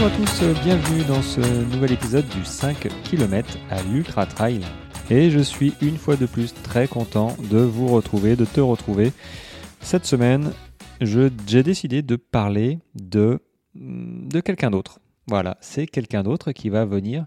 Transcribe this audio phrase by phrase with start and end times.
[0.00, 1.40] Bonjour à tous, bienvenue dans ce
[1.74, 4.60] nouvel épisode du 5 km à l'Ultra Trail.
[5.10, 9.12] Et je suis une fois de plus très content de vous retrouver, de te retrouver.
[9.80, 10.52] Cette semaine,
[11.00, 13.40] j'ai décidé de parler de,
[13.74, 15.00] de quelqu'un d'autre.
[15.26, 17.26] Voilà, c'est quelqu'un d'autre qui va venir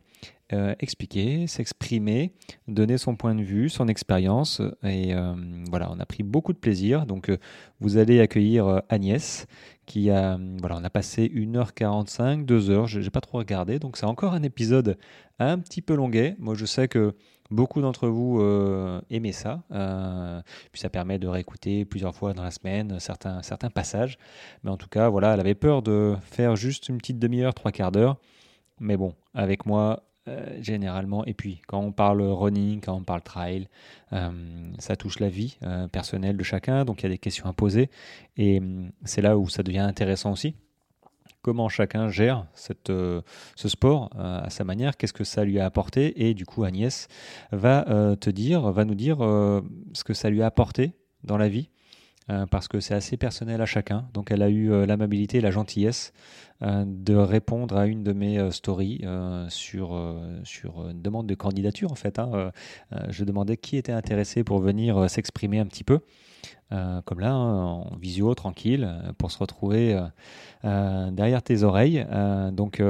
[0.53, 2.33] euh, expliquer, s'exprimer,
[2.67, 4.61] donner son point de vue, son expérience.
[4.83, 5.33] Et euh,
[5.69, 7.05] voilà, on a pris beaucoup de plaisir.
[7.05, 7.37] Donc, euh,
[7.79, 9.47] vous allez accueillir Agnès,
[9.85, 13.79] qui a, voilà, on a passé 1h45, 2h, je n'ai pas trop regardé.
[13.79, 14.97] Donc, c'est encore un épisode
[15.39, 16.35] un petit peu longuet.
[16.39, 17.15] Moi, je sais que
[17.49, 18.39] Beaucoup d'entre vous
[19.09, 19.61] aimaient ça.
[20.71, 24.17] puis ça permet de réécouter plusieurs fois dans la semaine certains, certains passages.
[24.63, 27.73] Mais en tout cas, voilà, elle avait peur de faire juste une petite demi-heure, trois
[27.73, 28.15] quarts d'heure.
[28.79, 31.25] Mais bon, avec moi, euh, généralement.
[31.25, 33.67] Et puis, quand on parle running, quand on parle trail,
[34.13, 34.29] euh,
[34.79, 37.53] ça touche la vie euh, personnelle de chacun, donc il y a des questions à
[37.53, 37.89] poser.
[38.37, 38.61] Et
[39.03, 40.55] c'est là où ça devient intéressant aussi.
[41.41, 43.23] Comment chacun gère ce
[43.55, 46.27] sport à sa manière, qu'est-ce que ça lui a apporté?
[46.27, 47.07] Et du coup, Agnès
[47.51, 50.93] va te dire, va nous dire ce que ça lui a apporté
[51.23, 51.71] dans la vie
[52.31, 54.05] euh, parce que c'est assez personnel à chacun.
[54.13, 56.13] Donc elle a eu euh, l'amabilité et la gentillesse
[56.61, 59.01] euh, de répondre à une de mes stories
[59.49, 62.19] sur, sur une demande de candidature en fait.
[62.19, 62.51] Hein.
[63.09, 65.99] je demandais qui était intéressé pour venir s'exprimer un petit peu.
[66.69, 68.87] comme là, hein, en visio, tranquille,
[69.17, 69.99] pour se retrouver
[70.63, 72.05] derrière tes oreilles.
[72.53, 72.81] donc,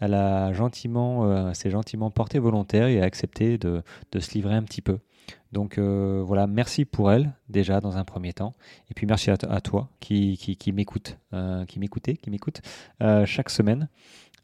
[0.00, 3.82] elle a gentiment, s'est gentiment portée volontaire et a accepté de,
[4.12, 4.98] de se livrer un petit peu.
[5.52, 8.52] Donc euh, voilà, merci pour elle déjà dans un premier temps,
[8.90, 12.60] et puis merci à, toi qui, qui, m'écoute, euh, qui m'écoutait, qui m'écoute
[13.02, 13.88] euh, chaque semaine.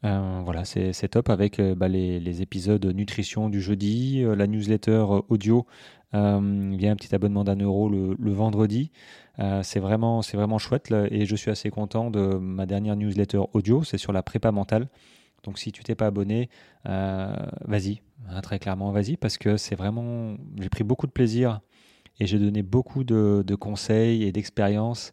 [0.01, 5.65] voilà, c'est top avec bah, les, épisodes nutrition du jeudi, la newsletter audio
[6.13, 8.91] via un petit abonnement d'un euro le, vendredi.
[9.63, 13.97] c'est vraiment, vraiment chouette et je suis assez content de ma dernière newsletter audio, c'est
[13.97, 14.87] sur la prépa mentale.
[15.45, 16.49] Donc si tu t'es pas abonné,
[16.83, 20.35] vas-y, Hein, très clairement, vas-y, parce que c'est vraiment.
[20.59, 21.61] J'ai pris beaucoup de plaisir
[22.19, 25.11] et j'ai donné beaucoup de, conseils et d'expériences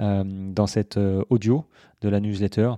[0.00, 1.64] euh, dans cette euh, audio
[2.00, 2.72] de la newsletter.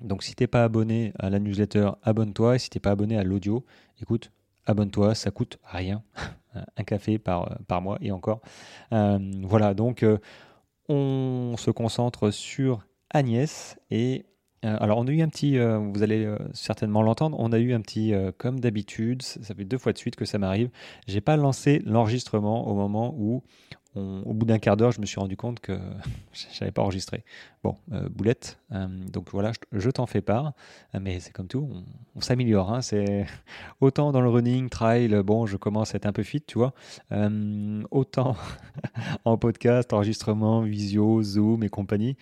[0.00, 2.56] Donc, si tu n'es pas abonné à la newsletter, abonne-toi.
[2.56, 3.64] Et si tu n'es pas abonné à l'audio,
[4.00, 4.30] écoute,
[4.66, 6.02] abonne-toi, ça coûte rien.
[6.76, 8.40] Un café par, par mois et encore.
[8.92, 10.06] Euh, voilà, donc
[10.88, 14.33] on se concentre sur Agnès et euh,
[14.64, 17.74] alors, on a eu un petit, euh, vous allez euh, certainement l'entendre, on a eu
[17.74, 20.70] un petit, comme d'habitude, ça fait deux fois de suite que ça m'arrive.
[21.06, 23.42] J'ai pas lancé l'enregistrement au moment où,
[23.96, 25.78] au bout d'un quart d'heure, je me suis rendu compte que
[26.52, 27.24] j'avais pas enregistré.
[27.62, 27.76] Bon,
[28.10, 28.58] boulette.
[28.70, 30.52] donc voilà, je, t'en fais part.
[30.98, 31.68] mais c'est comme tout,
[32.16, 32.72] on, s'améliore.
[32.72, 33.26] Hein, c'est
[33.80, 35.22] autant dans le running, trail.
[35.24, 36.74] Bon, je commence à être un peu fit, tu vois.
[37.90, 38.36] autant
[39.24, 42.16] en podcast, enregistrement, visio, Zoom et compagnie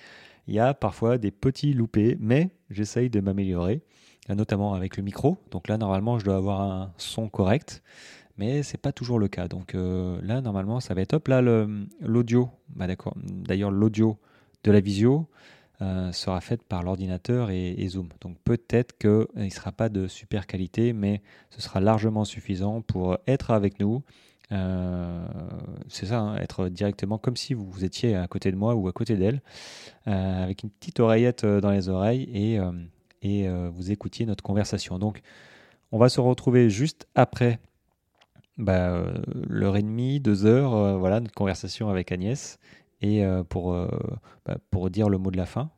[0.47, 3.83] il y a parfois des petits loupés, mais j'essaye de m'améliorer,
[4.29, 5.39] notamment avec le micro.
[5.51, 7.83] Donc là, normalement, je dois avoir un son correct,
[8.37, 9.49] mais c'est pas toujours le cas.
[9.49, 11.29] Donc euh, là, normalement, ça va être top.
[11.29, 11.43] Là,
[12.01, 12.87] l'audio, bah.
[13.17, 14.19] D'ailleurs, l'audio
[14.65, 15.29] de la visio
[15.83, 18.09] euh, sera faite par l'ordinateur et, Zoom.
[18.21, 23.19] Donc peut-être qu'il ne sera pas de super qualité, mais ce sera largement suffisant pour
[23.27, 24.03] être avec nous
[24.53, 25.27] euh,
[25.89, 28.93] c'est ça, hein, être directement comme si vous, étiez à côté de moi ou à
[28.93, 29.41] côté d'elle,
[30.07, 32.59] euh, avec une petite oreillette euh, dans les oreilles et,
[33.23, 34.99] et vous écoutiez notre conversation.
[34.99, 35.23] Donc,
[35.93, 37.61] on va se retrouver juste après
[38.59, 39.05] bah,
[39.49, 42.59] l'heure et demie, deux heures, voilà, notre conversation avec Agnès,
[43.01, 43.73] et pour,
[44.45, 45.71] bah, pour dire le mot de la fin,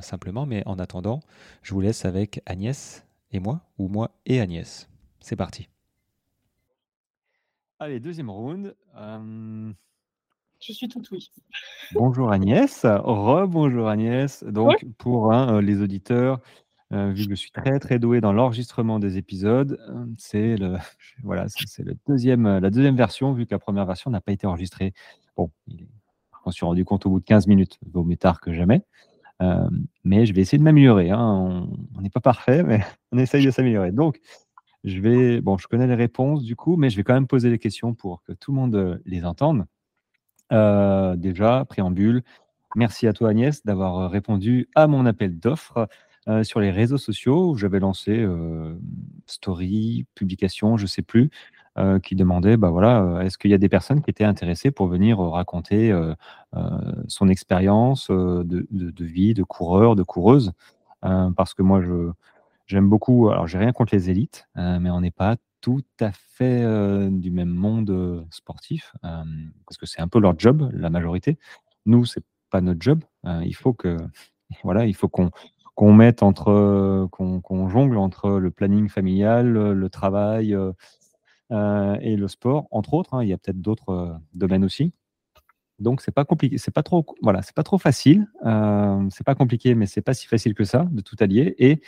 [0.00, 0.46] simplement.
[0.46, 1.20] Mais en attendant,
[1.62, 4.88] je vous laisse avec Agnès et moi, ou moi et Agnès.
[5.20, 5.68] C'est parti.
[7.78, 8.74] Allez, deuxième round.
[8.96, 9.70] Euh,
[10.60, 11.30] Je suis tout oui.
[11.92, 12.86] Bonjour Agnès.
[12.86, 14.42] Re-bonjour Agnès.
[14.44, 16.40] Donc, pour hein, euh, les auditeurs,
[16.94, 19.78] euh, vu que je suis très très doué dans l'enregistrement des épisodes,
[20.16, 20.78] c'est le,
[21.22, 24.46] voilà, c'est le deuxième, la deuxième version, vu que la première version n'a pas été
[24.46, 24.94] enregistrée.
[25.36, 25.74] Bon, je
[26.46, 28.86] me suis rendu compte au bout de 15 minutes, vaut mieux tard que jamais.
[30.02, 31.10] mais je vais essayer de m'améliorer.
[31.10, 31.68] Hein.
[31.94, 32.80] On n'est pas parfait, mais
[33.12, 33.92] on essaye de s'améliorer.
[33.92, 34.18] Donc,
[34.86, 37.50] je vais, bon, je connais les réponses du coup, mais je vais quand même poser
[37.50, 39.66] les questions pour que tout le monde euh, les entende.
[40.52, 42.22] Euh, déjà, préambule,
[42.76, 45.88] merci à toi Agnès d'avoir euh, répondu à mon appel d'offres
[46.42, 48.26] sur les réseaux sociaux où j'avais lancé
[49.26, 51.30] story, publication, je ne sais plus,
[52.02, 55.20] qui demandait, bah voilà, est-ce qu'il y a des personnes qui étaient intéressées pour venir
[55.20, 55.96] raconter
[57.06, 60.50] son expérience de, de, vie, de coureur, de coureuse,
[61.00, 62.10] parce que moi je
[62.66, 66.10] J'aime beaucoup, alors j'ai rien contre les élites, euh, mais on n'est pas tout à
[66.12, 70.90] fait euh, du même monde euh, sportif, parce que c'est un peu leur job, la
[70.90, 71.38] majorité.
[71.86, 73.04] Nous, c'est pas notre job.
[73.24, 73.96] il faut que,
[74.64, 75.30] voilà, il faut qu'on
[75.76, 80.56] qu'on mette entre, qu'on jongle entre le planning familial, le travail
[81.50, 83.12] et le sport, entre autres.
[83.12, 83.22] Hein.
[83.22, 84.94] il y a peut-être d'autres domaines aussi.
[85.78, 88.26] Donc c'est pas compliqué, c'est pas trop, voilà, c'est pas trop facile.
[89.10, 91.54] c'est pas compliqué, mais c'est pas si facile que ça de tout allier.
[91.58, 91.82] Et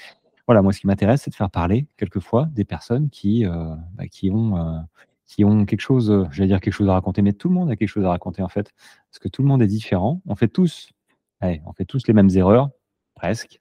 [0.48, 4.30] voilà, moi ce qui m'intéresse, c'est de faire parler quelquefois des personnes qui, bah, qui
[4.30, 4.82] ont
[5.26, 7.76] qui ont quelque chose, j'allais dire quelque chose à raconter, mais tout le monde a
[7.76, 8.72] quelque chose à raconter en fait,
[9.10, 10.22] parce que tout le monde est différent.
[10.26, 10.90] On fait tous,
[11.42, 12.70] on fait tous les mêmes erreurs,
[13.14, 13.60] presque,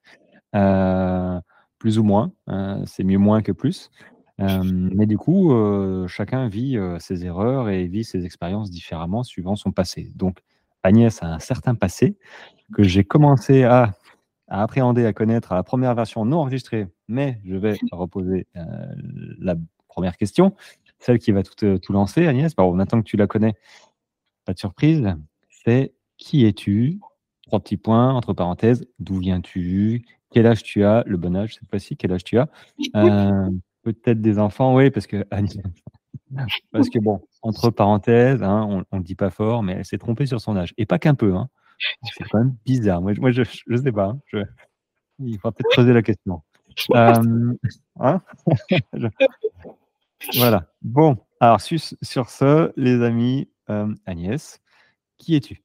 [0.56, 1.39] euh,
[1.78, 2.31] plus ou moins.
[2.48, 3.92] Hein, c'est mieux moins que plus.
[4.39, 9.56] Euh, mais du coup, euh, chacun vit ses erreurs et vit ses expériences différemment suivant
[9.56, 10.12] son passé.
[10.16, 10.39] Donc,
[10.84, 12.18] Agnès a un certain passé
[12.74, 13.94] que j'ai commencé à,
[14.47, 18.47] à, appréhender, à connaître à la première version non enregistrée, mais je vais reposer
[19.39, 19.55] la
[19.88, 20.53] première question
[20.99, 23.53] celle qui va tout, euh, tout lancer, Agnès, bon, maintenant que tu la connais,
[24.45, 25.15] pas de surprise,
[25.49, 26.99] c'est qui es-tu?
[27.44, 30.05] Trois petits points, entre parenthèses, d'où viens-tu?
[30.31, 31.03] Quel âge tu as?
[31.05, 32.50] Le bon âge cette fois-ci, quel âge tu as?
[32.95, 33.50] Euh,
[33.83, 35.23] Peut-être des enfants, oui, parce que
[36.71, 39.97] parce que bon, entre parenthèses, hein, on ne le dit pas fort, mais elle s'est
[39.97, 40.73] trompée sur son âge.
[40.77, 41.33] Et pas qu'un peu.
[41.33, 41.47] Hein.
[42.03, 43.01] C'est quand même bizarre.
[43.01, 44.15] Moi, je ne sais pas.
[44.33, 44.44] Hein.
[45.19, 46.41] Il faudra peut-être creuser la question.
[46.95, 47.53] Euh,
[48.00, 48.21] hein?
[50.35, 50.65] Voilà.
[50.81, 54.59] Bon, alors sur, ce, les amis, euh, Agnès,
[55.18, 55.62] qui es-tu?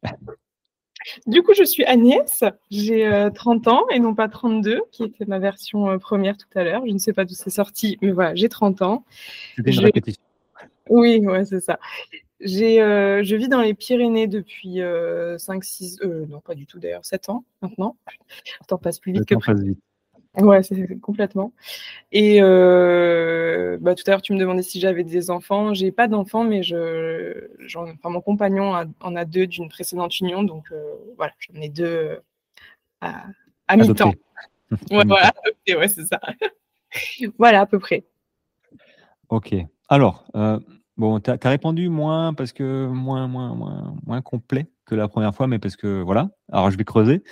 [1.26, 5.24] Du coup, je suis Agnès, j'ai 30 euh, ans et non pas 32, qui était
[5.24, 6.82] ma version euh, première tout à l'heure.
[6.86, 9.04] Je ne sais pas d'où c'est sorti, mais voilà, j'ai 30 ans.
[9.56, 10.22] C'était une répétition.
[10.88, 11.78] Oui, ouais, c'est ça.
[12.44, 14.80] Je vis dans les Pyrénées depuis
[15.38, 17.96] 5, 6, non pas du tout d'ailleurs, 7 ans maintenant.
[18.60, 19.76] Le temps passe plus vite que prévu.
[20.38, 21.52] Ouais, c'est complètement.
[22.10, 25.74] Et euh, bah, tout à l'heure, tu me demandais si j'avais des enfants.
[25.74, 30.72] J'ai pas d'enfants, mais je, enfin, mon compagnon en a deux d'une précédente union, donc
[30.72, 30.82] euh,
[31.18, 32.16] voilà, j'en ai deux euh,
[33.02, 33.26] à,
[33.68, 34.14] à mi-temps.
[34.90, 35.32] ouais, voilà,
[35.68, 36.18] ouais, c'est ça.
[37.38, 38.04] voilà, à peu près.
[39.28, 39.54] Ok.
[39.88, 40.24] Alors,
[41.02, 45.34] bon, tu as, répondu moins parce que moins, moins, moins, moins complet que la première
[45.34, 46.30] fois, mais parce que voilà.
[46.50, 47.22] Alors, je vais creuser.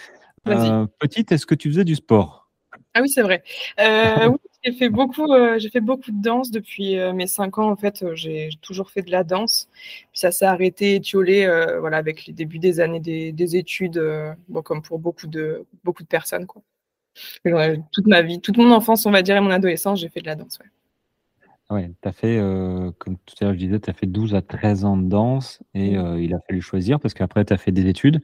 [0.44, 2.50] petite, est-ce que tu faisais du sport?
[2.94, 3.44] Ah oui, c'est vrai.
[3.78, 7.58] Euh, oui, j'ai fait beaucoup, euh, j'ai fait beaucoup de danse depuis euh, mes cinq
[7.58, 7.70] ans.
[7.70, 9.68] En fait, j'ai toujours fait de la danse.
[10.12, 11.46] Puis ça s'est arrêté, étiolé,
[11.78, 14.02] voilà, avec les débuts des années des, études,
[14.48, 16.62] bon, comme pour beaucoup de beaucoup de personnes, quoi.
[17.92, 20.26] toute ma vie, toute mon enfance, on va dire, et mon adolescence, j'ai fait de
[20.26, 20.58] la danse.
[20.58, 20.66] Ouais.
[21.70, 22.38] Ouais, tu as fait,
[22.98, 25.62] comme tout à l'heure je disais, tu as fait 12 à 13 ans de danse
[25.74, 26.18] et mmh.
[26.18, 28.20] il a fallu choisir parce qu'après tu as fait des études.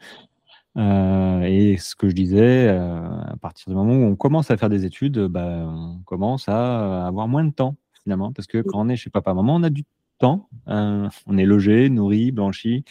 [0.76, 4.56] Euh, et ce que je disais, euh, à partir du moment où on commence à
[4.56, 8.80] faire des études, bah, on commence à avoir moins de temps finalement, parce que quand
[8.80, 9.84] on est chez papa-maman, on a du
[10.18, 10.48] temps.
[10.68, 12.84] Euh, on est logé, nourri, blanchi,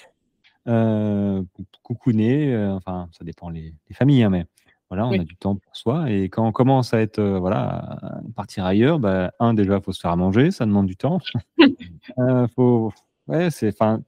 [1.83, 2.57] coucouné.
[2.57, 4.45] enfin, ça dépend les, familles, hein, mais
[4.89, 6.11] voilà, on a du temps pour soi.
[6.11, 7.99] Et quand on commence à être, voilà,
[8.35, 11.19] partir ailleurs, bah, un déjà, faut se faire à manger, ça demande du temps.
[12.55, 12.91] faut,
[13.27, 14.01] ouais, c'est, enfin,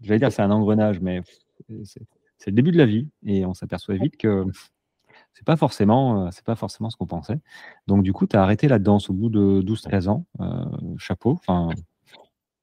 [0.00, 1.22] j'allais dire, c'est un engrenage, mais
[1.84, 2.02] c'est
[2.42, 4.44] c'est le début de la vie et on s'aperçoit vite que
[5.32, 7.38] c'est pas forcément, euh, c'est pas forcément ce qu'on pensait.
[7.86, 10.26] Donc du coup, tu as arrêté la danse au bout de 12-13 ans.
[10.40, 10.64] Euh,
[10.98, 11.32] chapeau.
[11.32, 11.68] Enfin,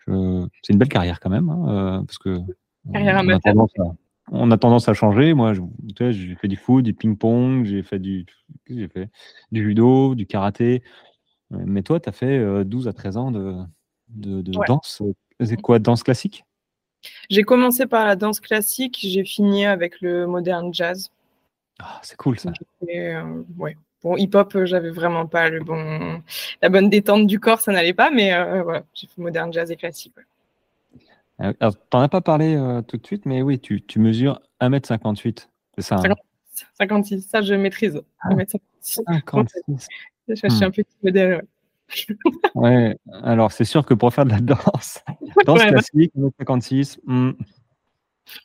[0.05, 2.39] c'est une belle carrière quand même, hein, euh, parce que
[4.31, 5.33] on, a tendance à, changer.
[5.33, 5.53] Moi,
[5.97, 8.25] j'ai fait du foot, du ping-pong, j'ai fait du,
[8.69, 9.09] j'ai fait?
[9.51, 10.83] Du judo, du karaté.
[11.51, 13.55] Mais toi, tu as fait 12 à 13 ans de,
[14.09, 15.01] de, danse.
[15.43, 16.43] C'est quoi, danse classique?
[17.29, 21.11] J'ai commencé par la danse classique, j'ai fini avec le modern jazz.
[21.79, 22.51] Ah, c'est cool ça.
[22.89, 23.77] Euh, ouais.
[24.03, 26.21] Bon, hip-hop, j'avais vraiment pas le bon,
[26.61, 29.71] la bonne détente du corps, ça n'allait pas, mais euh, voilà, j'ai fait modern jazz
[29.71, 30.13] et classique.
[30.17, 30.21] Euh,
[31.39, 35.81] alors, t'en as pas parlé tout de suite, mais oui, tu, tu mesures 1m58, c'est
[35.81, 35.97] ça
[36.77, 38.01] 56, hein ça je maîtrise.
[38.25, 38.59] 1m56.
[38.81, 39.87] 56.
[40.27, 41.41] Je, suis un peu moderne,
[42.55, 45.03] ouais, alors c'est sûr que pour faire de la danse,
[45.45, 46.99] danse classique, 56.
[47.05, 47.31] Hmm.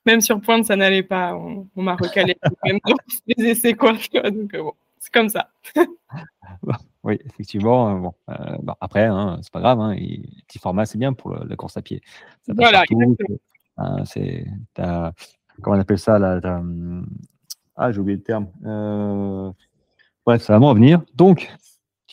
[0.07, 1.35] Même sur pointe, ça n'allait pas.
[1.35, 2.79] On, m'a recalé même
[3.27, 3.93] les essais, quoi.
[3.93, 5.51] Donc, euh, bon, c'est comme ça.
[7.05, 7.91] Oui, effectivement.
[7.91, 9.81] Euh, bon, euh, bah, après, hein, c'est pas grave.
[9.81, 9.95] Hein,
[10.49, 12.03] petit format, c'est bien pour la course à pied.
[12.43, 12.85] Ça voilà,
[13.77, 17.07] hein, c'est, comment on appelle ça là hum,
[17.77, 18.49] Ah, j'ai oublié le terme.
[20.27, 21.03] bref, ça va m'en venir.
[21.15, 21.55] Donc,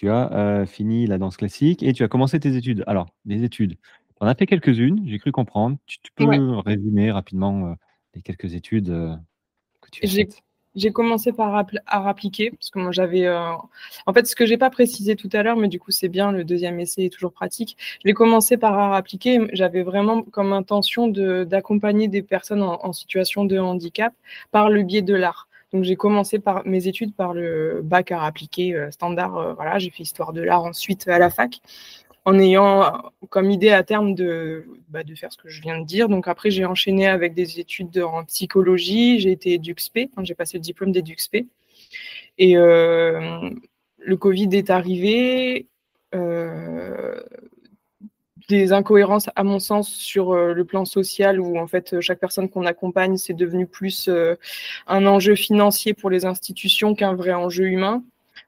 [0.01, 2.83] tu as euh, fini la danse classique et tu as commencé tes études.
[2.87, 5.77] Alors, les études, tu en as fait quelques-unes, j'ai cru comprendre.
[5.85, 6.25] Tu, peux
[6.65, 7.73] résumer rapidement euh,
[8.15, 9.15] les quelques études euh,
[9.79, 10.41] que tu as faites?
[10.75, 13.27] J'ai commencé par à appliquer, parce que moi j'avais.
[13.29, 16.31] En fait, ce que j'ai pas précisé tout à l'heure, mais du coup c'est bien,
[16.31, 17.77] le deuxième essai est toujours pratique.
[18.05, 19.39] J'ai commencé par à appliquer.
[19.53, 24.13] J'avais vraiment comme intention d'accompagner des personnes en, situation de handicap
[24.51, 25.47] par le biais de l'art.
[25.73, 29.55] Donc j'ai commencé par mes études par le bac à appliqué standard.
[29.55, 31.61] voilà, j'ai fait histoire de l'art ensuite à la fac
[32.25, 35.85] en ayant comme idée à terme de, bah, de faire ce que je viens de
[35.85, 36.07] dire.
[36.07, 40.61] Donc après, j'ai enchaîné avec des études en psychologie, j'ai été EduxP, j'ai passé le
[40.61, 41.45] diplôme d'EduxP.
[42.37, 43.49] Et euh,
[43.97, 45.67] le Covid est arrivé,
[46.13, 47.21] euh,
[48.49, 52.49] des incohérences à mon sens sur euh, le plan social où en fait chaque personne
[52.49, 54.09] qu'on accompagne c'est devenu plus
[54.87, 58.03] un enjeu financier pour les institutions qu'un vrai enjeu humain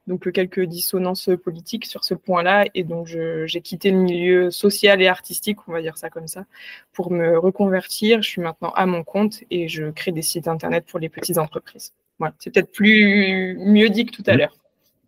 [0.06, 2.66] donc quelques dissonances politiques sur ce point-là.
[2.74, 6.44] Et donc j'ai quitté le milieu social et artistique, on va dire ça comme ça,
[6.92, 8.22] pour me reconvertir.
[8.22, 11.38] Je suis maintenant à mon compte et je crée des sites internet pour les petites
[11.38, 11.92] entreprises.
[12.18, 14.56] Voilà, c'est peut-être plus mieux dit que tout à l'heure.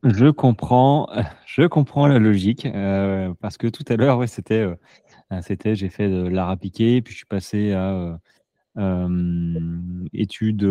[0.02, 1.08] Je comprends,
[1.46, 5.88] je comprends la logique euh, parce que tout à l'heure, ouais, c'était, euh, c'était, j'ai
[5.88, 8.18] fait de l'art appliqué, puis je suis passé à
[8.78, 9.60] euh,
[10.12, 10.62] études,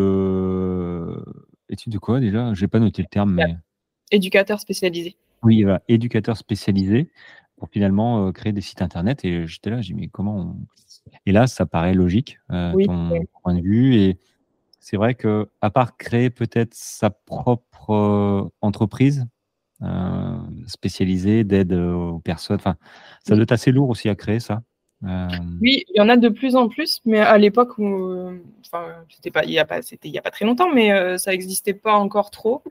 [1.69, 2.53] études de quoi déjà?
[2.53, 3.57] J'ai pas noté le terme, mais
[4.11, 5.15] éducateur spécialisé.
[5.43, 7.09] Oui, voilà, éducateur spécialisé
[7.57, 9.23] pour finalement euh, créer des sites internet.
[9.25, 10.55] Et j'étais là, j'ai dit, mais comment
[11.25, 13.95] Et là, ça paraît logique, euh, ton point de vue.
[13.95, 14.17] Et
[14.79, 19.25] c'est vrai que, à part créer peut-être sa propre euh, entreprise
[20.67, 22.75] spécialisée d'aide aux personnes, ça
[23.27, 24.63] doit être assez lourd aussi à créer ça.
[25.05, 25.27] Euh,
[25.61, 29.31] oui, il y en a de plus en plus, mais à l'époque, euh, enfin, c'était
[29.31, 31.31] pas, il y a pas, c'était il y a pas très longtemps, mais euh, ça
[31.31, 32.63] n'existait pas encore trop.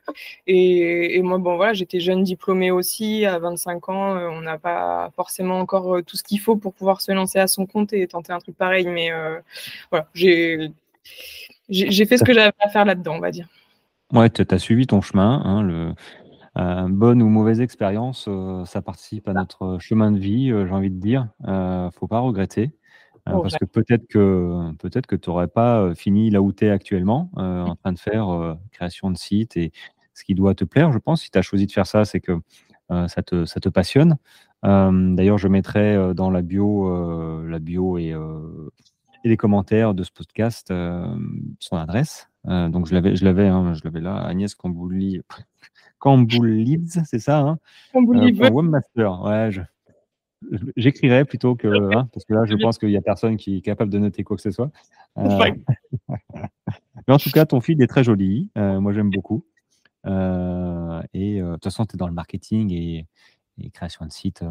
[0.47, 5.61] Et, moi, bon voilà, j'étais jeune diplômée aussi, à 25 ans, on n'a pas forcément
[5.61, 8.39] encore tout ce qu'il faut pour pouvoir se lancer à son compte et tenter un
[8.39, 8.87] truc pareil.
[8.87, 9.11] Mais
[9.91, 10.71] voilà, j'ai,
[11.69, 13.49] j'ai fait ce que j'avais à faire là-dedans, on va dire.
[14.13, 15.43] Ouais, tu as suivi ton chemin.
[15.45, 15.93] Hein, le,
[16.57, 20.91] bonne ou mauvaise expérience, euh, ça participe à notre chemin de vie, euh, j'ai envie
[20.91, 21.29] de dire.
[21.47, 22.73] Euh, faut pas regretter.
[23.25, 27.31] parce que peut-être que peut-être que tu n'aurais pas fini là où tu es actuellement,
[27.35, 29.73] en train de faire création de site et
[30.13, 31.23] ce qui doit te plaire, je pense.
[31.23, 32.39] Si tu as choisi de faire ça, c'est que
[32.91, 34.17] ça, te, ça te passionne.
[34.63, 40.73] D'ailleurs, je mettrai dans la bio, la bio et, et, les commentaires de ce podcast
[41.61, 42.29] son adresse.
[42.45, 45.23] Donc je l'avais, je l'avais, hein, je l'avais là, Agnès Cambouli,
[47.07, 47.59] c'est ça hein?
[47.95, 49.51] Euh, Webmaster, ouais.
[50.77, 53.61] J'écrirais plutôt que, hein, parce que là, je pense qu'il n'y a personne qui est
[53.63, 54.71] capable de noter quoi que ce soit.
[55.17, 55.39] Euh,
[57.07, 58.51] mais en tout cas, ton feed est très joli.
[58.59, 59.45] Euh, moi, j'aime beaucoup.
[60.05, 63.07] et de toute façon, tu es dans le marketing et,
[63.73, 64.45] création de sites.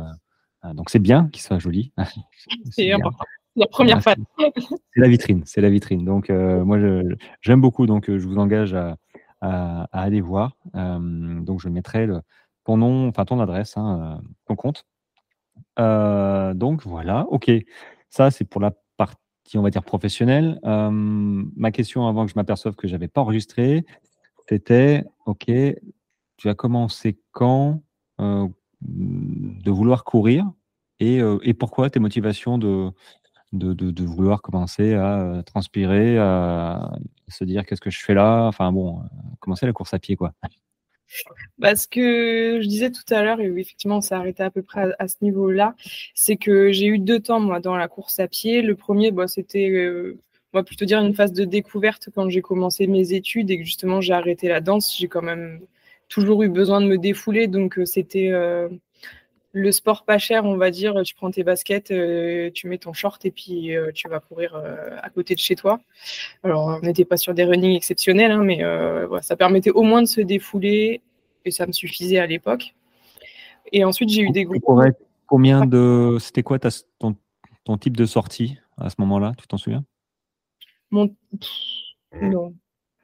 [0.73, 1.91] donc, c'est bien qu'il soit joli.
[2.71, 2.93] c'est
[3.55, 4.15] la première fois.
[4.38, 5.43] C'est la vitrine.
[5.45, 6.05] C'est la vitrine.
[6.05, 6.77] Donc, moi,
[7.41, 7.86] j'aime beaucoup.
[7.86, 8.98] Donc, je vous engage à,
[9.43, 10.55] à, aller voir.
[10.75, 12.22] Euh, donc, je mettrai le,
[12.63, 14.86] ton nom, enfin ton adresse, hein, euh, ton compte.
[15.79, 17.27] Euh, donc, voilà.
[17.29, 17.51] OK.
[18.10, 20.60] Ça, c'est pour la partie, on va dire, professionnelle.
[20.63, 23.86] ma question avant que je m'aperçoive que je n'avais pas enregistré,
[24.48, 25.51] c'était OK,
[26.38, 27.81] tu as commencé quand
[28.19, 30.50] de vouloir courir
[31.00, 32.91] et, et pourquoi tes motivations de,
[33.53, 36.91] de, vouloir commencer à euh, transpirer, à
[37.29, 39.03] se dire qu'est-ce que je fais là, enfin bon, euh,
[39.39, 40.33] commencer la course à pied quoi.
[41.62, 44.93] Parce que je disais tout à l'heure, et effectivement, on s'est arrêté à peu près
[44.98, 45.75] à, ce niveau-là,
[46.15, 48.63] c'est que j'ai eu deux temps, moi, dans la course à pied.
[48.63, 50.17] Le premier, bah, c'était, euh,
[50.53, 54.01] moi, plutôt dire une phase de découverte quand j'ai commencé mes études et que justement,
[54.01, 54.98] j'ai arrêté la danse.
[54.98, 55.60] J'ai quand même
[56.10, 58.31] toujours eu besoin de me défouler, donc c'était
[59.53, 62.91] le sport pas cher, on va dire, tu prends tes baskets, euh, tu mets ton
[62.91, 65.79] short et puis euh, tu vas courir euh, à côté de chez toi.
[66.41, 68.62] Alors, on n'était pas sur des running exceptionnels, hein, mais
[69.22, 71.01] ça permettait au moins de se défouler
[71.45, 72.74] et ça me suffisait à l'époque.
[73.72, 74.65] Et ensuite, j'ai eu des groupes.
[75.27, 76.17] Combien de.
[76.19, 79.33] C'était quoi ton, type de sortie à ce moment-là?
[79.38, 79.86] Tu t'en souviens?
[80.91, 81.15] Mon...
[82.22, 82.53] Non.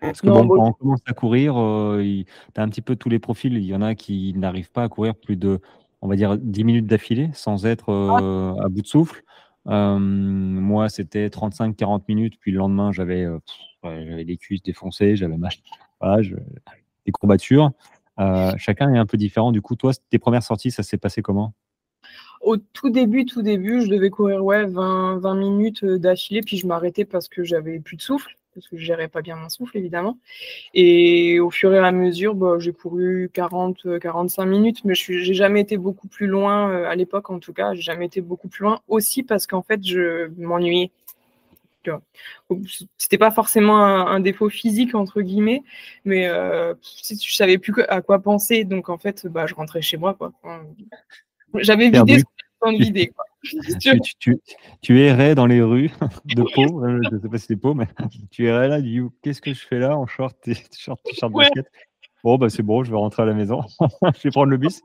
[0.01, 2.25] Parce que bon, quand on commence à courir, tu
[2.55, 3.53] as un petit peu tous les profils.
[3.53, 5.61] Il y en a qui n'arrivent pas à courir plus de
[6.01, 9.23] on va dire, 10 minutes d'affilée sans être euh, à bout de souffle.
[9.67, 15.35] Euh, moi, c'était 35-40 minutes, puis le lendemain, j'avais euh, des cuisses défoncées, j'avais
[17.05, 17.71] des courbatures.
[18.57, 19.51] chacun est un peu différent.
[19.51, 21.53] Du coup, toi, tes premières sorties, ça s'est passé comment?
[22.41, 26.65] Au tout début, tout début, je devais courir ouais, 20, 20 minutes d'affilée, puis je
[26.65, 29.77] m'arrêtais parce que j'avais plus de souffle parce que je gérais pas bien mon souffle
[29.77, 30.17] évidemment.
[30.73, 35.33] Et au fur et à mesure, bah, j'ai couru 40, 45 minutes, mais je n'ai
[35.33, 37.73] jamais été beaucoup plus loin euh, à l'époque en tout cas.
[37.73, 40.91] J'ai jamais été beaucoup plus loin aussi parce qu'en fait je m'ennuyais.
[42.97, 45.63] C'était pas forcément un, défaut physique entre guillemets,
[46.05, 46.75] mais euh,
[47.09, 50.31] je savais plus à quoi penser, donc en fait, bah, je rentrais chez moi quoi.
[51.55, 53.11] J'avais vidé ce que de vider.
[54.81, 55.91] tu, errais dans les rues
[56.25, 57.87] de Pau, je ne sais pas si c'est Pau, mais
[58.31, 61.65] tu errais là, du qu'est-ce que je fais là en short, t-shirt, t-shirt basket?
[62.23, 63.61] Bon, bah c'est bon, je vais rentrer à la maison.
[64.03, 64.81] je vais prendre le bus.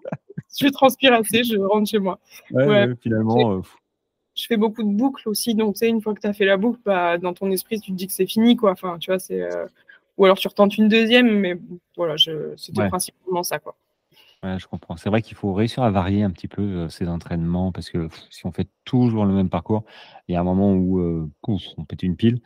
[0.56, 2.20] je vais transpirer assez, je rentre chez moi.
[2.52, 3.56] Ouais, finalement.
[3.56, 3.60] Euh,
[4.36, 6.44] je fais beaucoup de boucles aussi, donc tu sais, une fois que tu as fait
[6.44, 8.72] la boucle, bah, dans ton esprit, tu te dis que c'est fini, quoi.
[8.72, 9.42] Enfin, tu vois, c'est.
[9.42, 9.66] Euh,
[10.16, 11.58] ou alors tu retentes une deuxième, mais
[11.96, 12.14] voilà,
[12.56, 13.74] c'était principalement ça, quoi.
[14.44, 14.96] Ouais, je comprends.
[14.96, 18.08] C'est vrai qu'il faut réussir à varier un petit peu euh, ses entraînements parce que
[18.30, 19.84] si on fait toujours le même parcours,
[20.28, 21.00] il y a un moment où
[21.46, 22.40] on pète une pile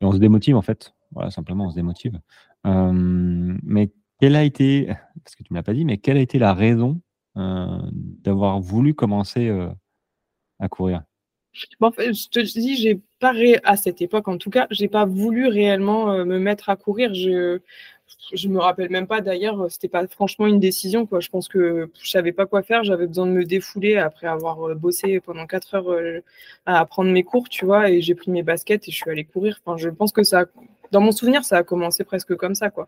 [0.00, 0.94] et on se démotive en fait.
[1.12, 2.18] Voilà, simplement, on se démotive.
[2.64, 4.86] mais quelle a été,
[5.24, 7.00] parce que tu ne l'as pas dit, mais quelle a été la raison
[7.36, 9.68] euh, d'avoir voulu commencer euh,
[10.58, 11.02] à courir?
[11.78, 13.32] Bon, Je te dis, j'ai pas
[13.62, 17.14] à cette époque, en tout cas, j'ai pas voulu réellement euh, me mettre à courir.
[17.14, 17.60] Je
[18.32, 21.06] je me rappelle même pas d'ailleurs, c'était pas franchement une décision.
[21.06, 21.20] Quoi.
[21.20, 24.74] Je pense que je savais pas quoi faire, j'avais besoin de me défouler après avoir
[24.74, 26.22] bossé pendant 4 heures
[26.66, 29.24] à apprendre mes cours, tu vois, et j'ai pris mes baskets et je suis allée
[29.24, 29.60] courir.
[29.64, 30.46] Enfin, je pense que ça
[30.94, 32.86] dans mon souvenir, ça a commencé presque comme ça, quoi.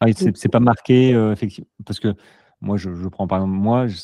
[0.00, 2.14] Ah, c'est pas marqué, euh, effectivement, parce que
[2.60, 3.96] moi, je, prends par exemple, moi, je,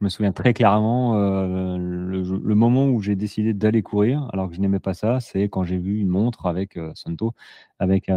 [0.00, 4.60] me souviens très clairement euh, le, moment où j'ai décidé d'aller courir, alors que je
[4.60, 7.32] n'aimais pas ça, c'est quand j'ai vu une montre avec euh, Santo,
[7.78, 8.10] avec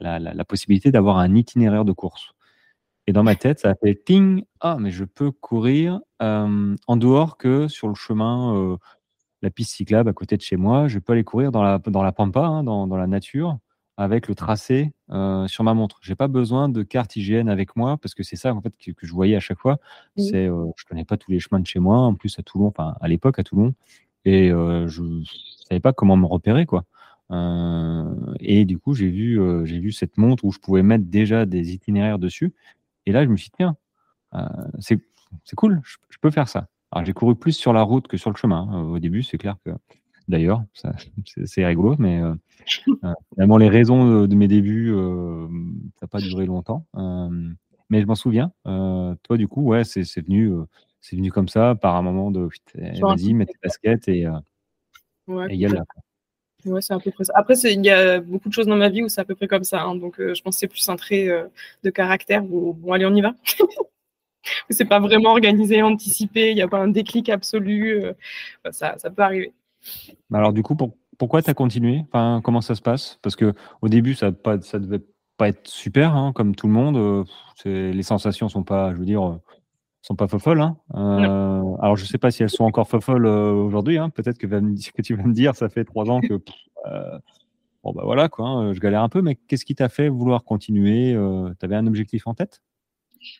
[0.00, 2.32] la, possibilité d'avoir un itinéraire de course.
[3.06, 7.36] Et dans ma tête, ça a fait ting, ah, mais je peux courir en dehors
[7.36, 8.76] que sur le chemin
[9.42, 10.88] la piste cyclable à côté de chez moi.
[10.88, 13.58] Je peux aller courir dans la, dans la pampa, hein, dans, dans, la nature,
[13.96, 15.98] avec le tracé euh, sur ma montre.
[16.02, 19.06] J'ai pas besoin de carte IGN avec moi parce que c'est ça en fait que,
[19.06, 19.78] je voyais à chaque fois.
[20.16, 22.66] C'est, euh, je connais pas tous les chemins de chez moi, en plus à Toulon,
[22.66, 23.74] enfin à l'époque à Toulon,
[24.24, 25.02] et euh, je
[25.68, 26.84] savais pas comment me repérer quoi.
[27.30, 31.72] Et du coup, j'ai vu, j'ai vu cette montre où je pouvais mettre déjà des
[31.72, 32.54] itinéraires dessus.
[33.06, 33.76] Et là, je me suis dit, tiens,
[34.78, 35.00] c'est
[35.56, 36.68] cool, je peux faire ça.
[36.90, 38.68] Alors, j'ai couru plus sur la route que sur le chemin.
[38.70, 38.82] Hein.
[38.82, 39.70] Au début, c'est clair que,
[40.26, 40.62] d'ailleurs,
[41.44, 42.34] c'est rigolo, mais euh,
[43.04, 45.46] euh, finalement, les raisons de, mes débuts, euh,
[45.96, 46.86] ça n'a pas duré longtemps.
[47.90, 48.52] mais je m'en souviens.
[48.64, 50.52] toi, du coup, ouais, c'est venu,
[51.00, 52.48] c'est venu comme ça, par un moment de
[53.00, 54.26] vas-y, mets tes baskets et,
[55.26, 55.84] ouais, y a là.
[56.64, 57.32] Ouais, c'est à peu près ça.
[57.36, 59.46] Après, il y a beaucoup de choses dans ma vie où c'est à peu près
[59.46, 59.82] comme ça.
[59.82, 59.94] Hein.
[59.94, 61.28] donc, je pense que c'est plus un trait
[61.84, 63.34] de caractère où, bon, allez, on y va.
[64.70, 68.04] c'est pas vraiment organisé, anticipé, il n'y a pas un déclic absolu.
[68.04, 68.12] Euh,
[68.70, 69.52] ça, ça, peut arriver.
[70.32, 70.76] Alors du coup,
[71.18, 73.18] pourquoi tu as continué Comment ça se passe?
[73.22, 74.30] Parce que au début, ça,
[74.62, 75.02] ça devait
[75.36, 76.96] pas être super, hein, comme tout le monde.
[76.96, 79.40] Euh, les sensations sont pas, je veux dire, euh,
[80.08, 80.60] sont pas folles.
[80.60, 80.76] Hein.
[81.80, 83.98] alors je sais pas si elles sont encore folles aujourd'hui.
[83.98, 84.10] Hein.
[84.10, 84.46] Peut-être que,
[84.96, 86.40] que, tu vas me dire, ça fait trois ans que
[87.84, 89.22] bon bah voilà quoi, je galère un peu.
[89.22, 91.16] Mais qu'est-ce qui t'a fait vouloir continuer
[91.58, 92.60] Tu avais un objectif en tête?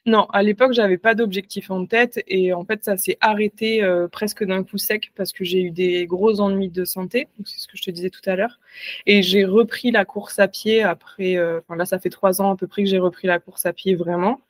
[0.06, 4.08] Non, à l'époque, j'avais pas d'objectif en tête et en fait, ça s'est arrêté euh,
[4.08, 7.68] presque d'un coup sec parce que j'ai eu des gros ennuis de santé, c'est ce
[7.68, 8.58] que je te disais tout à l'heure.
[9.06, 12.56] Et j'ai repris la course à pied après, euh, là, ça fait trois ans à
[12.56, 14.40] peu près que j'ai repris la course à pied vraiment.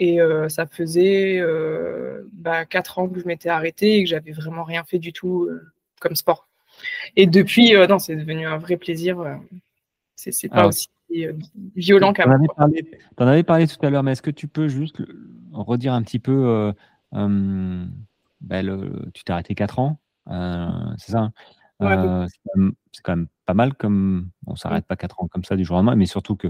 [0.00, 1.40] Et euh, ça faisait
[2.32, 5.48] bah, quatre ans que je m'étais arrêtée et que j'avais vraiment rien fait du tout
[6.00, 6.48] comme sport.
[7.16, 9.38] Et depuis, non, c'est devenu un vrai plaisir.
[10.16, 11.32] c'est pas aussi euh,
[11.74, 12.38] violent qu'avant.
[12.38, 15.02] Tu en, avais parlé tout à l'heure, mais est-ce que tu peux juste
[15.52, 16.72] redire un petit peu euh,
[17.14, 17.84] euh,
[18.40, 19.98] ben, Tu t'es arrêté 4 ans,
[20.98, 21.30] c'est ça
[21.80, 22.26] hein?
[22.92, 24.30] C'est quand, même pas mal comme.
[24.46, 26.48] On s'arrête pas 4 ans comme ça du jour au lendemain, mais surtout que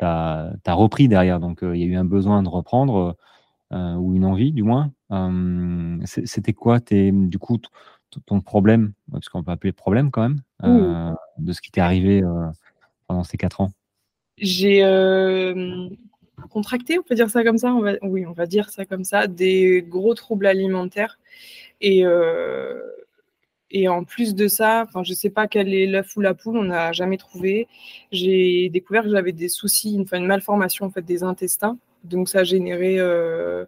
[0.00, 1.40] tu as, repris derrière.
[1.40, 3.16] Donc il y a eu un besoin de reprendre,
[3.72, 4.92] ou une envie du moins.
[6.04, 7.58] C'était quoi tes, du coup
[8.26, 12.22] ton problème, parce qu'on peut appeler problème quand même, de ce qui t'est arrivé
[13.06, 13.70] pendant ces 4 ans
[14.40, 15.88] j'ai euh,
[16.48, 19.84] contracté, on peut dire ça comme ça, oui, on va dire ça comme ça, des
[19.86, 21.18] gros troubles alimentaires.
[21.80, 22.80] Et, euh,
[23.70, 26.34] et en plus de ça, enfin, je ne sais pas quel est l'œuf ou la
[26.34, 27.68] poule, on n'a jamais trouvé.
[28.12, 31.78] J'ai découvert que j'avais des soucis, enfin, une malformation en fait, des intestins.
[32.04, 33.64] Donc ça a généré euh,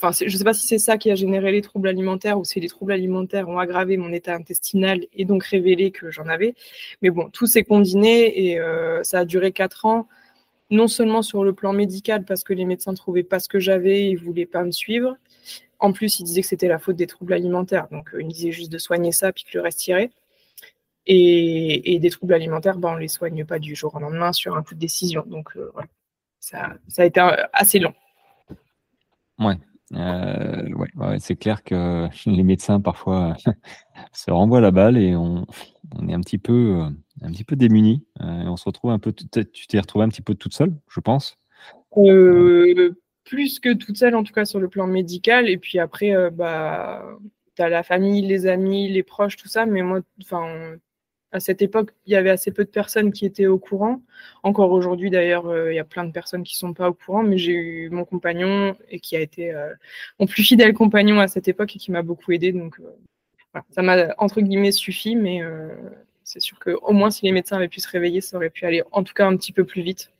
[0.00, 2.60] je ne sais pas si c'est ça qui a généré les troubles alimentaires ou si
[2.60, 6.54] les troubles alimentaires ont aggravé mon état intestinal et donc révélé que j'en avais.
[7.02, 10.06] Mais bon, tout s'est combiné et euh, ça a duré quatre ans,
[10.70, 13.58] non seulement sur le plan médical parce que les médecins ne trouvaient pas ce que
[13.58, 15.16] j'avais, ils ne voulaient pas me suivre.
[15.78, 17.88] En plus, ils disaient que c'était la faute des troubles alimentaires.
[17.90, 20.10] Donc, euh, ils me disaient juste de soigner ça puis que le reste irait.
[21.06, 24.56] Et, des troubles alimentaires, ben, on ne les soigne pas du jour au lendemain sur
[24.56, 25.24] un coup de décision.
[25.26, 25.88] Donc, euh, voilà.
[26.40, 27.20] ça, ça a été
[27.52, 27.94] assez long.
[29.38, 29.56] Ouais,
[29.94, 33.36] euh, ouais, c'est clair que les médecins parfois
[34.12, 35.46] se renvoient la balle et on,
[36.06, 36.90] est un petit peu, euh,
[37.22, 38.04] un petit peu démunis.
[38.20, 39.12] Euh, on se retrouve un peu.
[39.12, 41.38] Tu t'es retrouvé un petit peu toute seule, je pense.
[43.28, 45.48] Plus que toute seule, en tout cas sur le plan médical.
[45.48, 47.04] Et puis après, bah,
[47.56, 49.66] tu as la famille, les amis, les proches, tout ça.
[49.66, 50.76] Mais moi, enfin,
[51.32, 54.00] à cette époque, il y avait assez peu de personnes qui étaient au courant.
[54.42, 57.22] Encore aujourd'hui, d'ailleurs, euh, il y a plein de personnes qui sont pas au courant,
[57.22, 59.74] mais j'ai eu mon compagnon et qui a été euh,
[60.18, 62.52] mon plus fidèle compagnon à cette époque et qui m'a beaucoup aidé.
[62.52, 62.80] Donc,
[63.70, 65.40] ça m'a entre guillemets suffi, mais
[66.22, 68.82] c'est sûr qu'au moins, si les médecins avaient pu se réveiller, ça aurait pu aller
[68.92, 70.12] en tout cas un petit peu plus vite.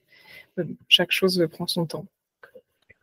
[0.88, 2.06] chaque chose prend son temps.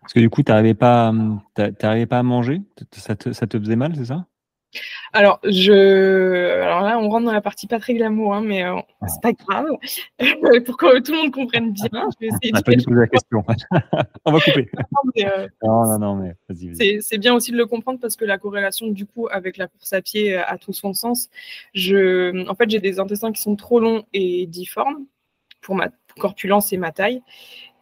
[0.05, 1.11] Parce que du coup, tu n'arrivais pas,
[1.55, 2.61] pas à manger?
[2.91, 4.27] Ça te, ça te faisait mal, c'est ça?
[5.13, 6.61] Alors, je...
[6.61, 9.07] Alors là, on rentre dans la partie pas très glamour, hein, mais euh, ah.
[9.07, 9.65] c'est pas grave.
[10.65, 12.61] Pour que tout le monde comprenne bien, je vais essayer de.
[12.61, 13.43] pas poser la question.
[14.25, 14.69] on va couper.
[15.17, 17.01] Euh, non, non, non, mais vas-y.
[17.01, 19.91] c'est bien aussi de le comprendre parce que la corrélation, du coup, avec la course
[19.93, 21.29] à pied a tout son sens.
[21.73, 22.47] Je...
[22.47, 25.05] En fait, j'ai des intestins qui sont trop longs et difformes
[25.61, 25.89] pour ma
[26.19, 27.23] corpulence et ma taille.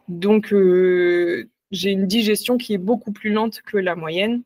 [0.08, 4.42] Donc, euh, j'ai une digestion qui est beaucoup plus lente que la moyenne.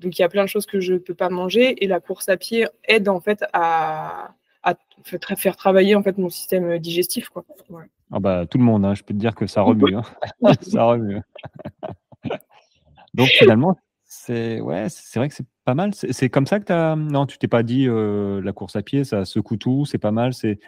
[0.00, 1.98] Donc il y a plein de choses que je ne peux pas manger et la
[1.98, 4.34] course à pied aide en fait à,
[5.36, 7.28] faire travailler en fait mon système digestif.
[7.28, 7.44] Quoi.
[8.12, 9.96] Ah bah, tout le monde, hein, je peux te dire que ça remue.
[9.96, 10.02] Hein.
[10.62, 11.20] ça remue.
[13.14, 15.92] Donc finalement, c'est ouais, c'est vrai que c'est pas mal.
[15.94, 16.94] C'est comme ça que tu as.
[16.94, 20.12] Non, tu t'es pas dit euh, la course à pied, ça secoue tout, c'est pas
[20.12, 20.58] mal, c'est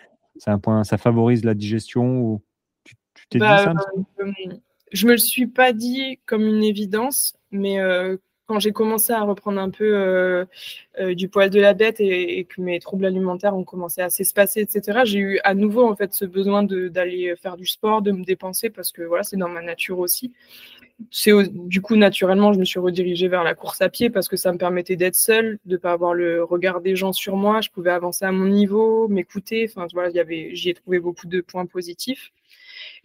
[0.46, 2.42] un point, ça favorise la digestion ou
[3.16, 3.74] tu t'es dit bah, ça
[4.20, 4.32] euh,
[4.92, 9.22] je me le suis pas dit comme une évidence, mais euh, quand j'ai commencé à
[9.22, 10.44] reprendre un peu euh,
[11.00, 14.60] euh, du poil de la bête et, que mes troubles alimentaires ont commencé à s'espacer,
[14.60, 18.24] etc., j'ai eu à nouveau en fait ce besoin d'aller faire du sport, de me
[18.24, 20.32] dépenser parce que voilà, c'est dans ma nature aussi.
[21.10, 24.36] C'est du coup naturellement, je me suis redirigée vers la course à pied parce que
[24.36, 27.60] ça me permettait d'être seule, de pas avoir le regard des gens sur moi.
[27.60, 29.68] Je pouvais avancer à mon niveau, m'écouter.
[29.68, 32.32] Enfin voilà, il y avait, j'y ai trouvé beaucoup de points positifs.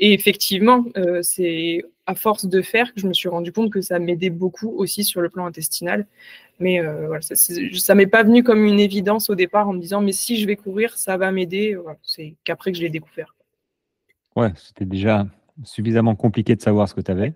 [0.04, 3.82] Et effectivement, euh, c'est à force de faire que je me suis rendu compte que
[3.82, 6.08] ça m'aidait beaucoup aussi sur le plan intestinal.
[6.60, 9.80] Mais euh, voilà, ça, ne m'est pas venu comme une évidence au départ en me
[9.80, 11.78] disant mais si je vais courir, ça va m'aider.
[12.02, 13.36] c'est qu'après que je l'ai découvert.
[14.36, 15.28] Ouais, c'était déjà
[15.64, 17.34] suffisamment compliqué de savoir ce que tu avais.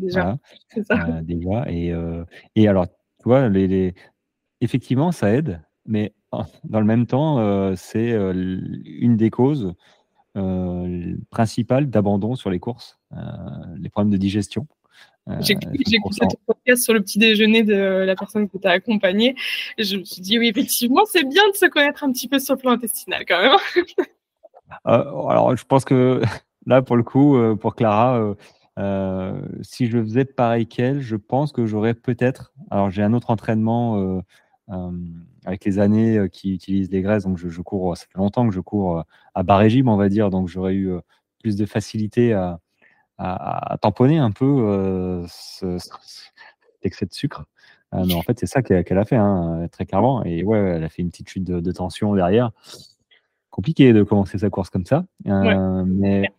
[0.00, 0.38] Déjà,
[0.74, 1.06] c'est ça.
[1.08, 1.70] Euh, déjà.
[1.70, 1.92] Et,
[2.56, 3.94] et, alors, tu vois, les,
[4.60, 6.12] effectivement, ça aide, mais
[6.64, 9.72] dans le même temps, c'est une des causes
[10.38, 10.67] euh,
[11.30, 13.16] principal d'abandon sur les courses, euh,
[13.78, 14.66] les problèmes de digestion.
[15.28, 18.72] Euh, j'ai écouté ton podcast sur le petit déjeuner de la personne que tu as
[18.72, 19.34] accompagnée.
[19.76, 22.54] Je me suis dit, oui, effectivement, c'est bien de se connaître un petit peu sur
[22.54, 23.56] le plan intestinal quand même.
[24.84, 26.22] alors, je pense que
[26.66, 28.34] là, pour le coup, pour Clara,
[29.60, 32.54] si je faisais pareil qu'elle, je pense que j'aurais peut-être.
[32.70, 34.22] Alors, j'ai un autre entraînement
[35.48, 37.24] avec les années euh, qui utilisent les graisses.
[37.24, 39.02] Donc, je, cours, ça fait longtemps que je cours euh,
[39.34, 40.28] à bas régime, on va dire.
[40.28, 41.00] Donc, j'aurais eu euh,
[41.40, 42.60] plus de facilité à,
[43.80, 46.32] tamponner un peu ce, cet
[46.82, 47.46] excès de sucre.
[47.92, 50.22] mais en fait, c'est ça qu'elle a fait, hein, très clairement.
[50.24, 52.52] Et ouais, elle a fait une petite chute de, tension derrière.
[53.50, 55.04] Compliqué de commencer sa course comme ça.
[55.24, 56.30] Mais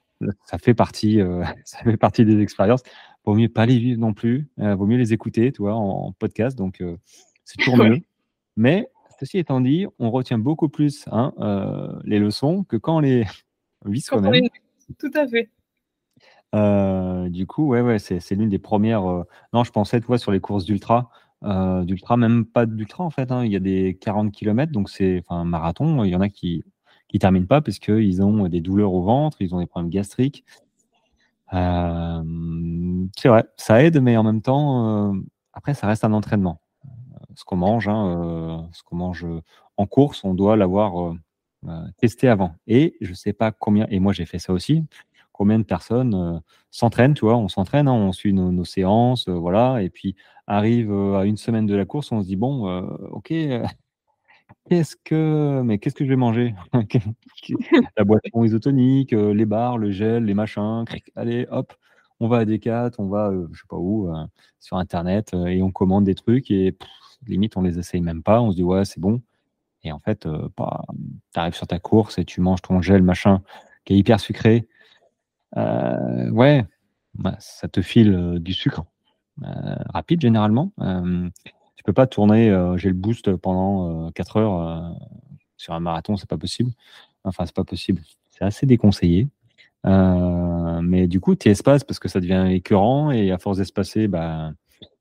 [0.45, 1.19] ça fait partie,
[1.65, 2.83] ça fait partie des expériences.
[3.25, 4.47] Vaut mieux pas les vivre non plus.
[4.55, 6.57] vaut mieux les écouter, tu vois, en, podcast.
[6.57, 6.81] Donc,
[7.43, 7.99] c'est toujours mieux.
[8.55, 8.87] Mais
[9.19, 13.25] Ceci étant dit, on retient beaucoup plus hein, euh, les leçons que quand on les
[13.85, 14.47] vit soi-même.
[14.97, 15.49] Tout à fait.
[16.55, 19.05] Euh, du coup, ouais, ouais, c'est l'une des premières.
[19.05, 23.09] Euh, non, je pensais, tu vois, sur les courses d'ultra, d'ultra, même pas d'ultra en
[23.09, 23.31] fait.
[23.31, 26.03] Hein, il y a des 40 km, donc c'est un marathon.
[26.05, 26.63] Il y en a qui
[27.09, 30.45] qui terminent pas parce qu'ils ont des douleurs au ventre, ils ont des problèmes gastriques.
[31.51, 35.13] c'est vrai, ça aide, mais en même temps,
[35.53, 36.61] après, ça reste un entraînement
[37.35, 39.41] ce qu'on mange, hein, euh, ce qu'on mange euh,
[39.77, 41.13] en course, on doit l'avoir
[41.65, 42.53] euh, testé avant.
[42.67, 44.83] Et je ne sais pas combien, et moi j'ai fait ça aussi,
[45.31, 49.89] combien de personnes s'entraînent, tu vois, on s'entraîne, hein, on suit nos, séances, voilà, et
[49.89, 50.15] puis
[50.47, 52.67] arrive à une semaine de la course, on se dit bon,
[53.11, 53.33] ok,
[54.69, 56.55] qu'est-ce que, mais qu'est-ce que je vais manger?
[57.97, 60.83] La boisson isotonique, les bars, le gel, les machins,
[61.15, 61.73] allez, hop,
[62.19, 64.11] on va à Decat, on va, je sais pas où,
[64.59, 66.75] sur internet, et on commande des trucs et
[67.27, 68.41] limite, on les essaye même pas.
[68.41, 69.21] On se dit, ouais, c'est bon.
[69.83, 70.83] Et en fait, euh, bah,
[71.33, 73.41] tu arrives sur ta course et tu manges ton gel, machin,
[73.85, 74.67] qui est hyper sucré.
[75.57, 76.65] Euh, ouais,
[77.15, 78.85] bah, ça te file euh, du sucre
[79.93, 80.73] rapide généralement.
[81.77, 84.97] tu peux pas tourner, j'ai le boost pendant 4 heures
[85.55, 86.71] sur un marathon, c'est pas possible.
[87.23, 88.01] Enfin, c'est pas possible.
[88.31, 89.29] C'est assez déconseillé.
[89.85, 94.51] mais du coup, tu espaces parce que ça devient écœurant et à force d'espacer, bah,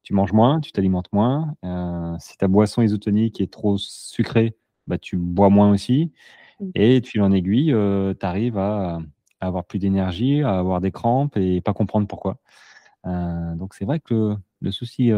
[0.08, 1.54] tu manges moins, tu t'alimentes moins.
[1.66, 6.12] Euh, si ta boisson isotonique est trop sucrée, bah, tu bois moins aussi.
[6.60, 6.70] Mmh.
[6.76, 9.00] Et de fil en aiguille, euh, tu arrives à,
[9.40, 12.38] avoir plus d'énergie, à avoir des crampes et pas comprendre pourquoi.
[13.04, 15.10] Euh, donc c'est vrai que le, souci,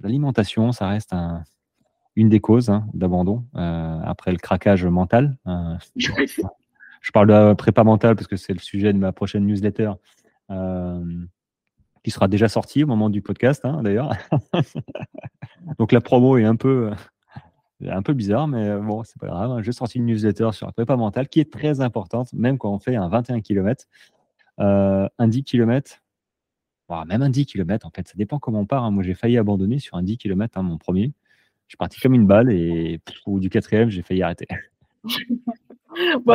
[0.00, 1.42] l'alimentation, ça reste un,
[2.14, 5.38] une des causes hein, d'abandon après le craquage mental.
[5.96, 9.92] je parle de prépa mentale parce que c'est le sujet de ma prochaine newsletter
[12.04, 14.12] qui sera déjà sorti au moment du podcast, hein, d'ailleurs.
[15.78, 16.92] Donc la promo est un peu,
[17.84, 19.62] un peu bizarre, mais bon, c'est pas grave.
[19.62, 22.78] J'ai sorti une newsletter sur la prépa mentale qui est très importante, même quand on
[22.78, 23.86] fait un 21 km.
[24.58, 26.02] un 10 km,
[27.06, 28.84] même un 10 km, en fait, ça dépend comment on part.
[28.84, 28.90] Hein.
[28.90, 31.12] Moi, j'ai failli abandonner sur un 10 km, hein, mon premier.
[31.66, 34.46] Je suis parti comme une balle et au du quatrième, j'ai failli arrêter.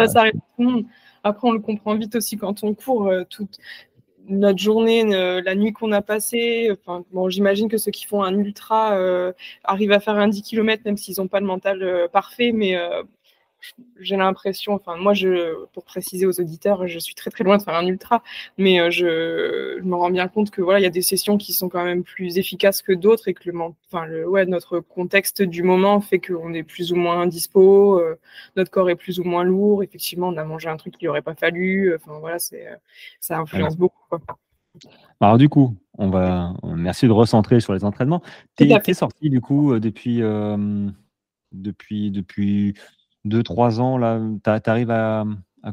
[0.08, 0.86] ça arrive
[1.23, 3.08] Après, on le comprend vite aussi quand on court.
[3.08, 3.60] Euh, toute,
[4.29, 5.03] notre journée,
[5.41, 6.71] la nuit qu'on a passée.
[7.11, 10.83] Bon, j'imagine que ceux qui font un ultra euh, arrivent à faire un 10 km,
[10.85, 12.51] même s'ils n'ont pas le mental euh, parfait.
[12.53, 13.03] Mais euh,
[13.99, 17.63] j'ai l'impression, enfin, moi, je, pour préciser aux auditeurs, je suis très très loin de
[17.63, 18.23] faire un ultra,
[18.57, 21.69] mais je, me rends bien compte que voilà, il y a des sessions qui sont
[21.69, 23.57] quand même plus efficaces que d'autres et que le,
[23.91, 28.01] enfin, le, ouais, notre contexte du moment fait qu'on est plus ou moins dispo,
[28.55, 29.83] notre corps est plus ou moins lourd.
[29.83, 31.95] Effectivement, on a mangé un truc qu'il n'aurait pas fallu.
[31.95, 32.67] Enfin, voilà, c'est,
[33.19, 33.99] ça influence beaucoup.
[35.19, 38.21] Alors du coup, on va merci de recentrer sur les entraînements.
[38.57, 40.89] Tu es, sorti du coup euh, depuis euh,
[41.51, 42.75] depuis depuis
[43.25, 45.25] 2-3 ans là, tu arrives à,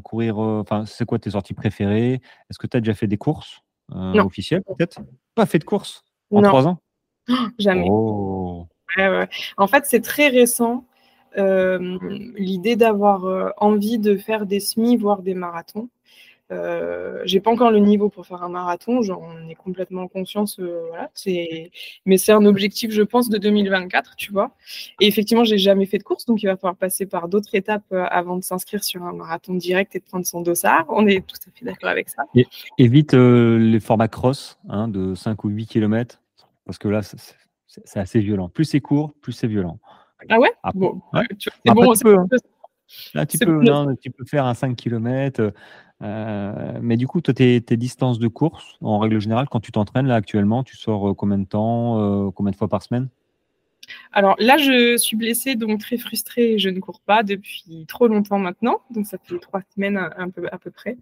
[0.03, 2.21] courir euh, enfin c'est quoi tes sorties préférées?
[2.49, 4.99] Est-ce que tu as déjà fait des courses officielles peut-être?
[5.35, 6.79] Pas fait de courses en 3 ans?
[7.59, 7.87] Jamais.
[7.89, 8.67] Oh.
[9.57, 10.85] En fait, c'est très récent.
[11.35, 15.89] L'idée d'avoir envie de faire des semis, voire des marathons.
[16.49, 20.85] Euh, j'ai pas encore le niveau pour faire un marathon, j'en ai complètement conscience, euh,
[20.89, 21.09] voilà,
[22.05, 24.51] mais c'est un objectif, je pense, de 2024, tu vois.
[25.01, 27.83] Et effectivement, j'ai jamais fait de course, donc il va falloir passer par d'autres étapes
[27.91, 30.85] euh, avant de s'inscrire sur un marathon direct et de prendre son dossard.
[30.87, 32.23] On est tout à fait d'accord avec ça.
[32.33, 36.21] Et, évite les formats cross hein, de 5 ou 8 km,
[36.65, 38.47] parce que là, c'est assez violent.
[38.47, 39.79] Plus c'est court, plus c'est violent.
[40.29, 41.01] Ah ouais, bon,
[41.37, 42.25] Tu, bon, peux, hein.
[43.13, 43.61] Là, tu peux,
[44.01, 45.51] tu peux faire un 5 km.
[46.03, 50.07] Euh, mais du coup, toi, tes, distances de course, en règle générale, quand tu t'entraînes
[50.07, 53.09] là actuellement, tu sors euh, combien de temps, euh, combien de fois par semaine?
[54.11, 56.59] Alors là, je suis blessée, donc très frustrée.
[56.59, 60.71] Je ne cours pas depuis trop longtemps maintenant, donc ça fait trois semaines à peu
[60.71, 60.97] près.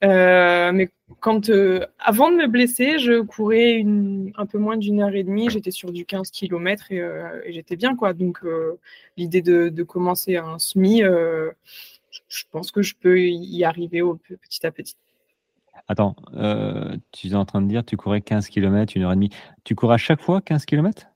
[0.00, 0.88] mais
[1.20, 1.50] quand
[1.98, 5.50] avant de me blesser, je courais un peu moins d'une heure et demie.
[5.50, 7.02] J'étais sur du 15 km et,
[7.48, 8.14] j'étais bien quoi.
[8.14, 8.40] Donc
[9.18, 11.02] l'idée de, de, commencer un semi
[12.28, 14.96] je pense que je peux y arriver au, petit à petit.
[15.88, 19.16] Attends, euh, tu es en train de dire tu courais 15 km, une heure et
[19.16, 19.30] demie.
[19.64, 21.08] Tu cours à chaque fois 15 km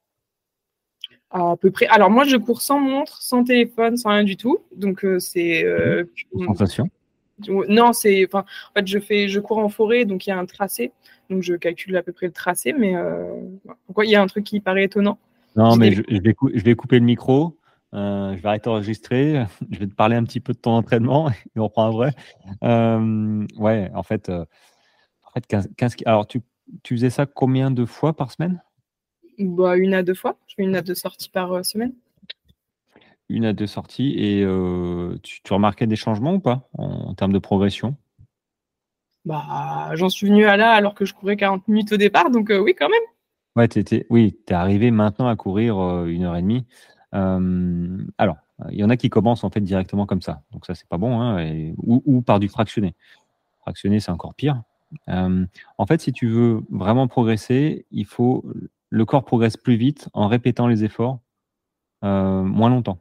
[1.31, 1.87] À peu près.
[1.87, 4.59] Alors moi, je cours sans montre, sans téléphone, sans rien du tout.
[4.75, 5.65] Donc euh, c'est.
[5.65, 6.05] Euh,
[6.47, 6.89] Sensation?
[7.49, 8.27] Non, c'est.
[8.27, 10.93] Enfin, en fait, je fais, je cours en forêt, donc il y a un tracé.
[11.29, 12.95] Donc je calcule à peu près le tracé, mais
[13.87, 14.07] pourquoi?
[14.07, 15.19] Il y a un truc qui paraît étonnant?
[15.55, 17.57] Non, mais je, vais je vais couper le micro.
[17.97, 19.47] Euh, je vais arrêter d'enregistrer.
[19.71, 22.13] Je vais te parler un petit peu de ton entraînement et on prend un vrai.
[22.63, 24.45] Euh, ouais, en fait, euh,
[25.25, 26.43] en fait 15, alors tu,
[26.83, 28.63] tu, faisais ça combien de fois par semaine?
[29.39, 30.37] Bah, Une à deux fois.
[30.47, 31.95] Je fais une à deux sorties par semaine.
[33.29, 34.15] Une à deux sorties.
[34.19, 34.47] Et
[35.23, 37.97] tu, tu, remarquais des changements ou pas en, termes de progression?
[39.25, 42.53] Bah, J'en suis venu à là alors que je courais 40 minutes au départ, donc
[42.53, 43.01] oui, quand même.
[43.57, 43.69] Ouais,
[44.11, 46.67] oui, tu es arrivé maintenant à courir une heure et demie.
[47.15, 48.37] Euh, alors,
[48.71, 50.99] il y en a qui commencent en fait directement comme ça, donc ça c'est pas
[50.99, 52.95] bon, hein, ou, par du fractionné.
[53.61, 54.63] Fractionné, c'est encore pire.
[55.09, 55.47] Euh,
[55.79, 58.45] en fait, si tu veux vraiment progresser, il faut
[58.91, 61.21] le corps progresse plus vite en répétant les efforts
[62.05, 62.99] euh, moins longtemps.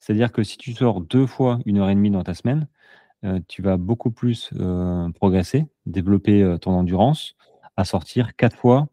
[0.00, 2.68] C'est-à-dire que si tu sors deux fois une heure et demie dans ta semaine,
[3.48, 4.52] tu vas beaucoup plus
[5.14, 7.36] progresser, développer ton endurance,
[7.74, 8.88] à sortir quatre fois,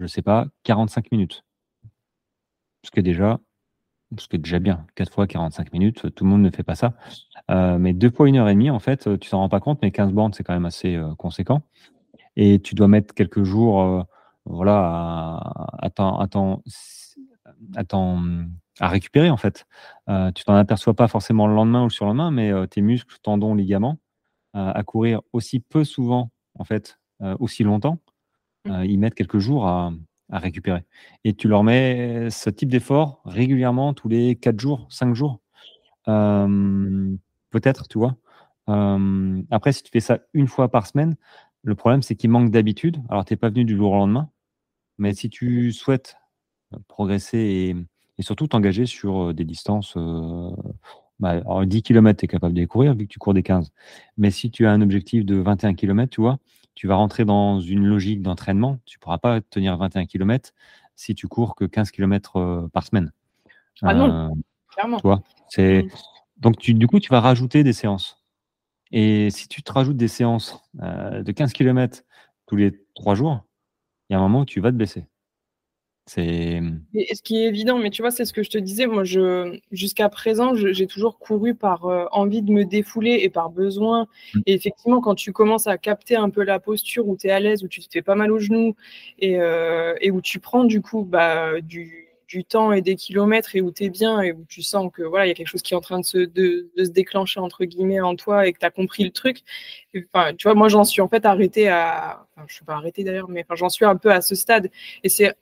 [0.00, 1.44] je sais pas, 45 minutes.
[2.82, 3.40] Ce qui déjà
[4.18, 4.86] ce qui est déjà bien.
[4.94, 6.94] 4 fois 45 minutes, tout le monde ne fait pas ça.
[7.50, 9.80] Euh, mais deux fois une heure et demie, en fait, tu t'en rends pas compte,
[9.82, 11.62] mais 15 bandes, c'est quand même assez euh, conséquent.
[12.36, 14.02] Et tu dois mettre quelques jours euh,
[14.46, 15.40] voilà,
[15.80, 15.90] à,
[18.80, 19.66] à, récupérer, en fait.
[20.34, 23.98] tu t'en aperçois pas forcément le lendemain ou le surlendemain, mais tes muscles, tendons, ligaments,
[24.52, 26.98] à courir aussi peu souvent, en fait,
[27.38, 28.00] aussi longtemps,
[28.66, 28.84] mmh.
[28.84, 29.92] ils mettent quelques jours à,
[30.34, 30.82] à récupérer.
[31.22, 35.40] Et tu leur mets ce type d'effort régulièrement tous les 4 jours, 5 jours?
[36.06, 38.16] Peut-être, tu vois?
[38.66, 41.16] après, si tu fais ça une fois par semaine,
[41.62, 43.00] le problème, c'est qu'il manque d'habitude.
[43.08, 44.28] Alors, tu n'es pas venu du jour au lendemain.
[44.98, 46.16] Mais si tu souhaites
[46.88, 47.76] progresser
[48.18, 49.96] et, surtout t'engager sur des distances,
[51.20, 53.72] bah, 10 km, tu es capable de courir vu que tu cours des 15.
[54.16, 56.38] Mais si tu as un objectif de 21 km, tu vois,
[56.74, 58.78] tu vas rentrer dans une logique d'entraînement.
[58.84, 60.52] Tu ne pourras pas tenir 21 km
[60.96, 63.12] si tu cours que 15 km euh, par semaine.
[63.82, 64.34] Ah non,
[64.68, 65.00] clairement.
[65.00, 65.88] Toi, c'est mmh.
[66.38, 68.22] donc tu, du coup tu vas rajouter des séances.
[68.92, 72.04] Et si tu te rajoutes des séances de 15 km
[72.46, 73.44] tous les trois jours,
[74.08, 75.06] il y a un moment où tu vas te baisser.
[76.06, 76.60] C'est.
[76.94, 78.86] Ce qui est évident, mais tu vois, c'est ce que je te disais.
[78.86, 83.48] Moi, je, jusqu'à présent, j'ai toujours couru par euh, envie de me défouler et par
[83.48, 84.06] besoin.
[84.34, 84.40] Mmh.
[84.46, 87.40] Et effectivement, quand tu commences à capter un peu la posture où tu es à
[87.40, 88.76] l'aise, où tu te fais pas mal aux genoux
[89.18, 93.56] et, euh, et où tu prends du coup bah, du, du temps et des kilomètres
[93.56, 95.48] et où tu es bien et où tu sens que voilà, il y a quelque
[95.48, 98.52] chose qui est en train de se, de, se déclencher entre guillemets en toi et
[98.52, 99.42] que tu as compris le truc.
[100.12, 102.26] Enfin, tu vois, moi j'en suis en fait arrêté à.
[102.36, 104.70] Enfin, je suis pas arrêté d'ailleurs, mais enfin, j'en suis un peu à ce stade.
[105.02, 105.34] Et c'est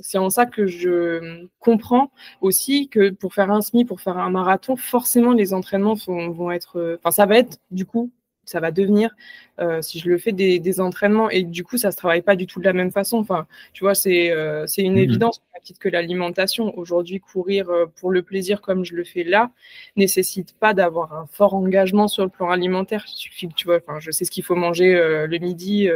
[0.00, 2.10] c'est en ça que je comprends
[2.40, 6.98] aussi que pour faire un SMI, pour faire un marathon, forcément les entraînements vont être,
[6.98, 8.10] enfin ça va être du coup
[8.46, 9.14] ça va devenir,
[9.60, 11.28] euh, si je le fais, des, des, entraînements.
[11.28, 13.18] Et du coup, ça se travaille pas du tout de la même façon.
[13.18, 16.76] Enfin, tu vois, c'est euh, c'est une mmh évidence, petite que l'alimentation.
[16.78, 19.50] Aujourd'hui, courir euh, pour le plaisir comme je le fais là,
[19.96, 23.04] nécessite pas d'avoir un fort engagement sur le plan alimentaire.
[23.08, 25.88] Il suffit que, tu vois, enfin, je sais ce qu'il faut manger le midi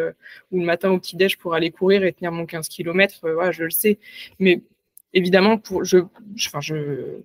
[0.51, 3.21] ou le matin au petit-déj pour aller courir et tenir mon 15 km.
[3.53, 3.99] je le sais.
[4.39, 4.63] Mais
[5.13, 5.99] évidemment, pour, je,
[6.47, 7.23] enfin, je,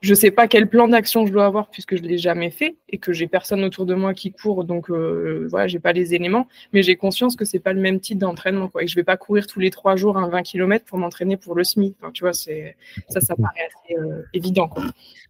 [0.00, 2.98] je sais pas quel plan d'action je dois avoir puisque je l'ai jamais fait et
[2.98, 6.48] que j'ai personne autour de moi qui court, donc euh, voilà, j'ai pas les éléments,
[6.72, 9.18] mais j'ai conscience que c'est pas le même type d'entraînement, quoi, et je vais pas
[9.18, 11.94] courir tous les trois jours un 20 km pour m'entraîner pour le SMI.
[12.00, 12.76] Enfin, tu vois, c'est
[13.08, 14.68] ça, ça paraît assez euh, évident.
[14.68, 14.84] Quoi.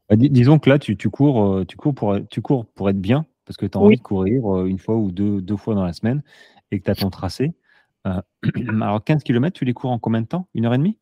[0.08, 3.00] Bah, disons que là, tu, tu cours, euh, tu cours pour, tu cours pour être
[3.00, 5.74] bien parce que tu as envie de courir euh, une fois ou deux, deux fois
[5.74, 6.22] dans la semaine
[6.70, 7.52] et que tu as ton tracé.
[8.04, 10.48] alors 15 km, tu les cours en combien de temps?
[10.54, 10.96] Une heure et demie?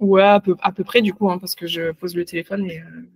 [0.00, 2.68] Ouais, à peu, à peu près du coup, hein, parce que je pose le téléphone.
[2.70, 3.08] Et, euh,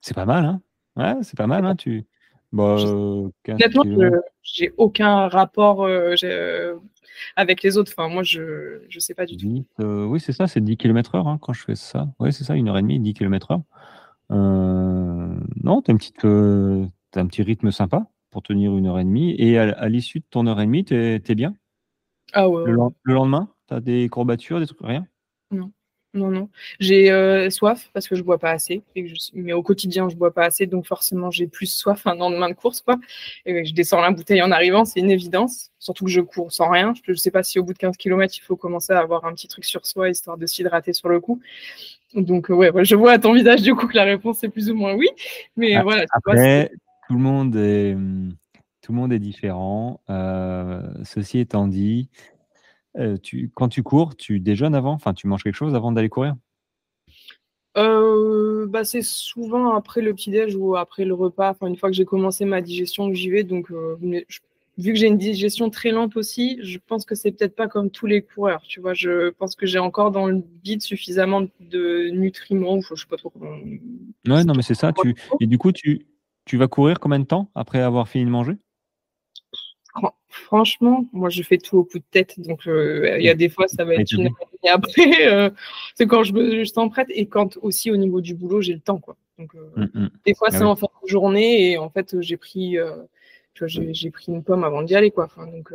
[0.00, 0.60] C'est pas mal, hein
[0.96, 2.06] Ouais, c'est pas mal, hein tu...
[2.52, 2.76] Bah,
[3.48, 3.82] Honnêtement,
[4.42, 6.76] j'ai aucun rapport euh, euh,
[7.34, 7.92] avec les autres.
[7.96, 9.66] Enfin, moi, je ne sais pas du tout.
[9.78, 12.08] oui, c'est ça, c'est 10 km heure hein, quand je fais ça.
[12.18, 13.62] Oui, c'est ça, une heure et demie, 10 km heure.
[14.30, 15.94] non, tu as,
[17.20, 19.34] un petit rythme sympa pour tenir une heure et demie.
[19.38, 21.54] Et à, l'issue de ton heure et demie, tu es, bien?
[22.32, 22.70] Ah ouais.
[22.70, 25.06] Le, le lendemain, tu as des courbatures, des trucs, rien?
[25.50, 25.72] Non.
[26.16, 26.48] Non, non.
[26.80, 28.82] J'ai euh, soif parce que je bois pas assez.
[29.34, 30.66] Mais au quotidien, je bois pas assez.
[30.66, 32.80] Donc forcément, j'ai plus soif un lendemain de course.
[32.80, 32.96] Quoi.
[33.44, 35.70] Et je descends la bouteille en arrivant, c'est une évidence.
[35.78, 36.94] Surtout que je cours sans rien.
[37.04, 39.26] Je ne sais pas si au bout de 15 km, il faut commencer à avoir
[39.26, 41.40] un petit truc sur soi, histoire de s'hydrater sur le coup.
[42.14, 44.70] Donc euh, ouais, je vois à ton visage du coup que la réponse est plus
[44.70, 45.08] ou moins oui.
[45.56, 46.04] Mais ah, voilà.
[46.10, 46.70] Après,
[47.08, 47.96] tout le monde est...
[48.82, 50.00] Tout le monde est différent.
[50.10, 52.08] Euh, ceci étant dit,
[52.98, 54.92] euh, tu, quand tu cours, tu déjeunes avant?
[54.92, 56.34] Enfin, tu manges quelque chose avant d'aller courir?
[57.76, 61.50] Euh, bah, c'est souvent après le petit-déj ou après le repas.
[61.50, 63.44] Enfin, une fois que j'ai commencé ma digestion, j'y vais.
[63.44, 63.96] Donc, euh,
[64.78, 67.90] vu que j'ai une digestion très lente aussi, je pense que c'est peut-être pas comme
[67.90, 68.62] tous les coureurs.
[68.62, 72.80] Tu vois, je pense que j'ai encore dans le bide suffisamment de nutriments.
[72.80, 73.50] Je sais pas trop comment.
[73.50, 74.92] Ouais, non, mais c'est ça.
[74.92, 75.14] Tu...
[75.40, 76.06] Et du coup, tu,
[76.46, 78.56] tu vas courir combien de temps après avoir fini de manger?
[80.28, 83.48] Franchement, moi je fais tout au coup de tête, donc euh, il y a des
[83.48, 84.28] fois ça va être une
[84.62, 85.50] et après euh,
[85.94, 88.80] c'est quand je me sens prête et quand aussi au niveau du boulot j'ai le
[88.80, 89.16] temps quoi.
[89.38, 90.10] Donc euh, mm, mm.
[90.26, 92.76] des fois ah c'est en fin de journée et en fait j'ai pris
[93.54, 95.28] j'ai pris une pomme avant d'y aller quoi.
[95.38, 95.72] donc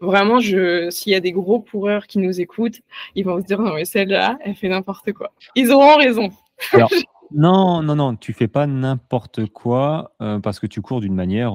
[0.00, 2.80] vraiment je s'il y a des gros coureurs qui nous écoutent,
[3.14, 5.32] ils vont se dire non mais celle-là elle fait n'importe quoi.
[5.56, 6.30] Ils auront raison.
[7.32, 11.54] non non non tu fais pas n'importe quoi parce que tu cours d'une manière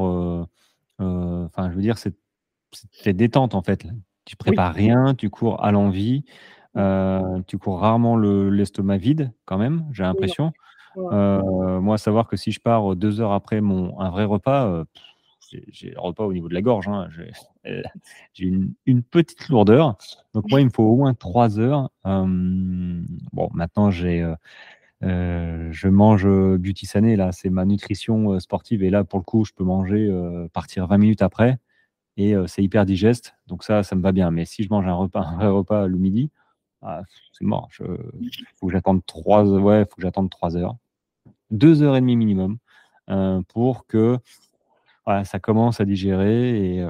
[0.99, 3.85] enfin, je veux dire, c'est détente en fait.
[4.25, 6.23] Tu prépares rien, tu cours à l'envie.
[6.77, 10.53] Euh, tu cours rarement l'estomac vide, quand même, j'ai l'impression.
[10.97, 14.83] Euh, moi, savoir que si je pars deux heures après mon, un vrai repas,
[15.49, 16.87] j'ai le repas au niveau de la gorge.
[16.87, 17.09] Hein,
[18.33, 18.45] j'ai
[18.85, 19.97] une, petite lourdeur.
[20.33, 21.89] Donc, moi, il me faut au moins trois heures.
[22.03, 24.31] bon, maintenant, j'ai
[25.03, 28.83] euh, je mange euh, Beauty Sané, là, c'est ma nutrition euh, sportive.
[28.83, 30.09] Et là, pour le coup, je peux manger,
[30.53, 31.57] partir 20 minutes après.
[32.17, 33.35] Et c'est hyper digeste.
[33.47, 34.29] Donc ça, ça me va bien.
[34.31, 36.31] Mais si je mange un repas, un vrai repas le midi,
[36.81, 37.03] ah,
[37.33, 37.69] c'est mort.
[38.19, 40.75] Il faut que j'attende 3 ouais, faut que j'attende 3 heures.
[41.51, 42.57] 2 heures et demie minimum
[43.47, 44.17] pour que
[45.05, 46.87] ça commence à digérer et,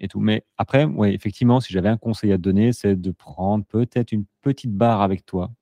[0.00, 0.20] et tout.
[0.20, 4.12] Mais après, ouais, effectivement, si j'avais un conseil à te donner, c'est de prendre peut-être
[4.12, 5.52] une petite barre avec toi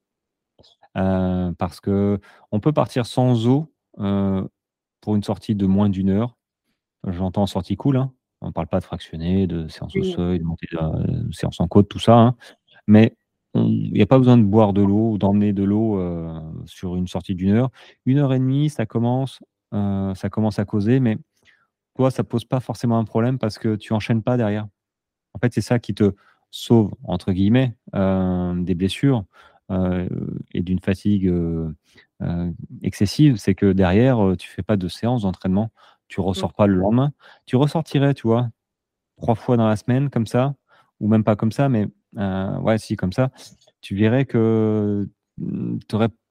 [0.97, 2.19] euh, parce que
[2.51, 4.47] on peut partir sans eau euh,
[5.01, 6.37] pour une sortie de moins d'une heure.
[7.07, 8.13] J'entends sortie cool, hein.
[8.41, 11.69] on ne parle pas de fractionner, de séance au seuil, de montée de, séance en
[11.69, 12.19] côte, tout ça.
[12.19, 12.37] Hein.
[12.87, 13.17] Mais
[13.55, 16.97] il n'y a pas besoin de boire de l'eau ou d'emmener de l'eau euh, sur
[16.97, 17.71] une sortie d'une heure.
[18.05, 19.41] Une heure et demie, ça commence,
[19.73, 21.17] ça commence à causer, mais
[21.97, 24.67] toi, ça pose pas forcément un problème parce que tu enchaînes pas derrière.
[25.35, 26.13] En fait, c'est ça qui te
[26.51, 29.25] sauve, entre guillemets, des blessures.
[29.71, 31.33] Et d'une fatigue
[32.83, 35.71] excessive, c'est que derrière, tu fais pas de séance d'entraînement,
[36.09, 37.13] tu ressors pas le lendemain.
[37.47, 38.49] Tu ressortirais, tu vois,
[39.17, 40.55] trois fois dans la semaine comme ça,
[40.99, 43.31] ou même pas comme ça, mais ouais, si comme ça,
[43.81, 45.09] tu verrais que
[45.39, 45.79] mmh,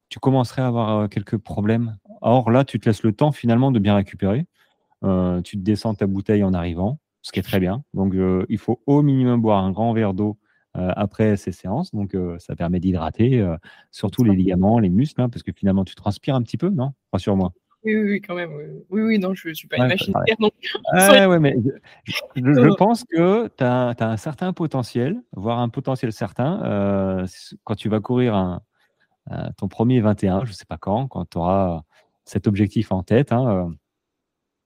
[0.10, 1.98] tu commencerais à avoir quelques problèmes.
[2.22, 4.46] Or là, tu te laisses le temps finalement de bien récupérer.
[5.02, 7.84] tu te descends ta bouteille en arrivant, ce qui est très bien.
[7.94, 8.14] Donc,
[8.50, 10.38] il faut au minimum boire un grand verre d'eau
[10.74, 11.92] après ces séances.
[11.94, 13.46] Donc, ça permet d'hydrater,
[13.92, 16.94] surtout les ligaments, les muscles, hein, parce que finalement, tu transpires un petit peu, non?
[17.12, 17.52] Rassure-moi.
[17.84, 18.52] Oui, oui, quand même.
[18.90, 20.50] Oui, oui, non, je ne suis pas une machine non.
[20.94, 21.56] ouais, mais
[22.36, 27.26] je, pense que tu as, un certain potentiel, voire un potentiel certain,
[27.64, 28.62] quand tu vas courir un,
[29.58, 31.84] ton premier 21, je ne sais pas quand, quand tu auras
[32.26, 33.32] cet objectif en tête.
[33.32, 33.72] Hein,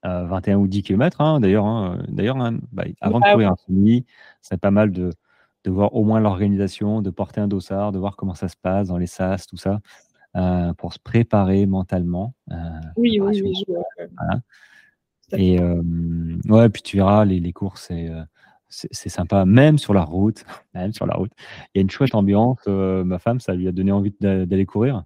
[0.04, 1.22] 21 ou 10 km.
[1.22, 4.06] Hein, d'ailleurs, hein, d'ailleurs hein, bah, avant de courir un semi,
[4.42, 5.12] c'est pas mal de,
[5.64, 8.88] de, voir au moins l'organisation, de porter un dossard, de voir comment ça se passe
[8.88, 9.80] dans les sas, tout ça,
[10.36, 12.34] euh, pour se préparer mentalement.
[12.52, 12.56] Euh,
[12.98, 13.64] oui, oui, oui.
[14.18, 14.42] Voilà.
[15.38, 15.82] Et euh,
[16.48, 18.10] ouais, puis tu verras, les, les courses, c'est
[18.70, 20.44] c'est sympa, même sur la route.
[20.74, 21.32] Même sur la route,
[21.74, 22.66] il y a une chouette ambiance.
[22.66, 25.04] ma femme, ça lui a donné envie d'aller courir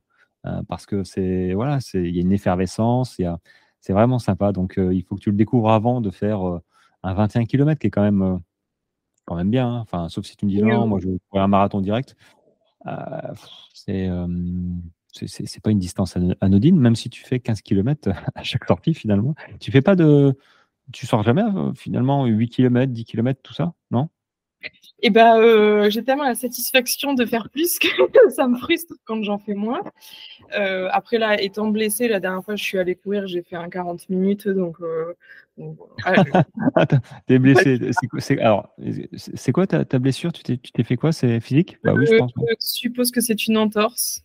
[0.69, 3.37] parce que c'est voilà, c'est il y a une effervescence, il y a
[3.81, 4.53] c'est vraiment sympa.
[4.53, 6.39] Donc, il faut que tu le découvres avant de faire
[7.03, 8.39] un 21 km qui est quand même,
[9.27, 9.67] quand même bien.
[9.67, 9.79] Hein.
[9.81, 12.15] Enfin, sauf si tu me dis non, moi je veux un marathon direct.
[13.73, 14.09] c'est
[15.11, 19.35] c'est pas une distance anodine, même si tu fais 15 km à chaque sortie finalement.
[19.59, 20.37] Tu fais pas de.
[20.93, 21.43] Tu sors jamais
[21.75, 24.09] finalement 8 km, 10 km, tout ça, non?
[24.99, 27.87] Et ben, euh, j'ai tellement la satisfaction de faire plus que
[28.31, 29.81] ça me frustre quand j'en fais moins.
[30.57, 33.69] Euh, après, là, étant blessée, la dernière fois, je suis allée courir, j'ai fait un
[33.69, 34.47] 40 minutes.
[34.47, 35.13] Donc, euh,
[37.27, 37.91] t'es blessée.
[38.17, 38.73] C'est, alors,
[39.13, 40.33] c'est quoi ta, ta blessure?
[40.33, 41.11] Tu t'es, tu t'es fait quoi?
[41.11, 41.77] C'est physique?
[41.83, 44.23] Bah, oui, je, pense, je suppose que c'est une entorse.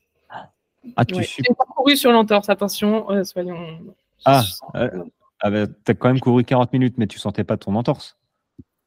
[0.96, 1.22] Ah, tu ouais.
[1.22, 3.78] J'ai pas couru sur l'entorse, attention, soyons.
[4.24, 4.42] Ah,
[4.74, 8.16] ah bah, t'as quand même couru 40 minutes, mais tu sentais pas ton entorse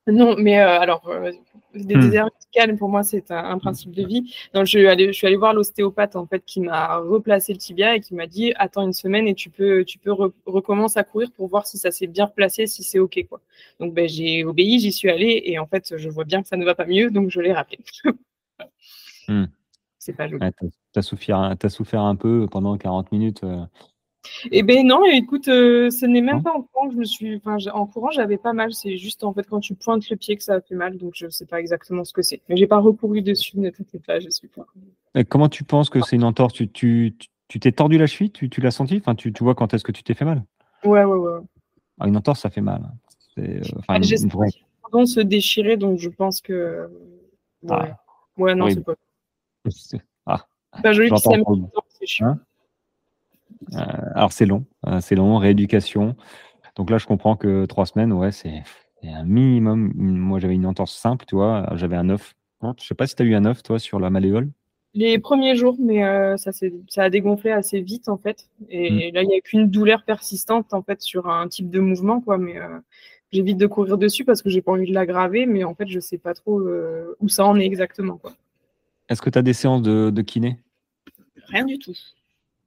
[0.08, 1.32] non, mais euh, alors, euh,
[1.74, 2.02] des hmm.
[2.02, 2.30] déserts
[2.78, 4.34] pour moi, c'est un, principe de vie.
[4.54, 8.00] Donc, je, je suis allée voir l'ostéopathe, en fait, qui m'a replacé le tibia et
[8.00, 10.14] qui m'a dit Attends une semaine et tu peux, tu peux
[10.46, 13.20] recommencer à courir pour voir si ça s'est bien replacé, si c'est OK.
[13.28, 13.42] Quoi.
[13.80, 16.56] Donc, ben, j'ai obéi, j'y suis allée et en fait, je vois bien que ça
[16.56, 17.80] ne va pas mieux, donc je l'ai rappelé.
[19.28, 19.46] Hmm.
[19.98, 20.46] C'est pas joli.
[20.60, 23.44] tu as, souffert, souffert un peu pendant 40 minutes.
[23.44, 23.66] Euh,
[24.52, 27.36] eh ben non, écoute, euh, ce n'est même pas en courant je me suis.
[27.38, 28.74] Enfin, en courant, j'avais pas mal.
[28.74, 31.30] C'est juste en fait quand tu pointes le pied que ça fait mal, donc je
[31.30, 32.42] sais pas exactement ce que c'est.
[32.50, 34.66] Mais j'ai pas recouru dessus, ne t'inquiète pas, je suis pas.
[35.16, 36.54] Et comment tu penses que c'est une entorse?
[36.54, 37.16] Tu tu
[37.48, 38.32] tu t'es tordu la cheville?
[38.32, 38.98] Tu, tu l'as senti?
[38.98, 40.44] Enfin, tu, tu vois quand est-ce que tu t'es fait mal?
[40.84, 41.40] Ouais, ouais, ouais.
[42.00, 42.82] Ah, une entorse, ça fait mal.
[43.36, 46.90] C'est, euh, enfin, se déchirer, donc je pense que.
[47.64, 48.00] Ouais, ah,
[48.38, 48.96] ouais non, c'est pas.
[50.28, 50.48] Ah.
[50.82, 52.28] Pas joli, c'est chiant.
[52.28, 52.40] Hein?
[53.74, 56.16] Alors c'est long, euh, c'est long, rééducation.
[56.76, 58.64] Donc là, je comprends que trois semaines, ouais, c'est
[59.04, 59.92] un minimum.
[59.96, 62.36] Moi, j'avais une entorse simple, tu vois, j'avais un œuf.
[62.80, 64.50] Je sais pas si tu as eu un œuf, toi, sur la malléole.
[64.94, 68.50] Les premiers jours, mais euh, ça, ça a dégonflé assez vite, en fait.
[68.70, 69.14] Et mm.
[69.14, 72.38] là, il n'y a qu'une douleur persistante, en fait, sur un type de mouvement, quoi.
[72.38, 72.56] Mais
[73.32, 76.00] j'évite de courir dessus parce que j'ai pas envie de l'aggraver, mais en fait, je
[76.00, 76.62] sais pas trop
[77.20, 78.34] où ça en est exactement, quoi.
[79.08, 80.60] Est-ce que tu as des séances de, de kiné?
[81.50, 81.94] Rien du tout.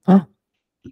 [0.07, 0.27] Ah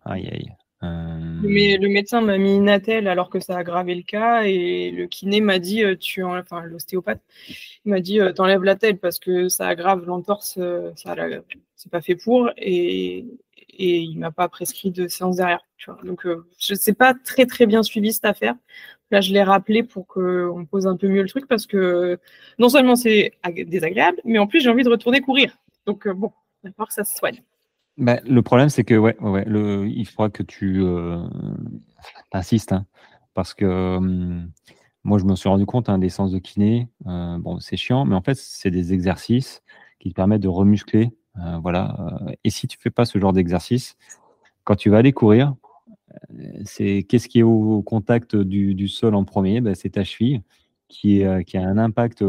[0.04, 0.52] Aïe, aïe.
[0.82, 4.42] Euh, Mais le médecin m'a mis une attelle alors que ça a aggravé le cas
[4.42, 7.22] et le kiné m'a dit, euh, tu enfin l'ostéopathe,
[7.84, 10.58] m'a dit, euh, t'enlèves la tête parce que ça aggrave l'entorse,
[10.96, 11.14] ça
[11.76, 13.26] c'est pas fait pour et,
[13.78, 15.62] et il m'a pas prescrit de séance derrière.
[16.04, 16.26] Donc
[16.58, 18.54] je sais pas très très bien suivi cette affaire.
[19.12, 22.18] Là, je l'ai rappelé pour qu'on pose un peu mieux le truc parce que
[22.58, 23.32] non seulement c'est
[23.66, 25.56] désagréable, mais en plus j'ai envie de retourner courir.
[25.86, 26.32] Donc bon,
[26.64, 27.40] il va falloir que ça se soigne.
[27.98, 31.26] Bah, le problème, c'est que ouais, ouais, le, il faudra que tu euh,
[32.32, 32.86] insistes, hein,
[33.32, 34.50] parce que hum,
[35.04, 36.88] moi, je me suis rendu compte hein, des séances de kiné.
[37.06, 39.62] Euh, bon, c'est chiant, mais en fait, c'est des exercices
[39.98, 41.10] qui te permettent de remuscler.
[41.38, 42.18] Euh, voilà.
[42.44, 43.96] Et si tu fais pas ce genre d'exercice,
[44.64, 45.54] quand tu vas aller courir,
[46.64, 49.60] c'est qu'est-ce qui est au, contact du, sol en premier?
[49.60, 50.42] Ben, C'est ta cheville
[50.88, 52.22] qui, a un impact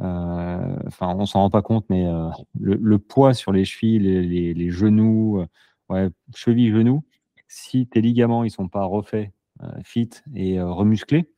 [0.00, 2.28] enfin, on s'en rend pas compte, mais euh,
[2.60, 5.46] le, poids sur les chevilles, les, genoux, euh,
[5.88, 7.04] ouais, chevilles, genoux,
[7.48, 9.30] si tes ligaments ils sont pas refaits,
[9.84, 11.30] fit et remusclés,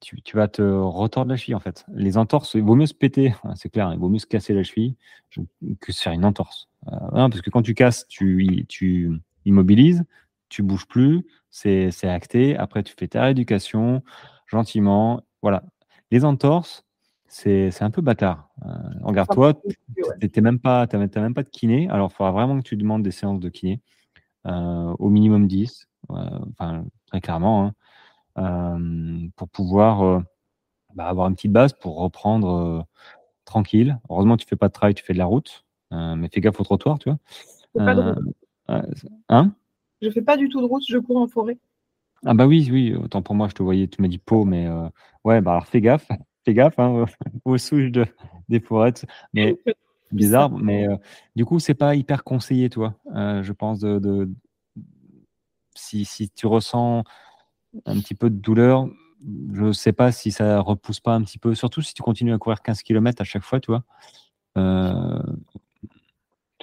[0.00, 1.86] tu, vas te retordre la cheville en fait.
[1.94, 4.62] Les entorses, il vaut mieux se péter, c'est clair, il vaut mieux se casser la
[4.62, 4.96] cheville
[5.80, 6.68] que se faire une entorse.
[6.84, 9.10] parce que quand tu casses, tu, tu
[9.46, 10.04] immobilises,
[10.48, 12.56] tu bouges plus, c'est acté.
[12.56, 14.02] Après, tu fais ta rééducation
[14.46, 15.22] gentiment.
[15.42, 15.64] Voilà.
[16.10, 16.83] Les entorses,
[17.36, 18.48] c'est un peu bâtard.
[19.02, 20.06] regarde-toi, tu
[20.36, 21.88] n'as même, pas, même pas de kiné.
[21.90, 23.80] Alors, il faudra vraiment que tu demandes des séances de kiné.
[24.44, 27.72] au minimum 10, enfin, très clairement,
[28.36, 28.78] hein,
[29.36, 30.22] pour pouvoir
[30.94, 32.86] bah, avoir une petite base pour reprendre
[33.44, 33.98] tranquille.
[34.08, 35.64] Heureusement, tu fais pas de travail, tu fais de la route.
[35.90, 37.18] mais fais gaffe au trottoir, tu vois.
[39.28, 39.52] hein?
[40.00, 41.58] Je fais pas du tout de route, je cours en forêt.
[42.24, 44.68] Ah bah oui, oui, autant pour moi, je te voyais, tu m'as dit peau, mais
[45.24, 46.08] ouais, bah alors fais gaffe,
[46.44, 47.06] fais gaffe hein,
[47.44, 48.06] aux souches de,
[48.48, 48.94] des forêts.
[49.32, 49.56] Mais
[50.12, 50.86] bizarre, mais
[51.34, 54.30] du coup, c'est pas hyper conseillé, toi, je pense, de,
[55.74, 57.04] si, si, tu ressens
[57.86, 58.88] un petit peu de douleur,
[59.52, 62.38] je sais pas si ça repousse pas un petit peu, surtout si tu continues à
[62.38, 63.82] courir 15 km à chaque fois, tu vois.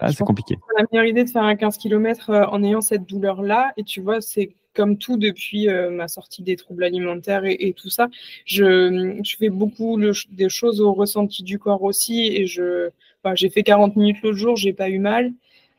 [0.02, 0.58] Ah, c'est compliqué.
[0.78, 3.72] La meilleure idée de faire un 15 km euh, en ayant cette douleur-là.
[3.78, 7.90] Et tu vois, c'est comme tout depuis euh, ma sortie des troubles alimentaires et, tout
[7.90, 8.08] ça.
[8.46, 10.00] Je, je fais beaucoup
[10.32, 12.28] des choses au ressenti du corps aussi.
[12.28, 12.90] Et je,
[13.36, 15.32] j'ai fait 40 minutes l'autre jour, j'ai pas eu mal.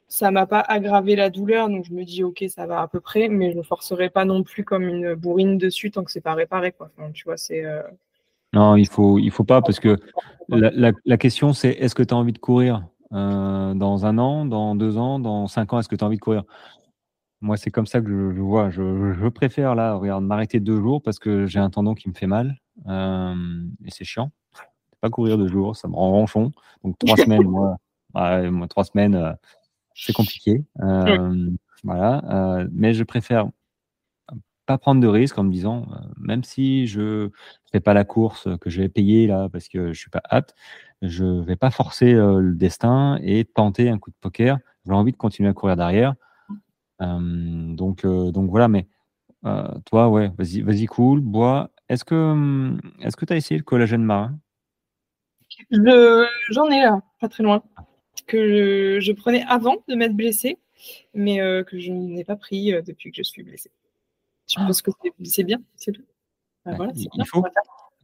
[0.09, 3.01] Ça m'a pas aggravé la douleur, donc je me dis ok, ça va à peu
[3.01, 6.21] près, mais je ne forcerai pas non plus comme une bourrine dessus tant que c'est
[6.21, 6.73] pas réparé.
[6.73, 6.91] Quoi.
[7.15, 7.65] tu vois, c'est.
[7.65, 7.81] Euh,
[8.53, 9.97] non, il faut, il faut pas parce que
[10.49, 12.83] la, la question c'est est-ce que tu as envie de courir
[13.15, 16.17] euh, dans un an, dans deux ans, dans cinq ans, est-ce que tu as envie
[16.17, 16.45] de courir?
[17.43, 18.71] Moi, c'est comme ça que je, vois.
[18.71, 22.29] Je, préfère là, regarde, m'arrêter deux jours parce que j'ai un tendon qui me fait
[22.29, 23.35] mal euh,
[23.85, 24.31] et c'est chiant.
[25.01, 26.53] Pas courir deux jours, ça me rend ronchon.
[26.85, 27.79] Donc trois semaines, moi,
[28.69, 29.33] trois semaines, euh,
[29.93, 30.65] c'est compliqué.
[31.83, 33.49] voilà, mais je préfère
[34.65, 37.31] pas prendre de risques en me disant, même si je
[37.73, 40.55] fais pas la course que je vais payer là parce que je suis pas apte,
[41.03, 44.59] je ne vais pas forcer le destin et tenter un coup de poker.
[44.87, 46.15] J'ai envie de continuer à courir derrière.
[47.03, 48.87] Donc, donc voilà, mais
[49.87, 51.71] toi, ouais, vas-y, vas-y, cool, bois.
[51.89, 54.39] Est-ce que est-ce que tu as essayé le collagène marin?
[55.71, 57.63] J'en ai là, pas très loin,
[58.27, 60.59] que je, prenais avant de m'être blessé,
[61.15, 63.71] mais que je n'ai pas pris depuis que je suis blessé.
[64.49, 64.67] Je ah.
[64.67, 64.91] pense que
[65.25, 66.05] c'est bien, c'est tout.
[66.65, 67.45] Voilà, il, faut,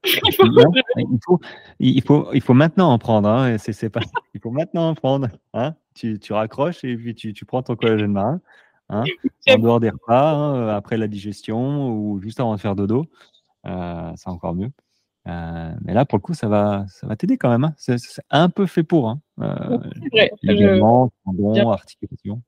[0.05, 1.40] il, faut,
[1.78, 3.28] il, faut, il faut maintenant en prendre.
[3.28, 3.57] Hein,
[3.92, 4.01] pas,
[4.34, 5.28] il faut maintenant en prendre.
[5.55, 8.40] Hein, tu, tu, raccroches et puis tu, tu prends ton collagène marin.
[8.91, 9.05] Hein,
[9.49, 13.07] en dehors des repas, hein, après la digestion ou juste avant de faire dodo.
[13.66, 14.70] Euh, c'est encore mieux.
[15.26, 17.64] Euh, mais là, pour le coup, ça va, ça va t'aider quand même.
[17.64, 17.74] Hein.
[17.76, 17.97] C'est,
[18.30, 19.18] un peu fait pour.
[19.41, 19.78] Euh,
[20.43, 22.43] ligaments, tendons, articulations.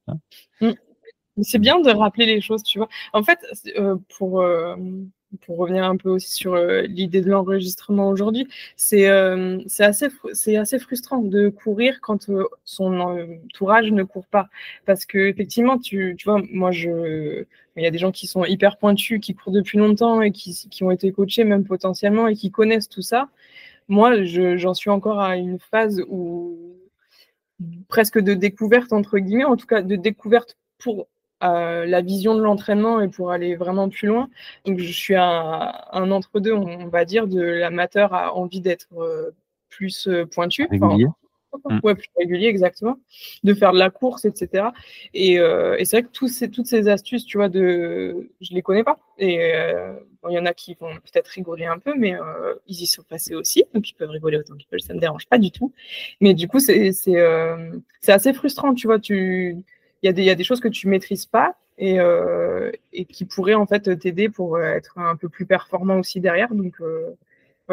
[1.43, 2.89] C'est bien de rappeler les choses, tu vois.
[3.13, 3.39] En fait,
[3.79, 4.43] euh, pour
[5.43, 10.09] pour revenir un peu aussi sur euh, l'idée de l'enregistrement aujourd'hui, c'est euh, assez,
[10.57, 14.49] assez frustrant de courir quand euh, son entourage ne court pas.
[14.87, 17.45] Parce que effectivement, tu, tu vois, moi, je,
[17.77, 20.55] il y a des gens qui sont hyper pointus, qui courent depuis longtemps et qui,
[20.71, 23.29] qui ont été coachés même potentiellement et qui connaissent tout ça.
[23.89, 26.57] Moi, j'en suis encore à une phase où
[27.89, 31.09] presque de découverte, entre guillemets, en tout cas de découverte pour
[31.41, 34.29] la vision de l'entraînement et pour aller vraiment plus loin.
[34.65, 39.31] Donc je suis un entre-deux, on va dire, de l'amateur à envie d'être euh,
[39.69, 40.67] plus euh, pointu.
[40.71, 41.07] Régulier.
[41.69, 41.81] Mmh.
[41.81, 43.01] plus régulier, exactement.
[43.43, 44.69] De faire de la course, etc.
[45.17, 48.63] Euh, et, c'est vrai que tous ces, toutes ces astuces, tu vois, de, je les
[48.63, 49.01] connais pas.
[49.19, 49.53] Et
[50.29, 52.15] il y en a qui vont peut-être rigoler un peu, mais
[52.69, 55.27] ils y sont passés aussi, donc ils peuvent rigoler autant qu'ils veulent, ça me dérange
[55.27, 55.73] pas du tout.
[56.21, 56.93] Mais du coup, c'est
[58.07, 59.01] assez frustrant, tu vois.
[59.01, 59.65] Tu
[60.03, 63.67] il y, a des choses que tu maîtrises pas et, euh, et qui pourraient en
[63.67, 66.55] fait t'aider pour euh, être un peu plus performant aussi derrière.
[66.55, 67.15] Donc, euh,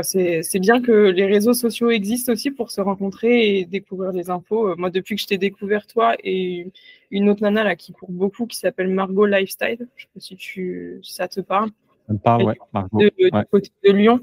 [0.03, 4.75] c'est bien que les réseaux sociaux existent aussi pour se rencontrer et découvrir des infos.
[4.77, 6.67] Moi, depuis que je t'ai découvert toi et
[7.09, 10.35] une autre nana là qui court beaucoup qui s'appelle Margot Lifestyle, je sais pas si
[10.35, 11.71] tu, si ça te parle.
[12.09, 14.21] De, Du côté de Lyon.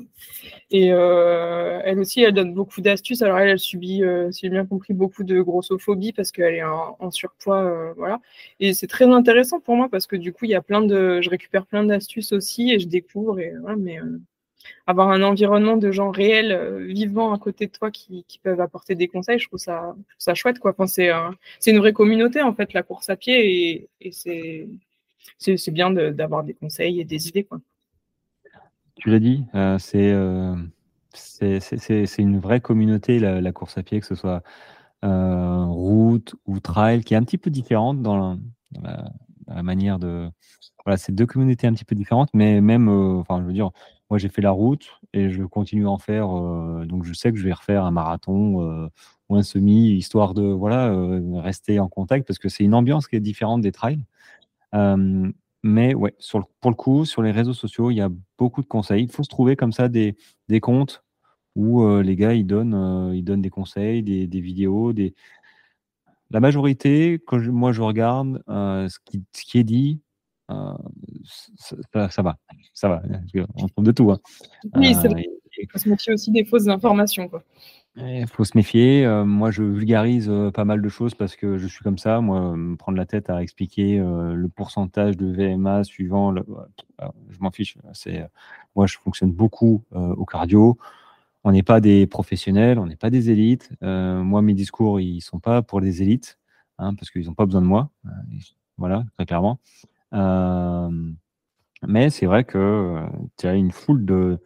[0.70, 3.22] Et euh, elle aussi, elle donne beaucoup d'astuces.
[3.22, 6.64] Alors, elle, elle subit, euh, si j'ai bien compris, beaucoup de grossophobie parce qu'elle est
[6.64, 7.62] en, surpoids.
[7.62, 8.20] Euh, voilà.
[8.60, 11.20] Et c'est très intéressant pour moi parce que du coup, il y a plein de.
[11.20, 13.38] Je récupère plein d'astuces aussi et je découvre.
[13.38, 13.98] Et, mais
[14.86, 19.08] avoir un environnement de gens réels, vivants à côté de toi qui, peuvent apporter des
[19.08, 20.58] conseils, je trouve ça, ça chouette.
[20.58, 20.72] Quoi.
[20.76, 21.10] Enfin, c'est,
[21.70, 23.74] une vraie communauté, en fait, la course à pied.
[23.74, 24.68] Et, et c'est,
[25.38, 27.44] c'est, bien d'avoir des conseils et des idées.
[27.44, 27.60] Quoi
[28.96, 30.56] tu l'as dit, euh, euh,
[31.60, 34.42] c'est une vraie communauté, la, course à pied, que ce soit
[35.04, 38.38] euh, route ou trail, qui est un petit peu différente dans
[38.82, 40.30] la, manière de.
[40.84, 43.70] Voilà, c'est deux communautés un petit peu différentes, mais même, enfin, je veux dire,
[44.10, 46.28] moi j'ai fait la route et je continue à en faire,
[46.86, 48.90] donc je sais que je vais refaire un marathon
[49.28, 50.94] ou un semi, histoire de voilà,
[51.40, 54.04] rester en contact, parce que c'est une ambiance qui est différente des trails.
[55.66, 58.66] Mais ouais, sur pour le coup, sur les réseaux sociaux, il y a beaucoup de
[58.66, 59.04] conseils.
[59.04, 60.14] Il faut se trouver comme ça des,
[60.48, 61.02] des comptes
[61.56, 65.14] où les gars ils donnent, ils donnent des conseils, des, des vidéos, des,
[66.30, 70.00] la majorité, quand moi je regarde ce, qui, ce, qui, est dit,
[70.48, 72.36] ça, ça, va.
[72.74, 73.02] Ça va.
[73.54, 74.10] On trouve de tout.
[74.10, 74.18] Hein.
[74.74, 77.30] Oui, Il faut se méfier aussi des fausses informations.
[77.96, 79.06] Il faut se méfier.
[79.24, 82.20] moi, je vulgarise pas mal de choses parce que je suis comme ça.
[82.20, 86.44] Moi, me prendre la tête à expliquer le pourcentage de VMA suivant, le...
[87.30, 87.78] je m'en fiche.
[87.92, 88.26] C'est
[88.74, 90.76] moi, je fonctionne beaucoup au cardio
[91.44, 93.70] on n'est pas des professionnels, on n'est pas des élites.
[93.82, 96.38] Euh, moi, mes discours, ils sont pas pour les élites,
[96.78, 97.90] hein, parce qu'ils n'ont pas besoin de moi.
[98.06, 98.10] Euh,
[98.78, 99.60] voilà, très clairement.
[100.14, 100.88] Euh,
[101.86, 102.98] mais c'est vrai que
[103.36, 104.38] tu as une foule de.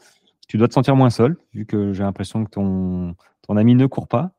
[0.48, 3.14] Tu dois te sentir moins seul, vu que j'ai l'impression que ton,
[3.46, 4.32] ton ami ne court pas.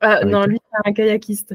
[0.00, 1.54] Ah, non, lui, c'est un kayakiste.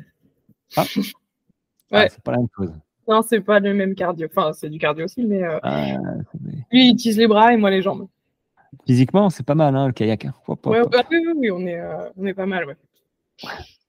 [0.78, 0.84] Ah.
[1.92, 2.74] ah c'est pas la même chose.
[3.08, 4.28] Non, c'est pas le même cardio.
[4.30, 5.98] Enfin, c'est du cardio aussi, mais ah,
[6.72, 8.08] lui, il utilise les bras et moi les jambes.
[8.86, 10.26] Physiquement, c'est pas mal, hein, le kayak.
[10.26, 10.34] Hein.
[10.48, 10.78] oui,
[11.36, 12.66] oui, on est, euh, on est pas mal.
[12.66, 12.76] Ouais.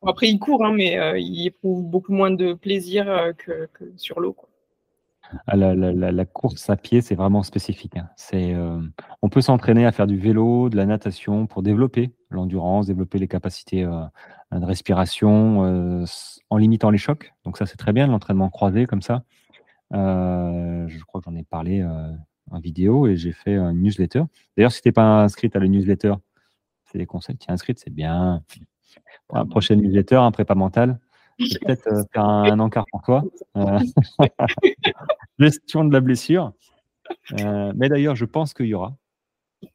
[0.06, 4.20] après, il court, hein, mais euh, il éprouve beaucoup moins de plaisir euh, que, sur
[4.20, 4.36] l'eau.
[5.46, 7.96] Ah, la, la, course à pied, c'est vraiment spécifique.
[8.16, 8.54] C'est,
[9.22, 13.28] on peut s'entraîner à faire du vélo, de la natation pour développer l'endurance, développer les
[13.28, 16.04] capacités de respiration
[16.50, 17.32] en limitant les chocs.
[17.44, 19.24] Donc ça, c'est très bien, l'entraînement croisé comme ça.
[19.92, 21.84] je crois que j'en ai parlé
[22.50, 24.22] en vidéo et j'ai fait une newsletter.
[24.56, 26.14] D'ailleurs, si tu n'es pas inscrite à la newsletter,
[26.84, 27.36] c'est des conseils.
[27.36, 28.42] Tu es inscrite, c'est bien.
[29.28, 31.00] Pour la prochaine newsletter, un prépa mental,
[31.38, 33.24] peut-être euh, faire un, encart pour toi.
[33.56, 33.78] Euh,
[35.38, 36.52] gestion de la blessure.
[37.40, 38.96] Euh, mais d'ailleurs, je pense qu'il y aura.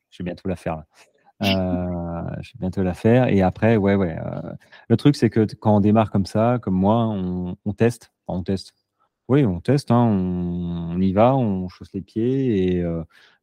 [0.09, 0.83] Je vais bientôt la faire.
[1.41, 3.27] je vais bientôt la faire.
[3.27, 4.17] Et après, ouais, ouais.
[4.87, 8.11] le truc, c'est que quand on démarre comme ça, comme moi, on, teste.
[8.27, 8.73] On teste.
[9.27, 12.85] Oui, on teste, hein, on, y va, on chausse les pieds et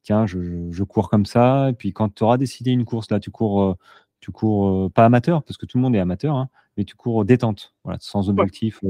[0.03, 1.71] tiens, je, cours comme ça.
[1.71, 3.77] Et puis quand tu auras décidé une course, là, tu cours,
[4.19, 7.25] tu cours pas amateur, parce que tout le monde est amateur, hein, mais tu cours
[7.25, 8.81] détente, voilà, sans objectif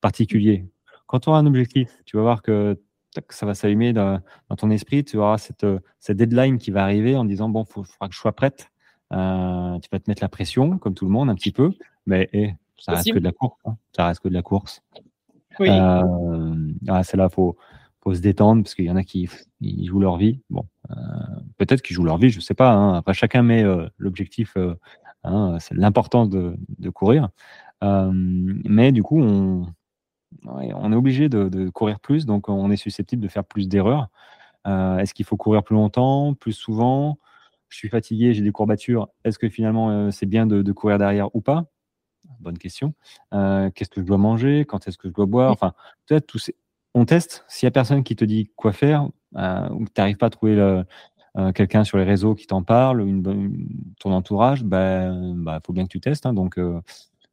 [0.00, 0.66] particulier.
[1.06, 2.78] Quand tu auras un objectif, tu vas voir que
[3.28, 4.20] ça va s'allumer dans,
[4.56, 5.66] ton esprit, tu auras cette,
[6.00, 8.70] cette, deadline qui va arriver en disant, bon, il faudra que je sois prête.
[9.10, 11.70] tu vas te mettre la pression, comme tout le monde, un petit peu,
[12.06, 13.58] mais eh, ça reste que de la course.
[13.64, 14.82] Hein, ça reste que de la course.
[15.58, 15.68] Oui.
[15.70, 17.56] Euh, ah, c'est là, faut,
[18.02, 19.28] faut se détendre parce qu'il y en a qui
[19.84, 20.40] jouent leur vie.
[20.50, 20.94] Bon, euh,
[21.56, 22.72] peut-être qu'ils jouent leur vie, je sais pas.
[22.72, 22.94] Hein.
[22.94, 24.56] Après, chacun met euh, l'objectif.
[25.24, 27.30] Hein, c'est l'importance de, de, courir.
[27.82, 29.66] mais du coup, on,
[30.44, 34.08] on est obligé de, de, courir plus, donc on est susceptible de faire plus d'erreurs.
[34.66, 37.18] Est-ce qu'il faut courir plus longtemps, plus souvent?
[37.68, 39.08] Je suis fatigué, j'ai des courbatures.
[39.24, 41.66] Est-ce que finalement c'est bien de, de courir derrière ou pas?
[42.40, 42.94] Bonne question.
[43.32, 44.64] Euh, qu'est-ce que je dois manger?
[44.64, 45.52] Quand est-ce que je dois boire?
[45.52, 45.72] Enfin,
[46.06, 46.50] peut-être tous
[46.94, 47.44] on teste.
[47.48, 50.26] S'il n'y a personne qui te dit quoi faire, euh, ou que tu n'arrives pas
[50.26, 50.82] à trouver
[51.36, 53.66] euh, quelqu'un sur les réseaux qui t'en parle, une,
[53.98, 56.26] ton entourage, il ben, bah, faut bien que tu testes.
[56.26, 56.32] Hein.
[56.34, 56.58] donc,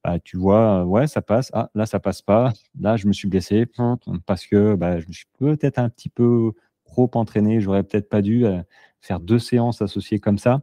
[0.04, 1.52] bah, tu vois, ouais, ça passe.
[1.54, 2.54] Ah, là, ça passe pas.
[2.80, 3.68] Là, je me suis blessé
[4.26, 6.54] parce que bah, je me suis peut-être un petit peu
[6.86, 7.62] trop entraîné.
[7.62, 8.46] J'aurais peut-être pas dû
[9.02, 10.62] faire deux séances associées comme ça.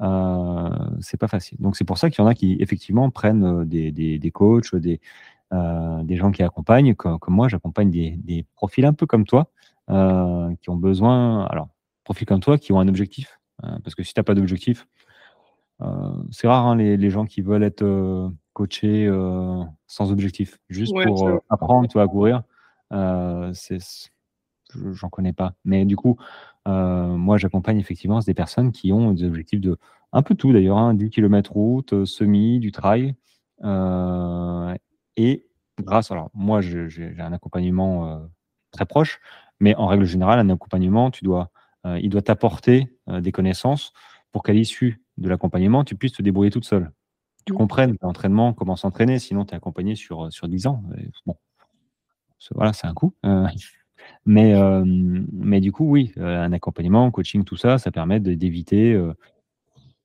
[0.00, 0.68] Euh,
[1.00, 1.58] c'est pas facile.
[1.60, 4.30] Donc c'est pour ça qu'il y en a qui effectivement prennent euh, des, des, des
[4.30, 5.00] coachs, des,
[5.52, 9.50] euh, des gens qui accompagnent, comme, moi, j'accompagne des, des, profils un peu comme toi,
[9.90, 11.68] euh, qui ont besoin, alors,
[12.08, 13.38] profils comme toi, qui ont un objectif.
[13.84, 14.86] parce que si tu n'as pas d'objectif,
[16.30, 17.84] c'est rare hein, les, les, gens qui veulent être
[18.52, 19.08] coachés
[19.86, 22.42] sans objectif, juste pour apprendre toi, à courir.
[23.52, 23.80] c'est
[24.92, 25.54] j'en connais pas.
[25.64, 26.16] Mais du coup,
[26.66, 29.78] euh, moi, j'accompagne effectivement des personnes qui ont des objectifs de
[30.12, 33.14] un peu tout d'ailleurs, hein, 10 km route, euh, semi, du trail.
[33.64, 34.74] Euh,
[35.16, 35.46] et
[35.80, 38.28] grâce, alors moi, j'ai un accompagnement
[38.70, 39.20] très proche,
[39.60, 41.50] mais en règle générale, un accompagnement, tu dois,
[42.00, 43.92] il doit t'apporter des connaissances
[44.32, 46.92] pour qu'à l'issue de l'accompagnement, tu puisses te débrouiller toute seule.
[47.46, 50.82] Tu comprennes l'entraînement, comment s'entraîner, sinon tu es accompagné sur, sur 10 ans.
[51.26, 51.36] bon,
[52.54, 53.14] voilà, c'est un coup.
[54.26, 58.92] Mais, euh, mais du coup, oui, euh, un accompagnement, coaching, tout ça, ça permet d'éviter
[58.92, 59.12] euh,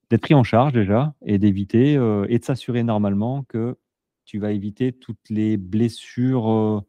[0.10, 3.78] d'être pris en charge déjà et d'éviter et de s'assurer normalement que
[4.26, 6.84] tu vas éviter toutes les blessures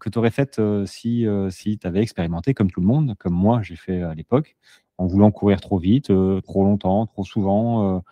[0.00, 3.60] que tu aurais faites si, si tu avais expérimenté comme tout le monde, comme moi
[3.62, 4.56] j'ai fait à l'époque,
[4.98, 8.02] en voulant courir trop vite, trop longtemps, trop souvent.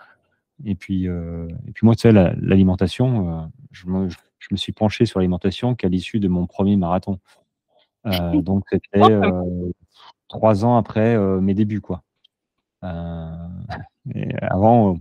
[0.65, 5.21] et, puis, et puis moi, tu sais, l'alimentation, je, me, je me suis penché sur
[5.21, 7.19] l'alimentation qu'à l'issue de mon premier marathon.
[8.07, 8.11] Euh,
[8.43, 9.71] donc c'était euh,
[10.29, 12.03] trois ans après euh, mes débuts, quoi.
[14.15, 14.99] Et avant,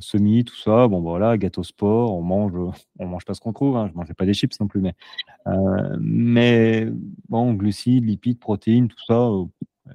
[0.00, 2.52] semi, tout ça, bon voilà, gâteau sport, on mange,
[2.98, 3.76] on mange pas ce qu'on trouve.
[3.76, 4.94] Hein, je mangeais pas des chips non plus, mais
[6.00, 6.88] mais
[7.28, 9.28] bon, glucides, lipides, protéines, tout ça,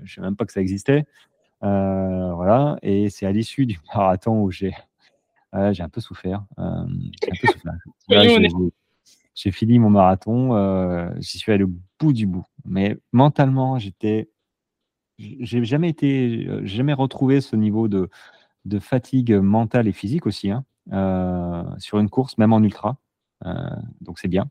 [0.04, 1.06] je sais même pas que ça existait.
[1.62, 2.78] voilà.
[2.84, 4.74] Et c'est à l'issue du marathon où j'ai
[5.72, 6.44] j'ai un peu souffert.
[9.34, 11.12] j'ai fini mon marathon.
[11.20, 12.46] J'y suis allé au bout du bout.
[12.66, 14.30] Mais mentalement, j'étais
[15.20, 18.08] j'ai jamais été, jamais retrouvé ce niveau de,
[18.68, 22.98] de fatigue mentale et physique aussi hein, euh, sur une course, même en ultra.
[23.46, 23.52] Euh,
[24.02, 24.50] donc c'est bien.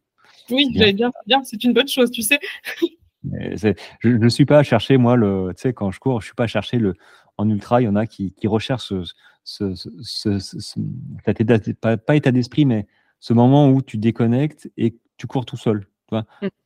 [0.51, 2.39] Oui, bien, bien, bien c'est une bonne chose, tu sais.
[3.25, 6.29] je ne suis pas à chercher, moi, le, tu sais, quand je cours, je ne
[6.29, 6.95] suis pas à chercher le.
[7.39, 8.95] En ultra, il y en a qui, qui recherchent
[9.45, 10.81] ce, ce, ce,
[11.97, 12.87] pas, état d'esprit, mais
[13.21, 15.87] ce moment où tu déconnectes et tu cours tout seul.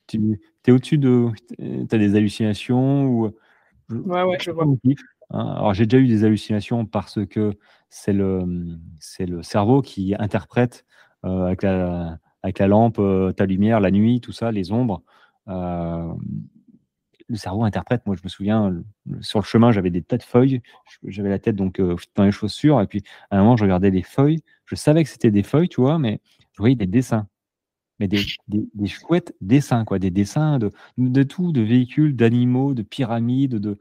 [0.06, 0.36] Tu, mm.
[0.62, 1.26] tu es au-dessus de.
[1.58, 3.32] Tu as des hallucinations ou
[3.90, 4.66] Ouais, ouais, je vois.
[5.30, 5.54] Hein.
[5.56, 7.56] Alors j'ai déjà eu des hallucinations parce que
[7.88, 8.44] c'est le,
[8.98, 10.84] c'est le cerveau qui interprète
[11.24, 15.02] euh, avec, la, avec la lampe, euh, ta lumière, la nuit, tout ça, les ombres.
[15.48, 16.12] Euh,
[17.28, 18.02] le cerveau interprète.
[18.06, 18.82] Moi, je me souviens,
[19.20, 20.62] sur le chemin, j'avais des tas de feuilles.
[21.04, 21.80] J'avais la tête donc
[22.16, 22.80] dans les chaussures.
[22.80, 24.40] Et puis, à un moment, je regardais les feuilles.
[24.66, 26.20] Je savais que c'était des feuilles, tu vois, mais
[26.52, 27.28] je voyais des dessins.
[28.00, 30.00] Mais des, des, des chouettes dessins, quoi.
[30.00, 33.78] Des dessins de, de tout, de véhicules, d'animaux, de pyramides, de,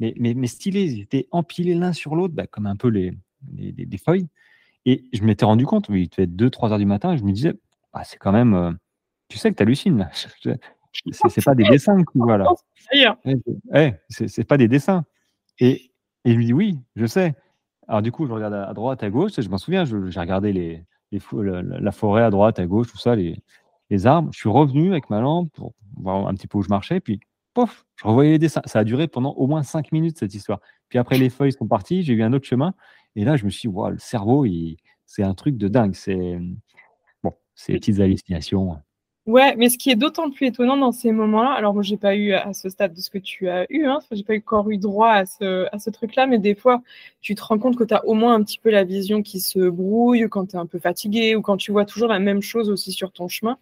[0.00, 0.92] mais, mais, mais stylés.
[0.92, 3.12] Ils étaient empilés l'un sur l'autre, bah, comme un peu les,
[3.56, 4.28] les, feuilles.
[4.86, 7.32] Et je m'étais rendu compte, il devait être 2-3 heures du matin, et je me
[7.32, 7.54] disais,
[7.92, 8.54] ah, c'est quand même.
[8.54, 8.72] Euh,
[9.28, 10.10] tu sais que tu hallucines, là.
[11.10, 12.46] C'est pas des dessins, voilà.
[14.08, 15.04] c'est pas des dessins.
[15.58, 15.90] Et,
[16.24, 17.34] et je me dis, oui, je sais.
[17.88, 20.84] Alors, du coup, je regarde à, droite, à gauche, je m'en souviens, j'ai regardé les,
[21.10, 23.36] la, forêt à droite, à gauche, tout ça, les,
[23.90, 24.30] les arbres.
[24.32, 27.20] Je suis revenu avec ma lampe pour voir un petit peu où je marchais, puis
[27.54, 28.62] pof, je revoyais les dessins.
[28.66, 30.60] Ça a duré pendant au moins cinq minutes, cette histoire.
[30.88, 32.74] Puis après, les feuilles sont parties, j'ai eu un autre chemin.
[33.16, 34.46] Et là, je me suis dit, le cerveau,
[35.06, 35.94] c'est un truc de dingue.
[35.94, 36.38] C'est
[37.22, 38.76] bon, ces petites hallucinations.
[39.26, 42.14] Ouais, mais ce qui est d'autant plus étonnant dans ces moments-là, alors moi j'ai pas
[42.14, 44.76] eu à ce stade de ce que tu as eu, hein, j'ai pas encore eu
[44.76, 46.82] droit à ce, à ce truc-là, mais des fois
[47.22, 49.40] tu te rends compte que tu as au moins un petit peu la vision qui
[49.40, 52.42] se brouille quand tu es un peu fatigué ou quand tu vois toujours la même
[52.42, 53.56] chose aussi sur ton chemin.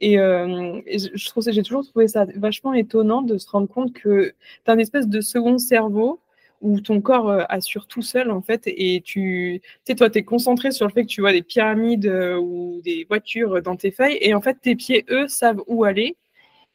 [0.00, 4.34] Et, euh, je trouve j'ai toujours trouvé ça vachement étonnant de se rendre compte que
[4.64, 6.20] tu as une espèce de second cerveau
[6.64, 10.22] où ton corps euh, assure tout seul en fait et tu sais toi tu es
[10.24, 13.90] concentré sur le fait que tu vois des pyramides euh, ou des voitures dans tes
[13.90, 16.16] feuilles et en fait tes pieds eux savent où aller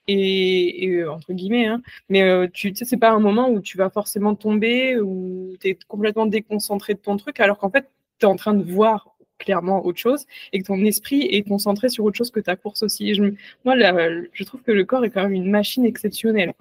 [0.07, 3.89] et, euh, entre guillemets hein, mais tu sais c'est pas un moment où tu vas
[3.89, 8.29] forcément tomber ou tu es complètement déconcentré de ton truc alors qu'en fait tu es
[8.29, 12.17] en train de voir clairement autre chose et que ton esprit est concentré sur autre
[12.17, 13.15] chose que ta course aussi.
[13.15, 13.23] Je,
[13.63, 16.53] moi, je trouve que le corps est quand même une machine exceptionnelle.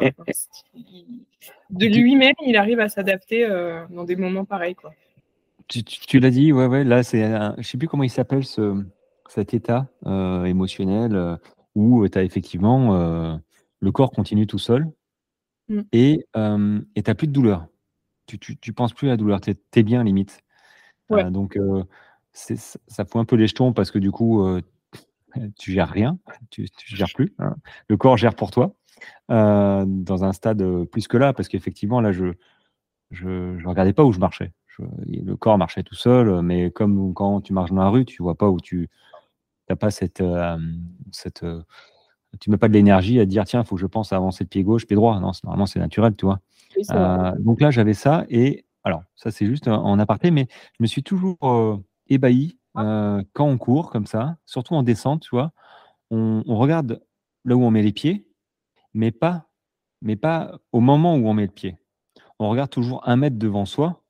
[1.70, 4.74] De lui-même, il arrive à s'adapter euh, dans des moments pareils.
[4.74, 4.94] Quoi.
[5.68, 7.22] Tu, l'as dit, ouais, ouais, là, c'est
[7.58, 8.82] je sais plus comment il s'appelle ce,
[9.28, 11.36] cet état euh, émotionnel euh,
[11.74, 13.38] où tu as effectivement
[13.80, 14.86] le corps continue tout seul
[15.68, 15.82] mm.
[15.92, 16.38] et tu
[17.06, 17.66] n'as plus de douleur.
[18.26, 20.40] Tu, tu, penses plus à la douleur, tu es, bien limite.
[21.10, 21.58] donc,
[22.32, 24.42] ça fout un peu les jetons parce que du coup,
[25.58, 26.18] tu gères rien,
[26.50, 27.34] tu, tu gères plus.
[27.38, 27.56] Hein.
[27.88, 28.74] Le corps gère pour toi
[29.30, 32.32] euh, dans un stade euh, plus que là, parce qu'effectivement, là, je
[33.10, 34.52] je, regardais pas où je marchais.
[34.78, 38.34] le corps marchait tout seul, mais comme quand tu marches dans la rue, tu vois
[38.34, 38.90] pas où tu
[39.70, 40.22] n'as pas cette,
[41.10, 41.44] cette
[42.38, 44.44] tu mets pas de l'énergie à dire tiens, il faut que je pense à avancer
[44.44, 45.18] le pied gauche, pied droit.
[45.20, 46.40] Non, normalement c'est naturel, tu vois.
[47.38, 50.46] donc là, j'avais ça et alors ça c'est juste en aparté, mais
[50.78, 55.30] je me suis toujours ébahi euh, quand on court comme ça, surtout en descente, tu
[55.32, 55.52] vois.
[56.10, 57.02] On, regarde
[57.44, 58.26] là où on met les pieds,
[58.98, 59.46] mais pas,
[60.02, 61.76] mais pas au moment où on met le pied.
[62.40, 64.02] On regarde toujours un mètre devant soi,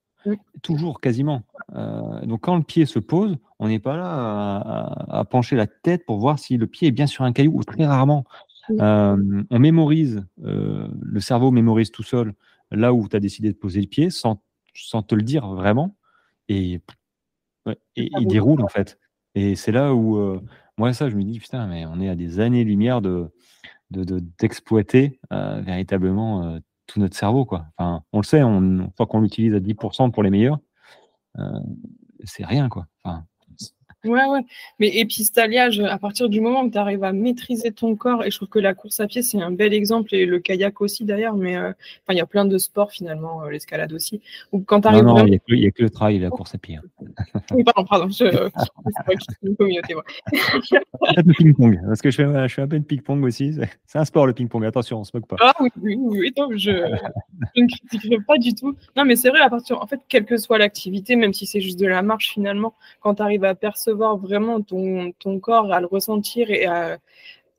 [0.63, 1.43] toujours quasiment.
[1.75, 6.07] Euh, donc quand le pied se pose, on n'est pas là à, pencher la tête
[6.07, 8.25] pour voir si le pied est bien sur un caillou, ou très rarement.
[8.71, 12.33] Euh, on mémorise, le cerveau mémorise tout seul
[12.71, 14.43] là où tu as décidé de poser le pied sans,
[14.75, 15.97] sans te le dire vraiment.
[16.49, 16.81] Et
[17.97, 18.99] et il déroule en fait.
[19.35, 20.41] Et c'est là où, euh,
[20.79, 23.29] moi, ça, je me dis, putain, mais on est à des années-lumière de,
[23.91, 27.45] d'exploiter de, euh, véritablement euh, tout notre cerveau.
[27.45, 27.67] Quoi.
[27.77, 30.59] Enfin, on le sait, on, une fois qu'on l'utilise à 10% pour les meilleurs,
[32.25, 32.69] c'est rien.
[32.69, 32.87] Quoi.
[33.05, 33.25] Enfin,
[34.05, 34.41] Ouais, ouais.
[34.79, 35.29] Mais puis
[35.85, 38.61] à partir du moment où tu arrives à maîtriser ton corps, et je trouve que
[38.61, 41.73] la course à pied, c'est un bel exemple, et le kayak aussi d'ailleurs, mais euh,
[42.09, 44.21] il y a plein de sports finalement, euh, l'escalade aussi.
[44.53, 46.77] Ou quand non, non, il n'y a, que le trail et la course à pied.
[46.77, 46.83] Hein.
[47.53, 48.49] oui, pardon, pardon, je, euh,
[49.43, 50.05] une communauté, moi.
[50.33, 53.57] le ping-pong, parce que je fais, je fais un peu de ping-pong aussi.
[53.87, 55.37] C'est un sport le ping-pong, attention, on se moque pas.
[55.41, 56.71] Ah oui, oui, je,
[57.57, 58.77] je ne critiquerai pas du tout.
[58.97, 61.61] Non, mais c'est vrai, à partir, en fait, quelle que soit l'activité, même si c'est
[61.61, 63.57] juste de la marche finalement, quand tu arrives à
[63.89, 66.99] percevoir vraiment ton, ton corps, à le ressentir et à,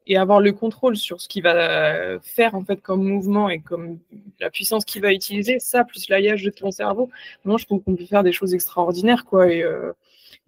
[0.06, 4.00] et avoir le contrôle sur ce qu'il va faire en fait comme mouvement et comme
[4.40, 7.10] la puissance qu'il va utiliser, ça plus l'aillage de ton cerveau,
[7.46, 9.52] moi je trouve qu'on peut faire des choses extraordinaires quoi.
[9.52, 9.92] Et, euh,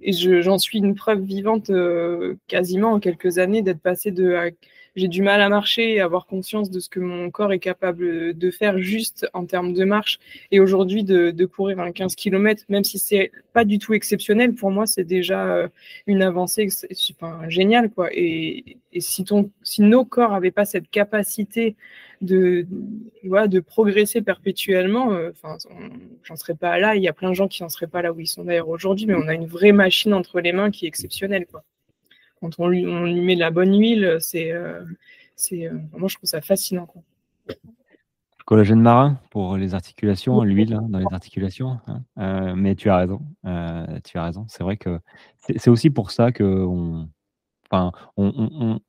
[0.03, 4.51] et j'en suis une preuve vivante euh, quasiment en quelques années d'être passé de
[4.95, 8.37] j'ai du mal à marcher et avoir conscience de ce que mon corps est capable
[8.37, 10.19] de faire juste en termes de marche.
[10.51, 14.71] Et aujourd'hui, de, courir un 15 km, même si c'est pas du tout exceptionnel, pour
[14.71, 15.67] moi, c'est déjà euh,
[16.07, 16.67] une avancée
[17.13, 17.89] enfin, géniale.
[17.89, 18.09] Quoi.
[18.13, 21.75] Et, si, ton, si nos corps n'avaient pas cette capacité
[22.21, 22.67] de,
[23.23, 25.57] de progresser perpétuellement, euh, enfin,
[26.23, 26.95] j'en serais pas là.
[26.95, 28.69] Il y a plein de gens qui n'en seraient pas là où ils sont d'ailleurs
[28.69, 31.45] aujourd'hui, mais on a une vraie machine entre les mains qui est exceptionnelle.
[31.45, 31.63] Quoi
[32.41, 34.83] quand on lui, on lui met de la bonne huile, c'est, euh,
[35.35, 36.87] c'est, euh, moi je trouve ça fascinant.
[36.87, 37.03] Quoi.
[38.45, 41.79] Collagène marin pour les articulations, l'huile hein, dans les articulations.
[41.87, 42.01] Hein.
[42.17, 43.21] Euh, mais tu as raison,
[44.03, 44.45] tu as raison.
[44.49, 44.99] C'est vrai que
[45.39, 47.07] c'est, aussi pour ça que on,
[47.69, 48.79] enfin, on,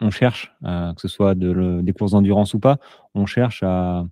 [0.00, 2.78] on, cherche, que ce soit de, des courses d'endurance ou pas,
[3.14, 4.06] on cherche à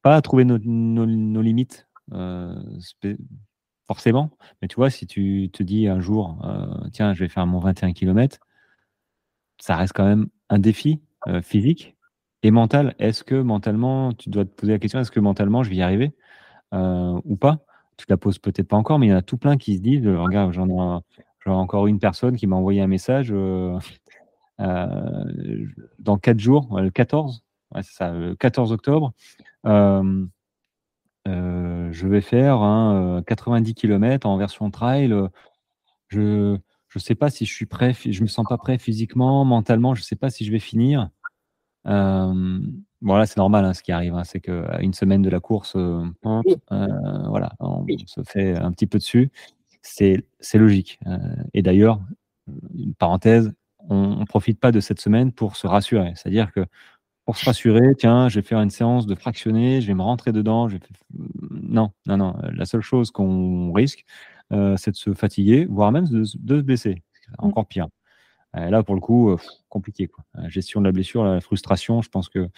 [0.00, 1.86] pas à trouver nos, nos, limites
[3.86, 4.30] forcément.
[4.60, 7.58] Mais tu vois, si tu te dis un jour, euh, tiens, je vais faire mon
[7.58, 8.38] 21 km,
[9.58, 11.96] ça reste quand même un défi euh, physique
[12.42, 12.94] et mental.
[12.98, 15.82] Est-ce que mentalement, tu dois te poser la question, est-ce que mentalement, je vais y
[15.82, 16.12] arriver
[16.74, 17.60] euh, ou pas?
[17.96, 19.76] Tu te la poses peut-être pas encore, mais il y en a tout plein qui
[19.76, 21.02] se disent, regarde, j'en ai,
[21.46, 23.34] encore une personne qui m'a envoyé un message
[24.58, 27.44] dans 4 jours, le 14,
[27.76, 29.12] c'est ça, le 14 octobre.
[31.26, 35.14] Je vais faire un 90 euh, km en version trail.
[36.08, 36.58] Je
[36.94, 40.00] ne sais pas si je suis prêt, je me sens pas prêt physiquement, mentalement, je
[40.00, 41.10] ne sais pas si je vais finir.
[41.86, 42.60] Euh,
[43.00, 45.76] voilà, c'est normal hein, ce qui arrive, hein, c'est qu'à une semaine de la course,
[45.76, 49.30] voilà, on, se fait un petit peu dessus.
[49.82, 51.00] C'est logique.
[51.54, 52.00] et d'ailleurs,
[52.74, 53.52] une parenthèse,
[53.88, 56.12] on ne profite pas de cette semaine pour se rassurer.
[56.14, 56.66] C'est-à-dire que
[57.24, 60.32] pour se rassurer, tiens, je vais faire une séance de fractionner, je vais me rentrer
[60.32, 60.68] dedans.
[60.68, 60.78] Je
[61.50, 62.34] Non, non, non.
[62.52, 64.04] La seule chose qu'on risque,
[64.52, 66.94] euh, c'est de se fatiguer, voire même de, se blesser.
[66.94, 67.34] Mmh.
[67.38, 67.88] Encore pire.
[68.56, 69.36] Euh, là, pour le coup, euh,
[69.68, 70.08] compliqué.
[70.08, 70.24] Quoi.
[70.48, 72.48] gestion de la blessure, la frustration, je pense que.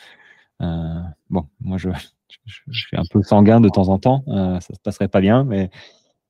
[0.60, 1.90] bon, moi, je,
[2.70, 4.24] suis un peu sanguin de temps en temps.
[4.26, 5.70] ça se passerait pas bien, mais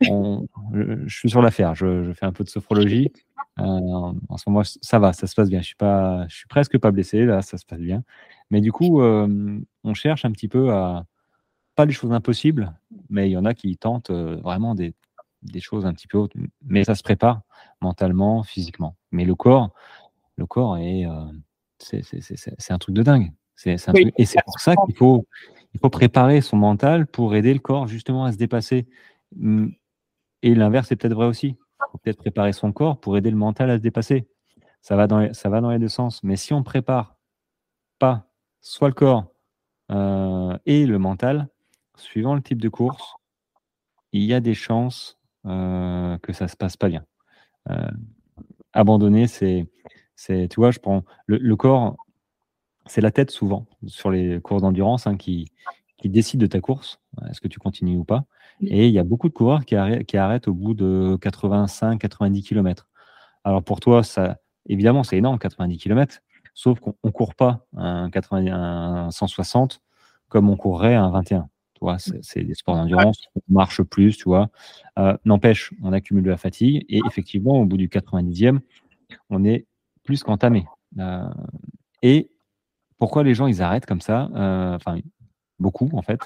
[0.00, 1.74] je, suis sur l'affaire.
[1.74, 3.12] Je, fais un peu de sophrologie.
[3.60, 5.60] Euh, en ce moment, ça va, ça se passe bien.
[5.60, 7.24] Je suis pas, je suis presque pas blessé.
[7.24, 8.02] Là, ça se passe bien.
[8.50, 11.06] Mais du coup, euh, on cherche un petit peu à
[11.76, 12.72] pas les choses impossibles,
[13.10, 14.94] mais il y en a qui tentent euh, vraiment des,
[15.42, 16.34] des choses un petit peu hautes.
[16.64, 17.42] Mais ça se prépare
[17.80, 18.96] mentalement, physiquement.
[19.12, 19.70] Mais le corps,
[20.36, 21.06] le corps est,
[21.78, 23.32] c'est un truc de dingue.
[23.56, 23.76] C'est
[24.16, 25.26] et c'est pour ça qu'il faut,
[25.74, 28.86] il faut préparer son mental pour aider le corps justement à se dépasser.
[29.40, 29.72] Hum,
[30.42, 31.56] et l'inverse est peut-être vrai aussi.
[31.94, 34.26] Faut peut-être préparer son corps pour aider le mental à se dépasser.
[34.82, 36.24] Ça va dans les, ça va dans les deux sens.
[36.24, 37.14] Mais si on ne prépare
[38.00, 38.26] pas
[38.60, 39.26] soit le corps
[39.92, 41.46] euh, et le mental,
[41.96, 43.14] suivant le type de course,
[44.10, 47.04] il y a des chances euh, que ça ne se passe pas bien.
[47.70, 47.92] Euh,
[48.72, 49.70] abandonner, c'est,
[50.16, 51.96] c'est, tu vois, je prends le, corps,
[52.86, 55.46] c'est la tête souvent sur les courses d'endurance hein, qui,
[56.04, 57.00] qui décide de ta course.
[57.30, 58.26] Est-ce que tu continues ou pas
[58.60, 62.86] et il y a beaucoup de coureurs qui arrêtent, au bout de 85-90 km.
[63.42, 64.36] Alors pour toi, ça,
[64.66, 66.20] évidemment, c'est énorme, 90 km,
[66.52, 69.80] sauf qu'on ne court pas un, 80, 160
[70.28, 71.48] comme on courrait un 21.
[71.72, 74.50] Tu vois, c'est des sports d'endurance, on marche plus, tu vois.
[74.98, 78.60] Euh, n'empêche, on accumule de la fatigue et effectivement, au bout du 90e,
[79.30, 79.66] on est
[80.04, 80.66] plus qu'entamé.
[80.98, 81.26] Euh,
[82.02, 82.30] et
[82.98, 84.30] pourquoi les gens ils arrêtent comme ça?
[84.34, 84.98] Euh, Enfin,
[85.58, 86.20] beaucoup en fait,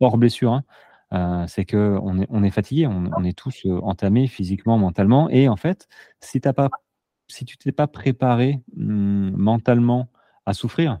[0.00, 0.52] hors blessure.
[0.52, 0.64] Hein.
[1.14, 5.28] Euh, c'est que on est, on est fatigué, on, est tous euh, entamés physiquement, mentalement.
[5.30, 5.86] Et en fait,
[6.20, 6.70] si, as pas,
[7.28, 10.08] si tu t'es pas préparé mmh, mentalement
[10.44, 10.98] à souffrir,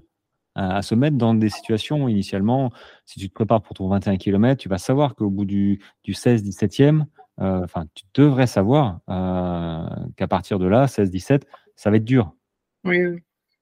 [0.54, 2.70] à, se mettre dans des situations initialement,
[3.06, 6.12] si tu te prépares pour ton 21 km, tu vas savoir qu'au bout du, du
[6.12, 7.06] 16-17e,
[7.40, 11.42] euh, enfin, tu devrais savoir qu'à partir de là, 16-17,
[11.74, 12.32] ça va être dur.
[12.84, 13.00] Oui,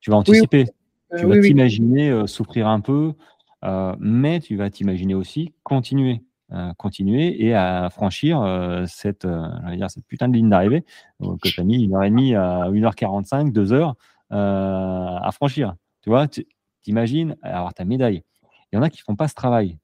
[0.01, 0.67] Tu vas anticiper.
[1.17, 3.15] Tu vas t'imaginer souffrir un peu,
[3.99, 6.23] mais tu vas t'imaginer aussi continuer
[6.77, 10.85] continuer et à franchir euh, cette, euh, dire, cette putain de ligne d'arrivée
[11.21, 13.95] que tu as mis une heure et demie à 1h45, 2 heures
[14.33, 15.75] euh, à franchir.
[16.03, 16.45] Tu vois, tu
[16.87, 18.23] imagines avoir ta médaille.
[18.73, 19.79] Il y en a qui font pas ce travail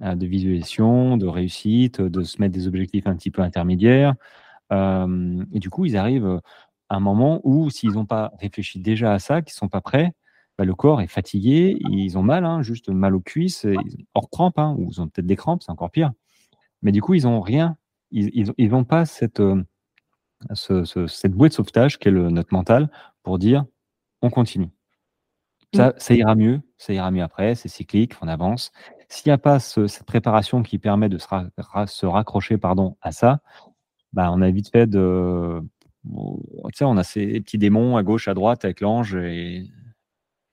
[0.00, 4.14] de visualisation, de réussite, de se mettre des objectifs un petit peu intermédiaires.
[4.70, 6.40] et du coup, ils arrivent
[6.88, 9.80] à un moment où, s'ils n'ont pas réfléchi déjà à ça, qu'ils ne sont pas
[9.80, 10.12] prêts,
[10.58, 13.66] bah, le corps est fatigué, ils ont mal, hein, juste mal aux cuisses,
[14.14, 16.12] hors crampes, hein, ou ils ont peut-être des crampes, c'est encore pire.
[16.82, 17.76] Mais du coup, ils n'ont rien,
[18.10, 19.62] ils n'ont pas cette, euh,
[21.06, 22.90] cette bouée de sauvetage qu'est notre mental
[23.22, 23.64] pour dire
[24.20, 24.68] on continue.
[25.74, 28.72] Ça, ça, ira mieux, ça ira mieux après, c'est cyclique, on avance.
[29.08, 33.40] S'il n'y a pas cette préparation qui permet de se, raccrocher pardon, à ça,
[34.12, 35.60] bah, on a vite fait de.
[36.04, 36.14] Tu
[36.74, 39.68] sais, on a ces petits démons à gauche, à droite avec l'ange, et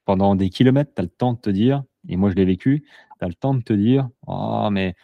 [0.06, 2.86] pendant des kilomètres, tu as le temps de te dire, et moi je l'ai vécu,
[3.20, 4.96] tu as le temps de te dire Oh, mais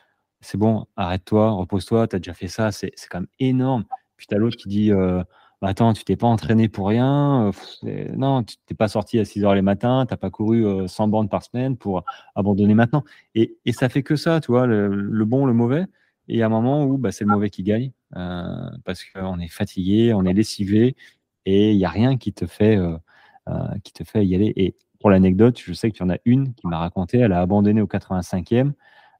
[0.41, 3.85] c'est bon, arrête-toi, repose-toi, tu as déjà fait ça, c'est quand même énorme.
[4.17, 5.23] Puis tu as l'autre qui dit euh,
[5.61, 7.51] bah, Attends, tu t'es pas entraîné pour rien,
[7.85, 10.87] euh, non, tu t'es pas sorti à 6 heures les matins, tu n'as pas couru
[10.87, 12.03] 100 euh, bandes par semaine pour
[12.35, 13.03] abandonner maintenant.
[13.35, 15.85] Et, et ça fait que ça, tu le, bon, le mauvais.
[16.27, 17.91] Et il y a un moment où bah, c'est le mauvais qui gagne
[18.85, 20.95] parce qu'on est fatigué, on est lessivé
[21.45, 22.77] et il n'y a rien qui te fait.
[23.83, 24.75] qui te fait y aller.
[25.01, 27.81] Pour l'anecdote, je sais qu'il y en a une qui m'a raconté, elle a abandonné
[27.81, 28.73] au 85e.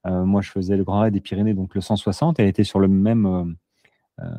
[0.06, 2.40] Euh, moi, je faisais le Grand Raid des Pyrénées, donc le 160.
[2.40, 3.46] Elle était sur le même, euh,
[4.22, 4.30] euh,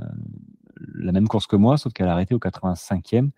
[0.94, 3.30] la même course que moi, sauf qu'elle a arrêté au 85e.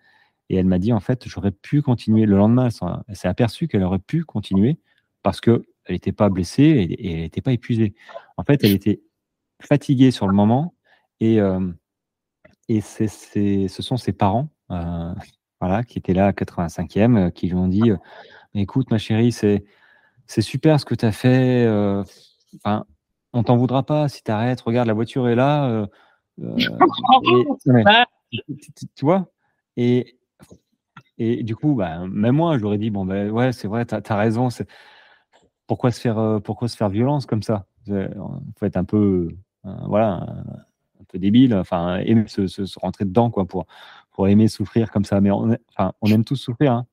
[0.49, 2.27] Et elle m'a dit, en fait, j'aurais pu continuer.
[2.27, 2.69] Le lendemain,
[3.07, 4.79] elle s'est aperçue qu'elle aurait pu continuer
[5.23, 7.95] parce qu'elle n'était pas blessée et, elle n'était pas épuisée.
[8.37, 9.01] En fait, elle était
[9.63, 10.75] fatiguée sur le moment
[11.19, 11.39] et,
[12.69, 14.49] et ce sont ses parents
[15.61, 17.97] voilà, qui était là à 85e, euh, qui lui ont dit euh,
[18.53, 19.63] Écoute, ma chérie, c'est,
[20.27, 21.65] c'est super ce que tu as fait.
[21.65, 22.03] Euh,
[22.57, 22.85] enfin,
[23.33, 24.61] on t'en voudra pas si tu arrêtes.
[24.61, 25.87] Regarde, la voiture est là.
[28.95, 29.27] tu, vois
[29.77, 30.17] et,
[31.17, 33.85] et du coup, bah, même moi, je leur ai dit Bon, ben ouais, c'est vrai,
[33.85, 34.47] tu as, raison.
[35.67, 37.65] Pourquoi, se faire, pourquoi se faire violence comme ça?
[37.87, 38.09] Il
[38.57, 39.27] faut être un peu.
[39.63, 40.25] voilà
[40.99, 43.65] un peu débile, enfin, aimer se, se, rentrer dedans, quoi, pour,
[44.15, 45.19] pour aimer souffrir comme ça.
[45.19, 46.71] Mais on, enfin, on aime tous souffrir.
[46.71, 46.87] Hein.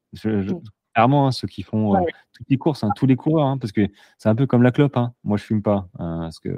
[0.94, 2.00] Clairement, hein, ceux qui font euh,
[2.32, 4.98] toutes les courses, hein, tous les coureurs, parce que c'est un peu comme la clope.
[5.22, 6.50] Moi, je fume pas, parce que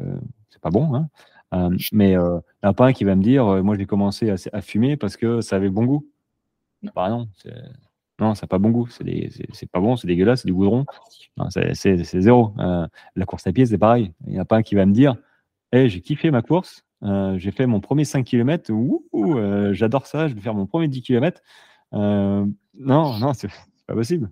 [0.48, 1.06] c'est pas bon.
[1.52, 3.84] Euh, mais il n'y en a pas un qui va me dire, euh, moi, j'ai
[3.84, 6.08] commencé à, fumer parce que ça avait bon goût.
[6.96, 7.28] Bah non,
[8.18, 8.88] non, ça n'a pas bon goût.
[8.88, 10.86] C'est pas bon, c'est dégueulasse, c'est du goudron.
[11.50, 12.54] C'est zéro.
[12.56, 14.12] la course à pied, c'est pareil.
[14.26, 15.14] Il n'y en a pas un qui va me dire,
[15.72, 18.72] hey, j'ai kiffé ma course, euh, j'ai fait mon premier 5 km.
[18.72, 20.28] Euh, j'adore ça.
[20.28, 21.42] Je vais faire mon premier 10 km.
[21.92, 23.48] Euh, non, non, c'est
[23.86, 24.30] pas possible.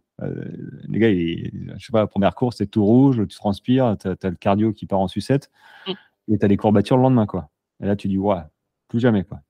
[0.89, 4.31] les gars, je sais pas, la première course, c'est tout rouge, tu transpires, tu as,
[4.31, 5.51] le cardio qui part en sucette
[5.87, 5.93] mm.
[6.33, 7.27] et tu as des courbatures le lendemain.
[7.27, 7.51] Quoi.
[7.83, 8.41] Et là, tu dis, ouais,
[8.89, 9.25] plus jamais.
[9.25, 9.41] Quoi.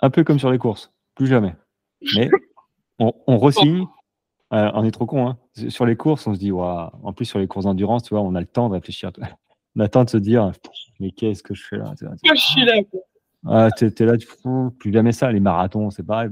[0.00, 1.54] un, peu, comme sur les courses, plus jamais.
[2.14, 2.30] Mais
[3.00, 3.86] on, on resigne.
[4.50, 5.28] on est trop con.
[5.28, 5.38] Hein.
[5.68, 6.62] Sur les courses, on se dit, ouais,
[7.02, 9.10] en plus, sur les courses d'endurance, tu vois, on a le temps de réfléchir
[9.80, 10.52] attend de se dire
[11.00, 12.74] mais qu'est-ce que je fais là je suis là
[13.46, 16.30] ah, là tu fous plus jamais ça les marathons c'est pareil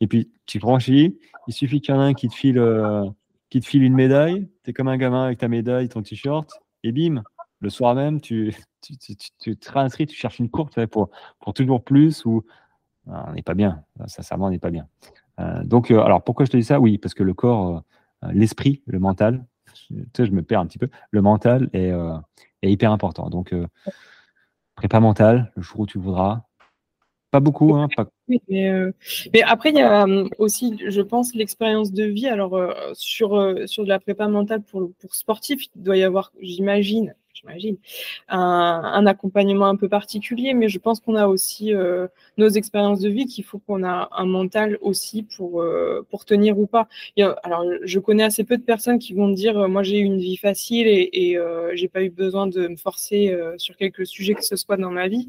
[0.00, 3.04] et puis tu franchis il suffit qu'il y en ait un qui te file euh,
[3.50, 6.50] qui te file une médaille t'es comme un gamin avec ta médaille ton t-shirt
[6.82, 7.22] et bim
[7.60, 11.54] le soir même tu tu, tu, tu, te réinscris tu cherches une course pour pour
[11.54, 12.44] toujours plus ou
[13.10, 14.86] ah, on n'est pas bien sincèrement on n'est pas bien.
[15.38, 16.80] Euh, donc euh, alors pourquoi je te dis ça?
[16.80, 17.82] Oui parce que le corps
[18.32, 19.46] l'esprit le mental
[19.86, 21.92] tu sais, je me perds un petit peu le mental est
[22.62, 23.30] est hyper important.
[23.30, 23.66] Donc, euh,
[24.74, 26.42] prépa mentale, le jour où tu voudras.
[27.30, 27.86] Pas beaucoup, hein,
[28.50, 28.90] euh,
[29.32, 32.26] mais, après, il y a euh, aussi, je pense, l'expérience de vie.
[32.26, 32.58] Alors,
[32.94, 37.76] sur, sur de la prépa mentale pour, pour sportif, il doit y avoir, j'imagine, j'imagine,
[38.28, 43.08] un, accompagnement un peu particulier, mais je pense qu'on a aussi euh, nos expériences de
[43.08, 46.88] vie qu'il faut qu'on a un mental aussi pour, euh, pour tenir ou pas.
[47.42, 50.18] alors, je connais assez peu de personnes qui vont dire euh, moi j'ai eu une
[50.18, 51.38] vie facile et, et
[51.74, 55.08] j'ai pas eu besoin de me forcer sur quelques sujets que ce soit dans ma
[55.08, 55.28] vie.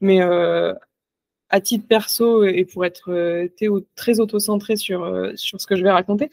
[0.00, 0.20] Mais
[1.52, 3.46] à titre perso et pour être euh,
[3.94, 6.30] très auto-centré sur, euh, sur ce que je vais raconter,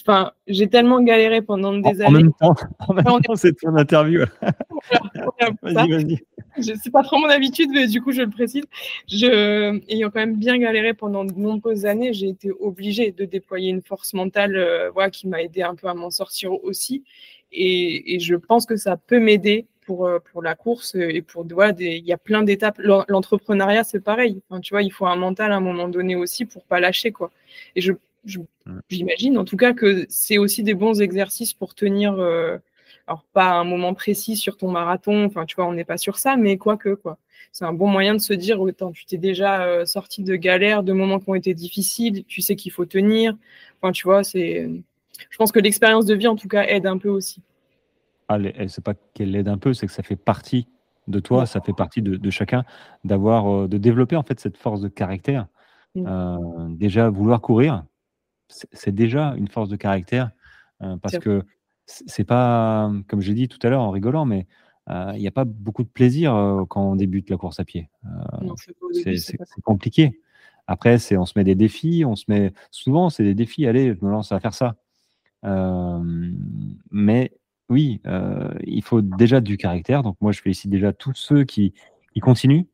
[0.00, 2.02] enfin, j'ai tellement galéré pendant des années.
[2.08, 2.54] En même temps,
[2.88, 4.22] en même temps c'est ton interview.
[5.62, 6.18] vas-y, vas-y.
[6.82, 8.64] Sais pas trop mon habitude, mais du coup, je le précise.
[9.08, 13.70] Je, ayant quand même bien galéré pendant de nombreuses années, j'ai été obligée de déployer
[13.70, 17.04] une force mentale euh, voilà, qui m'a aidé un peu à m'en sortir aussi.
[17.52, 21.44] Et, et, je pense que ça peut m'aider pour, euh, pour la course et pour
[21.44, 22.78] des, il y a plein d'étapes.
[22.78, 24.40] L'entrepreneuriat, c'est pareil.
[24.48, 27.12] Enfin, tu vois, il faut un mental à un moment donné aussi pour pas lâcher,
[27.12, 27.30] quoi.
[27.76, 27.92] Et je,
[28.88, 32.58] j'imagine en tout cas que c'est aussi des bons exercices pour tenir, euh,
[33.06, 35.98] alors pas à un moment précis sur ton marathon, enfin, tu vois, on n'est pas
[35.98, 37.18] sur ça, mais quoi que, quoi.
[37.52, 40.82] C'est un bon moyen de se dire, autant tu t'es déjà euh, sorti de galères,
[40.82, 43.36] de moments qui ont été difficiles, tu sais qu'il faut tenir.
[43.80, 44.70] Enfin, tu vois, c'est,
[45.30, 47.42] je pense que l'expérience de vie, en tout cas, aide un peu aussi
[48.36, 50.68] elle, c'est pas qu'elle l'aide un peu, c'est que ça fait partie
[51.08, 52.64] de toi, ça fait partie de, chacun
[53.04, 55.46] d'avoir, euh, de développer en fait cette force de caractère.
[55.94, 56.04] Mmh.
[56.06, 57.84] Euh, déjà, vouloir courir,
[58.48, 60.30] c'est déjà une force de caractère
[60.82, 61.42] euh, parce que
[61.86, 64.46] c'est pas, comme j'ai dit tout à l'heure en rigolant, mais
[64.88, 66.32] il n'y a pas beaucoup de plaisir
[66.68, 67.88] quand on débute la course à pied.
[68.92, 70.20] c'est compliqué.
[70.66, 73.66] après, c'est on se met des défis, on se met souvent c'est des défis.
[73.66, 74.76] Allez, je me lance à faire ça.
[76.90, 77.32] mais
[77.72, 78.00] oui,
[78.64, 80.02] il faut déjà du caractère.
[80.02, 81.74] Donc moi, je félicite déjà tous ceux qui,
[82.12, 82.64] qui continuent,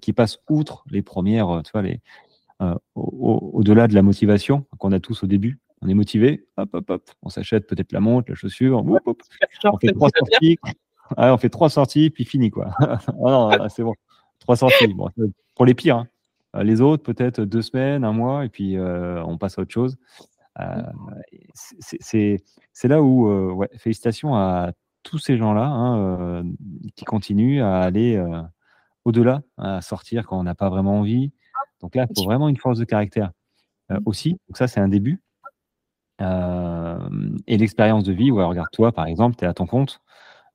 [0.00, 2.00] qui passent outre les premières, tu vois, les,
[2.94, 5.58] au-delà de la motivation qu'on a tous au début.
[5.82, 9.92] On est motivé, hop, hop, hop, on s'achète peut-être la montre, la chaussure, on fait
[9.92, 10.58] trois sorties,
[11.16, 12.70] on fait trois sorties, puis fini quoi.
[13.26, 13.94] Ah c'est bon,
[14.38, 14.88] trois sorties.
[14.88, 15.10] Bon,
[15.54, 15.98] pour les pires.
[15.98, 16.08] Hein.
[16.56, 19.72] Euh, les autres, peut-être deux semaines, un mois, et puis euh, on passe à autre
[19.72, 19.96] chose.
[20.60, 20.82] Euh,
[21.54, 26.44] c'est là où, ouais, félicitations à tous ces gens-là hein,
[26.94, 28.22] qui continuent à aller
[29.04, 31.32] au-delà, à sortir quand on n'a pas vraiment envie.
[31.80, 33.32] Donc là, il faut vraiment une force de caractère
[33.90, 33.96] mmh.
[34.06, 34.30] aussi.
[34.48, 35.22] Donc ça, c'est un début.
[36.20, 40.00] et l'expérience de vie, ouais, regarde toi, par exemple, tu es à ton compte.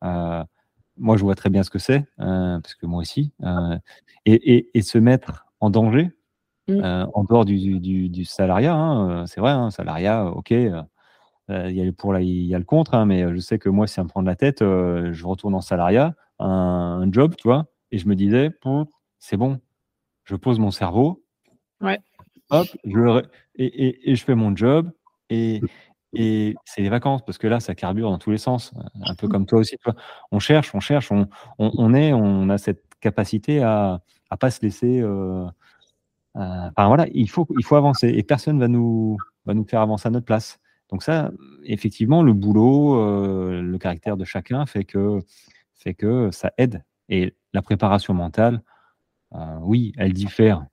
[0.01, 3.33] moi, je vois très bien ce que c'est, parce que moi aussi.
[4.25, 6.11] Et, et, se mettre en danger,
[6.77, 6.83] mmh.
[6.83, 8.73] euh, en dehors du, du, salariat.
[8.73, 10.51] Hein, euh, c'est vrai, hein, salariat, ok.
[10.51, 10.83] Euh,
[11.49, 13.67] il y a le pour, il y a le contre, hein, mais je sais que
[13.67, 17.47] moi, si ça me prend de la tête, je retourne en salariat, un, job, tu
[17.47, 18.51] vois, et je me disais,
[19.19, 19.59] c'est bon,
[20.23, 21.25] je pose mon cerveau,
[21.81, 21.99] ouais.
[22.51, 23.21] hop, je,
[23.55, 24.91] et, et, je fais mon job,
[25.29, 25.61] et,
[26.13, 29.27] et c'est les vacances, parce que là, ça carbure dans tous les sens, un peu
[29.27, 29.31] mmh.
[29.31, 29.77] comme toi aussi.
[29.77, 29.93] Toi.
[30.31, 31.27] On cherche, on cherche, on,
[31.59, 34.01] on, on, est, on a cette capacité à,
[34.31, 35.01] à pas se laisser.
[35.01, 35.45] Euh,
[36.35, 40.07] enfin voilà, il faut, il faut avancer et personne va nous, va nous faire avancer
[40.07, 40.59] à notre place.
[40.89, 41.31] Donc ça,
[41.63, 45.19] effectivement, le boulot, euh, le caractère de chacun fait que,
[45.73, 46.83] fait que ça aide.
[47.09, 48.61] Et la préparation mentale,
[49.61, 50.65] oui, elle diffère.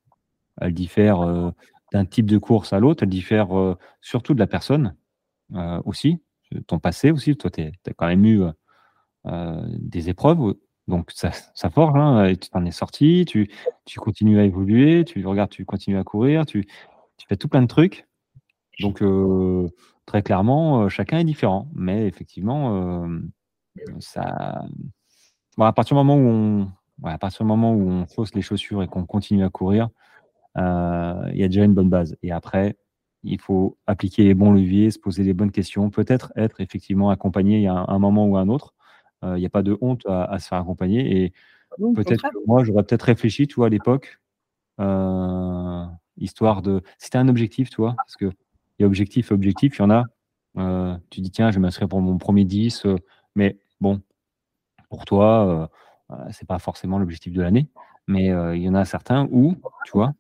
[0.61, 1.53] Elle diffère
[1.93, 3.03] d'un type de course à l'autre.
[3.03, 3.49] Elle diffère
[4.01, 4.95] surtout de la personne
[5.85, 6.23] aussi,
[6.67, 7.37] ton passé aussi.
[7.37, 8.43] Toi, tu as quand même eu
[9.25, 10.55] des épreuves
[10.89, 13.49] donc ça, ça forge, hein, tu t'en es sorti, tu,
[13.99, 16.67] continues à évoluer, tu regardes, tu continues à courir, tu,
[17.29, 18.07] fais tout plein de trucs.
[18.81, 19.69] Donc euh,
[20.07, 23.21] très clairement, euh, chacun est différent, mais effectivement, euh,
[24.01, 24.63] ça,
[25.59, 28.83] à partir du moment où on, à partir du moment où on fausse les chaussures
[28.83, 29.91] et qu'on continue à courir,
[30.57, 32.17] il y a déjà une bonne base.
[32.23, 32.77] Et après,
[33.23, 37.69] il faut appliquer les bons leviers, se poser les bonnes questions, peut-être être effectivement accompagné
[37.69, 38.75] à un moment ou à un autre.
[39.23, 41.25] Il n'y a pas de honte à, se faire accompagner.
[41.25, 41.33] Et
[41.73, 44.21] ah peut-être que moi, j'aurais peut-être réfléchi, tu vois, à l'époque,
[46.17, 46.83] histoire de.
[46.99, 48.33] C'était un objectif, tu vois, parce qu'il
[48.79, 50.05] y a objectif objectif, il y en a.
[51.11, 52.87] tu dis, tiens, je vais m'inscrire pour mon premier 10,
[53.35, 54.01] mais bon,
[54.89, 55.71] pour toi,
[56.31, 57.69] c'est pas forcément l'objectif de l'année.
[58.07, 60.15] Mais il y en a certains où, tu vois,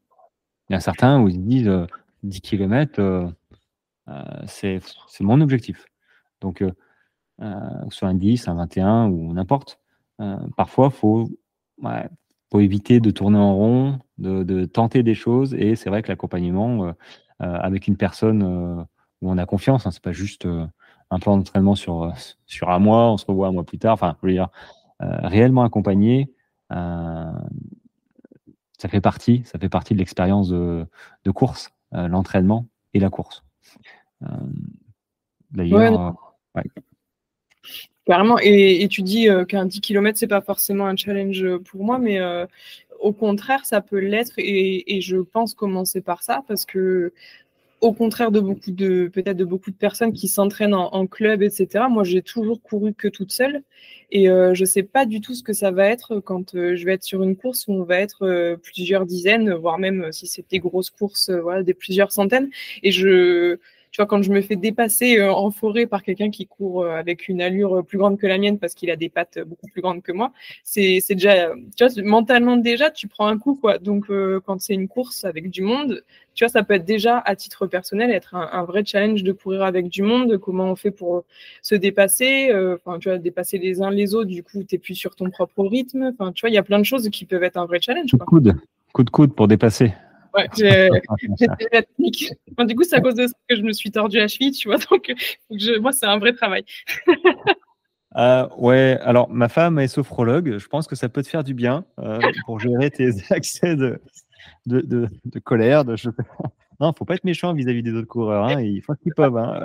[0.68, 1.72] il y en a certains où ils disent
[2.24, 3.32] 10 km,
[4.46, 4.80] c'est
[5.20, 5.86] mon objectif.
[6.40, 6.64] Donc,
[7.40, 7.60] euh,
[7.90, 9.78] soit un 10, un 21 ou n'importe.
[10.20, 11.30] Euh, parfois, il faut,
[12.50, 15.54] faut éviter de tourner en rond, de, tenter des choses.
[15.54, 16.92] Et c'est vrai que l'accompagnement euh,
[17.38, 20.48] avec une personne où on a confiance, hein, c'est pas juste
[21.10, 22.12] un plan d'entraînement sur,
[22.46, 23.94] sur un mois, on se revoit un mois plus tard.
[23.94, 24.48] Enfin, je veux dire,
[24.98, 26.32] réellement accompagné,
[26.70, 27.38] ça
[28.88, 30.84] fait partie, ça fait partie de l'expérience de,
[31.24, 33.44] de, course, l'entraînement et la course.
[35.52, 36.64] D'ailleurs, ouais,
[38.08, 38.38] Carrément.
[38.40, 42.18] Et, tu dis euh, qu'un 10 km, c'est pas forcément un challenge pour moi, mais
[42.18, 42.46] euh,
[43.00, 44.32] au contraire, ça peut l'être.
[44.38, 47.12] Et, je pense commencer par ça parce que,
[47.82, 51.84] au contraire de beaucoup de, peut-être de beaucoup de personnes qui s'entraînent en, club, etc.,
[51.90, 53.62] moi, j'ai toujours couru que toute seule.
[54.10, 56.94] Et euh, je sais pas du tout ce que ça va être quand je vais
[56.94, 60.60] être sur une course où on va être plusieurs dizaines, voire même si c'est des
[60.60, 62.48] grosses courses, voilà, des plusieurs centaines.
[62.82, 63.58] Et je,
[63.98, 67.28] tu quand je me fais dépasser euh, en forêt par quelqu'un qui court euh, avec
[67.28, 69.82] une allure euh, plus grande que la mienne parce qu'il a des pattes beaucoup plus
[69.82, 71.52] grandes que moi, c'est déjà,
[72.04, 73.78] mentalement déjà, tu prends un coup, quoi.
[73.78, 74.06] Donc,
[74.44, 76.02] quand c'est une course avec du monde,
[76.34, 79.62] tu vois, ça peut être déjà, à titre personnel, être un, vrai challenge de courir
[79.62, 80.38] avec du monde.
[80.38, 81.24] Comment on fait pour
[81.62, 85.16] se dépasser Enfin, tu vois, dépasser les uns les autres, du coup, tu plus sur
[85.16, 86.12] ton propre rythme.
[86.12, 88.10] Enfin, tu vois, il y a plein de choses qui peuvent être un vrai challenge.
[88.92, 89.92] Coup de coude pour dépasser.
[90.38, 90.48] Ouais,
[91.72, 92.32] la technique.
[92.58, 94.68] du coup, c'est à cause de ça que je me suis tordu la cheville, tu
[94.68, 94.78] vois.
[94.78, 95.12] Donc,
[95.80, 96.64] moi, c'est un vrai travail.
[98.16, 100.56] Euh, ouais, alors ma femme est sophrologue.
[100.56, 104.00] Je pense que ça peut te faire du bien euh, pour gérer tes accès de,
[104.64, 105.84] de, de, colère.
[105.84, 106.08] De, je...
[106.80, 108.46] Non, faut pas être méchant vis-à-vis des autres coureurs.
[108.46, 109.36] Hein, ils font ce qu'ils peuvent.
[109.36, 109.62] Hein.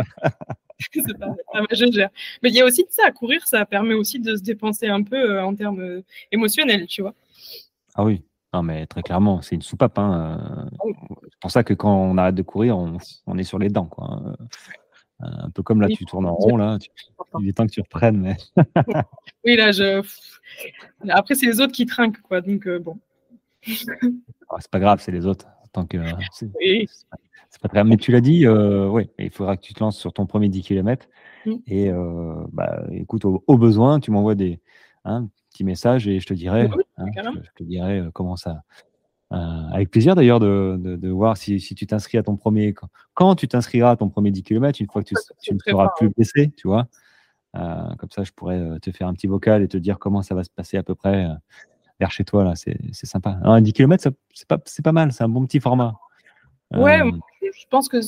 [0.92, 2.10] je gère.
[2.44, 3.12] Mais il y a aussi de ça.
[3.12, 6.02] Courir, ça permet aussi de se dépenser un peu euh, en termes
[6.34, 7.16] émotionnels, tu vois.
[7.96, 9.98] Ah oui, non, mais très clairement, c'est une soupape.
[9.98, 10.68] Hein.
[10.86, 10.90] Euh,
[11.24, 13.88] c'est pour ça que quand on arrête de courir, on, est sur les dents.
[13.88, 14.22] Quoi.
[14.24, 14.46] Euh,
[15.20, 16.78] un peu comme là, tu tournes en rond, là.
[17.40, 18.20] il est temps que tu reprennes.
[18.20, 18.38] Mais...
[19.46, 20.04] oui, là, je.
[21.10, 22.42] Après, c'est les autres qui trinquent, quoi.
[22.42, 23.00] Donc, euh, bon.
[24.56, 25.48] Ah, c'est pas grave, c'est les autres.
[25.72, 25.98] tant que
[26.30, 30.14] c'est pas très Mais tu l'as dit, oui, il faudra que tu te lances sur
[30.14, 31.08] ton premier 10 km.
[31.48, 31.56] Mmh.
[31.66, 31.92] Et
[32.52, 34.60] bah, écoute, au, besoin, tu m'envoies des
[35.06, 38.64] hein, petits messages et je te dirai, hein, je, te dirai comment ça.
[39.30, 42.74] avec plaisir d'ailleurs de, de, voir si, si tu t'inscris à ton premier.
[43.14, 45.90] Quand tu t'inscriras à ton premier 10 km, une fois que tu, tu ne seras
[45.98, 46.88] plus blessé, tu vois.
[47.54, 50.44] comme ça, je pourrais te faire un petit vocal et te dire comment ça va
[50.44, 51.28] se passer à peu près
[52.00, 52.44] vers chez toi.
[52.44, 53.40] là C'est sympa.
[53.44, 55.96] Un 10 km, c'est pas, pas mal, c'est un bon petit format.
[56.72, 57.00] Ouais,
[57.42, 58.00] je pense que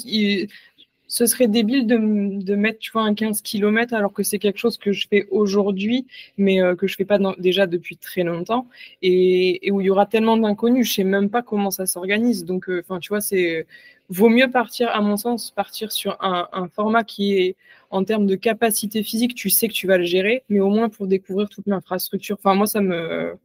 [1.08, 4.78] ce serait débile de, mettre tu vois, un 15 km alors que c'est quelque chose
[4.78, 6.08] que je fais aujourd'hui,
[6.38, 8.68] mais euh, que je fais pas déjà depuis très longtemps
[9.02, 10.88] et, où il y aura tellement d'inconnus.
[10.88, 12.46] Je sais même pas comment ça s'organise.
[12.46, 13.66] Donc, euh, enfin, tu vois, c'est
[14.10, 17.56] vaut mieux partir, à mon sens, partir sur un, un, format qui est
[17.90, 20.90] en termes de capacité physique, tu sais que tu vas le gérer, mais au moins
[20.90, 22.38] pour découvrir toute l'infrastructure.
[22.40, 23.36] Enfin, moi, ça me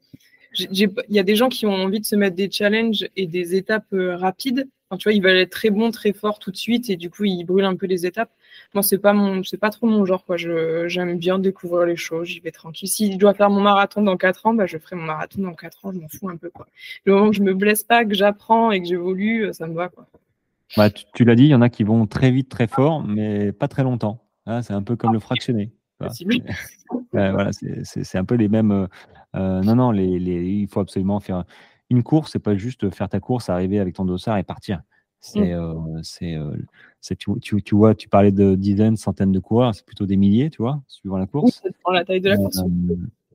[0.58, 3.54] il y a des gens qui ont envie de se mettre des challenges et des
[3.54, 4.68] étapes euh, rapides.
[4.96, 7.24] Tu vois, ils veulent être très bons, très forts tout de suite et du coup,
[7.24, 8.30] ils brûlent un peu les étapes.
[8.74, 10.36] Moi, c'est pas mon, c'est pas trop mon genre, quoi.
[10.36, 12.88] Je, j'aime bien découvrir les choses, j'y vais tranquille.
[12.88, 15.54] Si je dois faire mon marathon dans 4 ans, bah, je ferai mon marathon dans
[15.54, 16.66] 4 ans, je m'en fous un peu, quoi.
[17.04, 19.74] Le moment que je me blesse pas, que j'apprends et que j'évolue, euh, ça me
[19.74, 20.06] va, quoi.
[20.76, 23.52] Bah, tu, l'as dit, il y en a qui vont très vite, très fort, mais
[23.52, 24.22] pas très longtemps.
[24.46, 25.72] Hein, c'est un peu comme le fractionné.
[27.12, 28.70] voilà, c'est un peu les mêmes.
[28.70, 28.86] Euh,
[29.36, 31.44] euh, non, non, les, il faut absolument faire
[31.90, 32.32] une course.
[32.32, 34.82] C'est pas juste faire ta course, arriver avec ton dossard et partir.
[35.20, 36.02] C'est, mmh.
[36.32, 36.54] euh,
[37.00, 40.48] c'est, tu, tu, vois, tu parlais de dizaines, centaines de coureurs, c'est plutôt des milliers,
[40.48, 41.62] tu vois, suivant la course.
[41.92, 42.62] la taille de la course.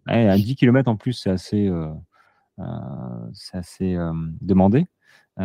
[0.07, 1.71] à 10 km en plus, c'est assez,
[3.33, 3.97] c'est assez
[4.41, 4.87] demandé.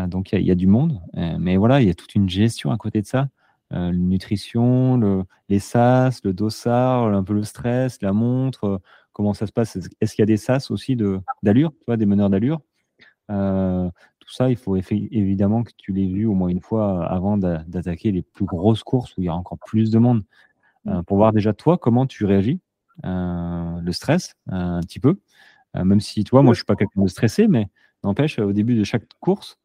[0.07, 1.03] donc il y, y, a du monde.
[1.15, 3.28] mais voilà, il y a toute une gestion à côté de ça.
[3.73, 8.78] Euh, nutrition, le, les sas, le dossard, un peu le stress, la montre, euh,
[9.12, 9.78] comment ça se passe?
[10.01, 10.97] Est-ce qu'il y a des sas aussi
[11.43, 12.61] d'allure, des meneurs d'allure?
[13.31, 13.89] Euh,
[14.20, 18.12] Tout ça, il faut évidemment que tu l'aies vu au moins une fois avant d'attaquer
[18.12, 20.23] les plus grosses courses où il y a encore plus de monde.
[20.86, 21.02] Mmh.
[21.02, 22.59] pour voir déjà toi comment tu réagis,
[23.05, 25.19] le stress un petit peu,
[25.74, 27.69] même si toi, moi je suis pas quelqu'un de stressé, mais
[28.02, 29.59] n'empêche au début de chaque course,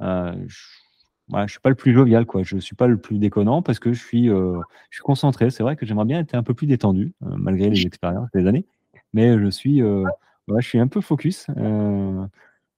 [0.00, 2.42] je je je suis pas le plus jovial, quoi.
[2.42, 5.50] Je suis pas le plus déconnant parce que je suis, euh, je suis concentré.
[5.50, 8.46] C'est vrai que j'aimerais bien être un peu plus détendu, euh, malgré les expériences des
[8.46, 8.66] années.
[9.12, 10.04] Mais je suis, euh,
[10.48, 11.46] je suis un peu focus,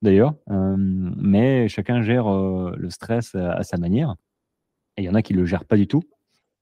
[0.03, 0.35] d'ailleurs.
[0.49, 4.17] mais chacun gère le stress à, sa manière.
[4.97, 6.03] Et il y en a qui le gèrent pas du tout.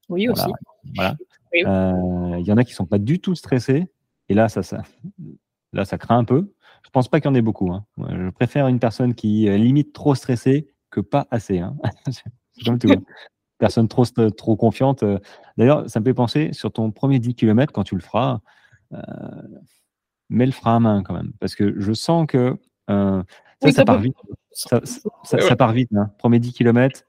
[0.08, 0.50] Oui, aussi.
[0.94, 1.16] Voilà.
[1.52, 3.86] Il y en a qui sont pas du tout stressés.
[4.28, 4.82] Et là, ça, ça,
[5.72, 6.52] là, ça craint un peu.
[6.84, 7.72] Je pense pas qu'il y en ait beaucoup.
[7.72, 7.84] Hein.
[7.98, 11.58] Je préfère une personne qui est limite trop stressée que pas assez.
[11.58, 11.76] Hein.
[12.64, 12.88] comme tout.
[13.58, 15.02] Personne trop, trop confiante.
[15.02, 15.18] Euh.
[15.56, 18.40] D'ailleurs, ça me fait penser sur ton premier 10 km, quand tu le feras,
[18.92, 18.98] euh,
[20.28, 21.32] mets le frein à main quand même.
[21.40, 22.56] Parce que je sens que
[22.90, 23.22] euh,
[23.62, 24.16] ça, ça, part vite.
[24.52, 24.80] Ça,
[25.56, 25.90] part vite.
[25.94, 26.10] Hein.
[26.18, 27.04] Premier 10 km.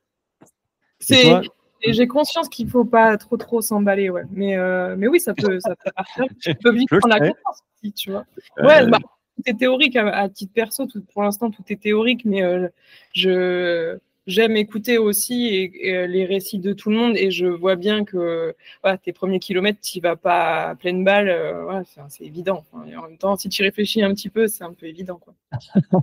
[1.85, 4.23] J'ai conscience qu'il ne faut pas trop trop s'emballer, ouais.
[4.31, 4.57] Mais,
[4.97, 6.25] mais oui, ça peut, ça peut partir.
[6.41, 8.25] Tu peux vite prendre la confiance aussi, tu vois.
[8.57, 8.99] Ouais, bah,
[9.39, 10.85] tout est théorique à, titre perso.
[10.85, 12.67] Tout, pour l'instant, tout est théorique, mais euh,
[13.13, 13.97] je
[14.29, 18.55] j'aime écouter aussi euh, les récits de tout le monde et je vois bien que
[19.03, 21.29] tes premiers kilomètres, tu vas pas à pleine balle.
[21.29, 22.63] Euh, c'est évident.
[22.71, 25.19] en même temps, si tu réfléchis un petit peu, c'est un peu évident.
[25.19, 25.33] Quoi.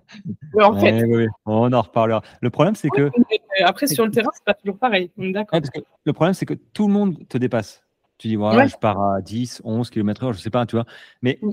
[0.62, 1.04] en fait.
[1.46, 2.22] On en reparlera.
[2.40, 3.10] Le problème, c'est que.
[3.64, 5.10] Après, sur le terrain, c'est pas toujours pareil.
[5.16, 5.60] D'accord.
[6.04, 7.82] le problème, c'est que tout le monde te dépasse.
[8.18, 10.86] Tu dis, voilà, je pars à 10, 11 km/h, je sais pas, tu vois.
[11.22, 11.52] Mais mm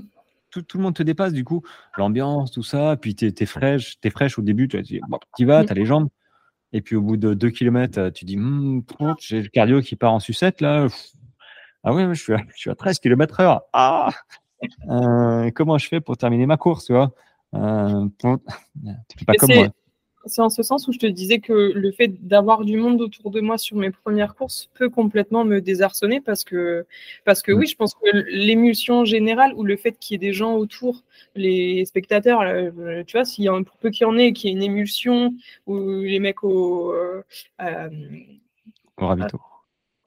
[0.62, 1.62] tout, le monde te dépasse, du coup,
[1.96, 4.82] l'ambiance, tout ça, puis tu es, fraîche, es fraîche au début, tu,
[5.36, 6.08] tu vas, tu as les jambes,
[6.74, 8.82] et puis au bout de 2 km, tu dis, «Hmm,
[9.20, 10.88] j'ai le cardio qui part en sucette, là.
[11.84, 13.62] Ah ouais, je suis à, je suis à 13 km heure.
[13.72, 14.10] Ah
[14.90, 17.12] euh, Comment je fais pour terminer ma course, tu vois?
[17.54, 19.68] Euh, pas comme moi
[20.26, 23.30] c'est en ce sens où je te disais que le fait d'avoir du monde autour
[23.30, 26.86] de moi sur mes premières courses peut complètement me désarçonner parce que,
[27.24, 30.32] parce que oui, je pense que l'émulsion générale ou le fait qu'il y ait des
[30.32, 31.02] gens autour,
[31.34, 34.32] les spectateurs, euh, tu vois, s'il y a un, pour peu qu'il y en ait,
[34.32, 35.34] qu'il y ait une émulsion
[35.66, 37.22] ou les mecs au, euh,
[37.60, 37.88] euh
[38.96, 39.38] au ravito.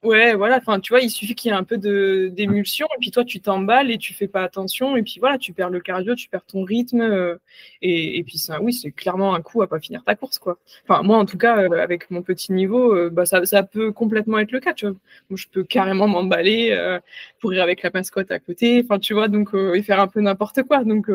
[0.08, 0.56] Ouais, voilà.
[0.58, 3.42] Enfin, tu vois, il suffit qu'il y ait un peu d'émulsion et puis toi, tu
[3.42, 6.46] t'emballes et tu fais pas attention et puis voilà, tu perds le cardio, tu perds
[6.46, 7.36] ton rythme euh,
[7.82, 10.60] et, puis ça, oui, c'est clairement un coup à pas finir ta course, quoi.
[10.88, 14.40] Enfin, moi, en tout cas, euh, avec mon petit niveau, euh, bah ça, peut complètement
[14.40, 14.96] être le cas, tu vois.
[15.30, 17.00] Moi, je peux carrément m'emballer,
[17.42, 20.64] courir avec la mascotte à côté, enfin, tu vois, donc et faire un peu n'importe
[20.64, 20.86] quoi.
[20.86, 21.08] Donc,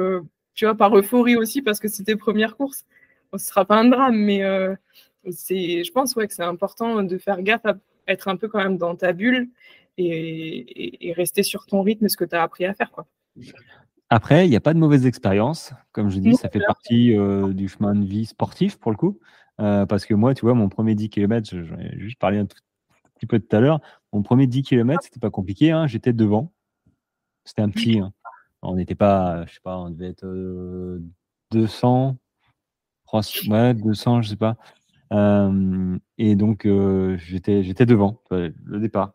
[0.55, 2.85] tu vois, par euphorie aussi parce que c'était première course,
[3.35, 4.43] ce sera pas un drame, mais
[5.31, 7.74] c'est, je pense, ouais, que c'est important de faire gaffe à
[8.09, 9.49] être un peu quand même dans ta bulle
[9.99, 12.91] et, rester sur ton rythme, ce que tu as appris à faire.
[12.91, 13.07] Quoi.
[14.09, 15.73] Après, il n'y a pas de mauvaise expérience.
[15.93, 19.19] Comme je dis, ça fait partie euh, du chemin de vie sportif pour le coup.
[19.57, 22.57] parce que moi, tu vois, mon premier 10 km, j'en ai juste parlé un tout
[23.15, 23.81] petit peu tout à l'heure,
[24.12, 26.53] mon premier 10 km, c'était pas compliqué, hein, j'étais devant.
[27.45, 27.99] C'était un petit.
[27.99, 28.12] Hein.
[28.62, 30.27] On n'était pas, je sais pas, on devait être
[31.51, 32.16] 200,
[33.07, 34.57] 300, ouais, 200, je sais pas.
[35.12, 36.66] Et donc,
[37.18, 39.12] j'étais, j'étais devant, le départ.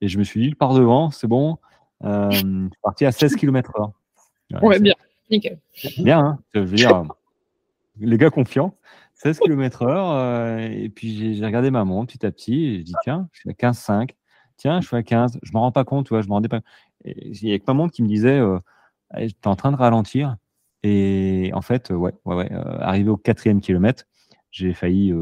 [0.00, 1.58] Et je me suis dit, je pars devant, c'est bon.
[2.02, 3.92] je suis parti à 16 km/h.
[4.62, 4.94] Ouais, bien,
[5.30, 5.58] nickel.
[5.98, 7.04] Bien, hein je veux dire,
[7.98, 8.74] les gars confiants.
[9.14, 10.70] 16 km/h.
[10.70, 12.64] et puis j'ai regardé ma montre petit à petit.
[12.66, 14.10] Et je dis, tiens, je suis à 15,5.
[14.56, 15.38] Tiens, je suis à 15.
[15.42, 16.60] Je ne me rends pas compte, tu vois, je me rendais pas.
[17.04, 18.58] Il y a que ma montre qui me disait, euh,
[19.16, 20.36] tu es en train de ralentir.
[20.82, 24.04] Et en fait, ouais, ouais, ouais arrivé au quatrième kilomètre,
[24.54, 25.12] j'ai failli,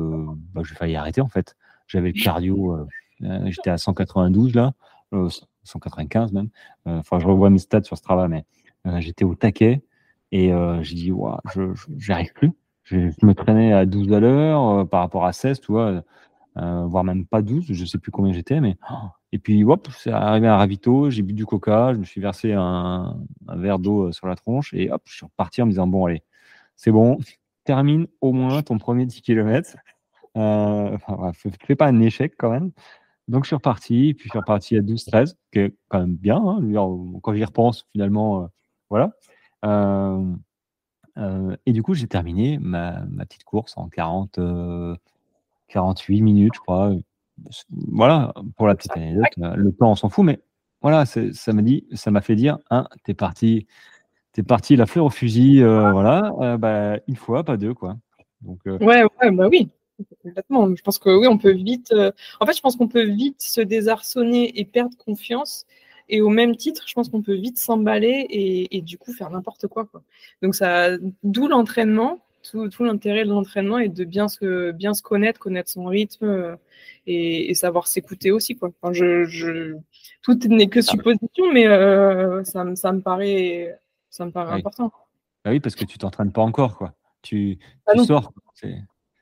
[0.52, 1.56] bah, j'ai failli arrêter en fait.
[1.86, 2.86] J'avais le cardio,
[3.20, 4.72] j'étais à 192 là,
[5.64, 6.48] 195 même.
[6.84, 8.28] Enfin, je revois mes stats sur ce travail,
[8.84, 9.82] mais j'étais au taquet
[10.32, 10.52] et
[10.82, 11.32] j'ai dit, ouais,
[11.96, 12.52] j'arrive plus.
[12.84, 16.02] Je, me traînais à 12 à l'heure par rapport à 16, tu vois,
[16.54, 20.10] voire même pas 12, je sais plus combien j'étais, mais oh, et puis, hop, c'est
[20.10, 23.16] arrivé à un ravito, j'ai bu du coca, je me suis versé un,
[23.48, 26.04] verre d'eau euh, sur la tronche et hop, je suis reparti en me disant bon,
[26.04, 26.22] allez,
[26.76, 27.18] c'est bon,
[27.64, 29.76] termine au moins ton premier 10 km.
[30.36, 30.96] Euh,
[31.66, 32.72] fais pas un échec quand même.
[33.28, 36.36] Donc, je suis reparti, puis je suis reparti à 12-13, qui est quand même bien.
[36.36, 36.60] Hein,
[37.22, 38.46] quand j'y repense, finalement, euh,
[38.90, 39.12] voilà.
[41.66, 44.40] et du coup, j'ai terminé ma, ma, petite course en 40,
[45.68, 46.92] 48 minutes, je crois,
[47.70, 50.40] voilà, pour la petite anecdote, euh, le temps, on s'en fout, mais
[50.80, 51.20] voilà, ça
[51.52, 51.62] m'a
[51.94, 53.66] ça m'a fait dire, hein, t'es parti,
[54.32, 57.96] t'es parti la fleur au fusil, euh, voilà, euh, bah, une fois, pas deux, quoi.
[58.40, 59.68] Donc, ouais, ouais, bah oui,
[60.22, 60.74] complètement.
[60.74, 61.94] Je pense que oui, on peut vite,
[62.40, 65.66] en fait, je pense qu'on peut vite se désarçonner et perdre confiance.
[66.08, 69.30] Et au même titre, je pense qu'on peut vite s'emballer et, et, du coup faire
[69.30, 70.02] n'importe quoi, quoi.
[70.42, 70.88] Donc ça,
[71.22, 75.86] d'où l'entraînement tout, l'intérêt de l'entraînement est de bien se, bien se connaître, connaître son
[75.86, 76.56] rythme euh,
[77.06, 78.56] et, savoir s'écouter aussi.
[78.56, 78.72] Quoi.
[78.92, 79.76] je,
[80.22, 83.78] tout n'est que ah supposition, mais euh, ça, ça, me paraît,
[84.12, 84.92] ça me paraît important.
[85.44, 86.76] Bah oui, parce que tu t'entraînes pas encore.
[86.76, 86.94] Quoi.
[87.22, 88.32] Tu, ah sors.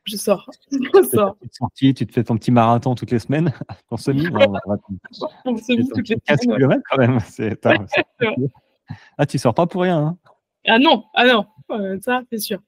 [0.04, 0.50] Je sors.
[0.70, 1.36] Je sors.
[1.74, 3.52] tu te fais ton petit marathon toutes les semaines,
[3.88, 4.24] ton semi.
[5.44, 7.18] ton semi toutes les 15 km quand même.
[9.16, 9.98] ah, tu sors pas pour rien.
[9.98, 10.18] Hein.
[10.66, 11.46] Ah non, ah non,
[12.00, 12.58] ça c'est sûr.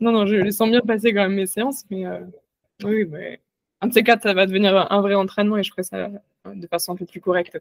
[0.00, 2.20] Non, non, je les sens bien passer quand même mes séances, mais euh,
[2.84, 3.40] oui, mais
[3.80, 6.54] un de ces quatre, ça va devenir un vrai entraînement et je ferai ça euh,
[6.54, 7.58] de façon un peu plus correcte.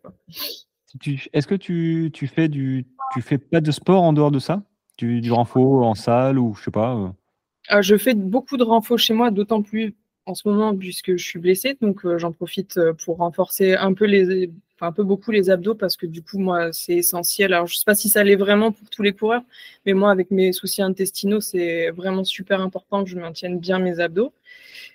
[1.33, 4.63] Est-ce que tu, tu, fais du, tu fais pas de sport en dehors de ça?
[4.97, 7.81] Du, du renfort en salle ou je sais pas euh?
[7.81, 11.39] Je fais beaucoup de renfort chez moi, d'autant plus en ce moment puisque je suis
[11.39, 14.49] blessée, donc j'en profite pour renforcer un peu les,
[14.81, 17.53] un peu beaucoup les abdos parce que du coup, moi, c'est essentiel.
[17.53, 19.43] Alors, je ne sais pas si ça l'est vraiment pour tous les coureurs,
[19.85, 23.99] mais moi, avec mes soucis intestinaux, c'est vraiment super important que je maintienne bien mes
[23.99, 24.33] abdos.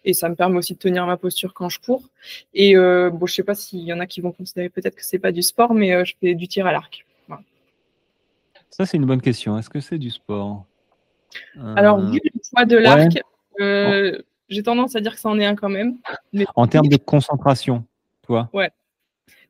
[0.05, 2.09] Et ça me permet aussi de tenir ma posture quand je cours.
[2.55, 5.05] Et euh, bon, je sais pas s'il y en a qui vont considérer peut-être que
[5.05, 7.05] c'est pas du sport, mais euh, je fais du tir à l'arc.
[8.73, 9.57] Ça, c'est une bonne question.
[9.59, 10.67] Est-ce que c'est du sport?
[11.77, 13.23] Alors, vu le poids de l'arc,
[13.61, 14.19] euh,
[14.49, 15.99] j'ai tendance à dire que ça en est un quand même.
[16.57, 17.85] En termes de concentration,
[18.23, 18.51] toi?
[18.53, 18.71] Ouais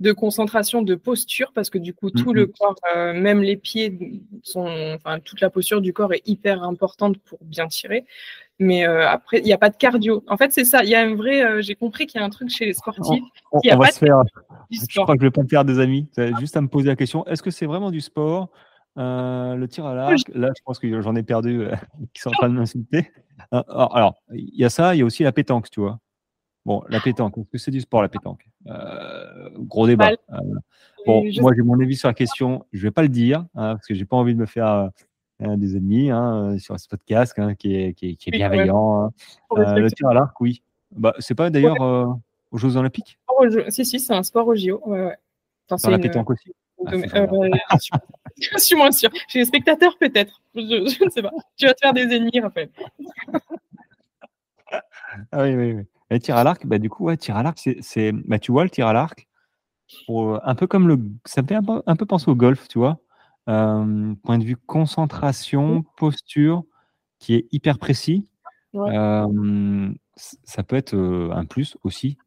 [0.03, 4.21] de concentration, de posture, parce que du coup, tout le corps, euh, même les pieds,
[4.43, 8.05] sont, enfin, toute la posture du corps est hyper importante pour bien tirer.
[8.59, 10.25] Mais euh, après, il n'y a pas de cardio.
[10.29, 10.83] En fait, c'est ça.
[10.83, 11.43] Il y a un vrai.
[11.43, 13.23] Euh, j'ai compris qu'il y a un truc chez les sportifs.
[13.53, 14.23] On, va se faire.
[14.71, 16.09] Je crois que je vais pas me faire des amis.
[16.41, 18.49] Juste à me poser la question est-ce que c'est vraiment du sport?
[18.97, 21.67] Le tir à l'arc, là, je pense que j'en ai perdu
[22.15, 23.11] qui sont en train de m'insulter.
[23.51, 25.99] Alors, il y a ça, il y a aussi la pétanque, tu vois.
[26.65, 28.47] Bon, la pétanque, est-ce que c'est du sport la pétanque?
[28.69, 30.11] Euh, Gros débat.
[30.11, 30.37] Euh,
[31.07, 33.75] bon, moi j'ai mon avis sur la question, je ne vais pas le dire, hein,
[33.75, 34.91] parce que j'ai pas envie de me faire
[35.41, 39.11] euh, des ennemis hein, sur ce podcast hein, qui, est, qui, est, bienveillant.
[39.57, 40.63] le tir à l'arc, oui.
[40.93, 43.19] Bah, c'est pas d'ailleurs aux Jeux Olympiques?
[43.71, 44.81] Si, si, c'est un sport au JO.
[44.87, 45.17] Ouais, ouais.
[45.69, 46.53] Enfin, la pétanque aussi?
[46.87, 47.77] Ah,
[48.37, 49.11] je suis moins sûr.
[49.29, 50.41] Chez les spectateurs, peut-être.
[50.55, 51.31] Je, je, ne sais pas.
[51.57, 52.71] Tu vas te faire des ennemis, Raphaël.
[55.33, 55.85] ah oui, oui, oui.
[56.11, 58.65] Et tir à l'arc, bah, du coup, ouais, tir à l'arc, c'est, bah, tu vois,
[58.65, 59.27] le tir à l'arc,
[60.09, 60.99] un peu comme le.
[61.25, 62.99] Ça me fait un peu, penser au golf, tu vois.
[63.47, 66.65] point de vue concentration, posture,
[67.19, 68.29] qui est hyper précis.
[68.75, 70.95] ça peut être
[71.33, 72.19] un plus aussi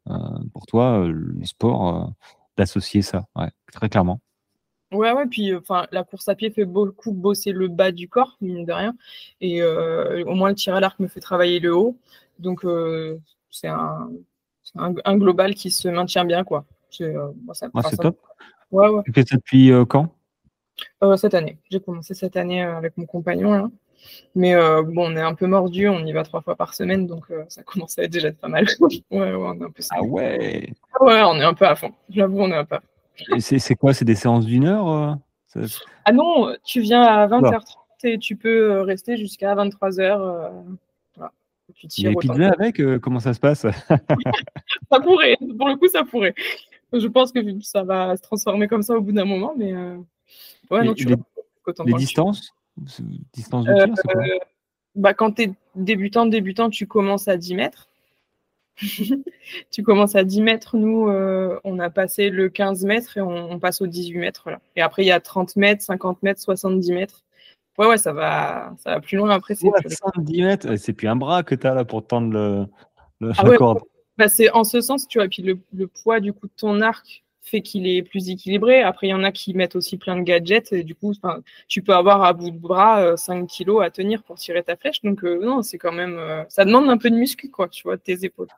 [0.52, 2.12] pour toi, le sport,
[2.56, 4.20] d'associer ça, ouais, très clairement.
[4.96, 8.36] Ouais, ouais, puis enfin, la course à pied fait beaucoup bosser le bas du corps,
[8.40, 8.94] mine de rien.
[9.40, 11.96] Et au moins, le tir à l'arc me fait travailler le haut.
[12.38, 12.64] Donc,
[13.50, 14.10] c'est un,
[14.76, 16.44] un, global qui se maintient bien.
[16.44, 16.64] quoi.
[16.90, 17.28] C'est euh,
[18.00, 18.18] top.
[19.04, 20.14] Tu fais ça depuis euh, quand?
[21.02, 21.58] Euh, Cette année.
[21.70, 23.70] J'ai commencé cette année avec mon compagnon.
[24.34, 27.24] Mais bon, on est un peu mordu, on y va trois fois par semaine, donc
[27.48, 28.66] ça commence à être déjà pas mal.
[28.80, 31.92] ouais, ouais, on est un peu ah ouais Ouais, on est un peu à fond.
[32.10, 32.86] J'avoue, on est un peu à fond.
[33.38, 33.94] C'est quoi?
[33.94, 35.18] C'est des séances d'une heure
[36.04, 37.62] Ah non, tu viens à 20h30
[38.04, 40.50] et tu peux rester jusqu'à 23h.
[41.74, 43.62] Tu tires Les pizzas avec, comment ça se passe?
[44.90, 46.34] Ça pourrait, pour le coup, ça pourrait.
[46.92, 49.72] Je pense que ça va se transformer comme ça au bout d'un moment, mais
[50.70, 51.16] ouais, non, tu les,
[51.84, 52.54] les distances?
[53.32, 54.22] Distance de tir, c'est quoi?
[54.22, 54.38] Euh,
[54.94, 57.88] bah, Quand tu es débutant, débutant, tu commences à 10 mètres.
[59.70, 60.76] tu commences à 10 mètres.
[60.76, 64.50] Nous, euh, on a passé le 15 mètres et on, passe aux 18 mètres.
[64.50, 64.60] Là.
[64.76, 67.24] Et après, il y a 30 mètres, 50 mètres, 70 mètres.
[67.78, 69.54] Ouais, ouais, ça va, ça va plus loin après.
[69.54, 72.66] C'est 70 mètres, c'est plus un bras que tu as là pour tendre le,
[73.20, 73.80] le ah corde.
[74.16, 75.26] Bah, c'est en ce sens, tu vois.
[75.26, 78.82] Et puis le, le, poids du coup de ton arc fait qu'il est plus équilibré.
[78.82, 80.72] Après, il y en a qui mettent aussi plein de gadgets.
[80.72, 81.12] Et du coup,
[81.68, 84.76] tu peux avoir à bout de bras 5 euh, kilos à tenir pour tirer ta
[84.76, 85.02] flèche.
[85.02, 86.16] Donc, euh, non, c'est quand même.
[86.18, 88.48] Euh, ça demande un peu de muscu, quoi, tu vois, tes épaules.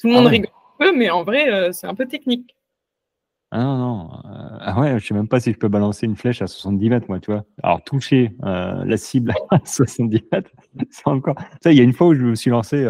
[0.00, 2.56] Tout le monde ah rigole un peu, mais en vrai, c'est un peu technique.
[3.52, 4.08] Ah non, non.
[4.60, 7.06] ah ouais, je sais même pas si je peux balancer une flèche à 70 mètres,
[7.08, 7.44] moi, tu vois.
[7.64, 10.50] Alors, toucher la cible à 70 mètres,
[10.90, 11.34] c'est encore.
[11.60, 12.88] Ça, il y a une fois où je me suis lancé,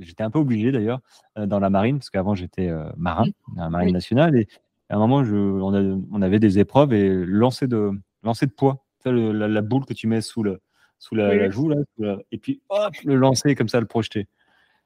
[0.00, 1.00] j'étais un peu obligé d'ailleurs,
[1.36, 4.48] dans la marine, parce qu'avant j'étais marin, dans la marine nationale, et
[4.90, 7.92] à un moment, je, on, avait des épreuves et lancer de,
[8.24, 8.84] lancer de poids.
[9.04, 10.60] la, boule que tu mets sous, le,
[10.98, 14.26] sous la, joue, là, et puis hop, le lancer comme ça, le projeter.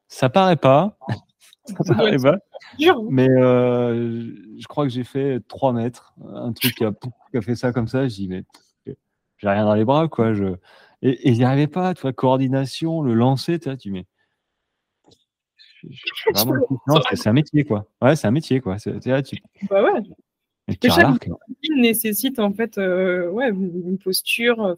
[0.06, 0.98] Ça paraît pas.
[1.64, 2.38] Ça pas.
[3.10, 6.14] Mais euh, je crois que j'ai fait 3 mètres.
[6.26, 6.92] Un truc qui a,
[7.30, 8.06] qui a fait ça comme ça.
[8.06, 8.44] Je dis, mais
[8.86, 10.34] j'ai rien dans les bras, quoi.
[10.34, 10.54] Je...
[11.02, 14.06] Et, et j'y arrivais pas, tu vois, coordination, le lancer, tu vois, tu mets
[17.14, 17.86] c'est un métier, quoi.
[18.00, 18.78] Ouais, c'est un métier, quoi.
[18.78, 19.36] C'est, là, tu...
[19.68, 20.00] Bah ouais.
[20.88, 21.28] chaque
[21.76, 24.76] nécessite en fait euh, ouais, une posture,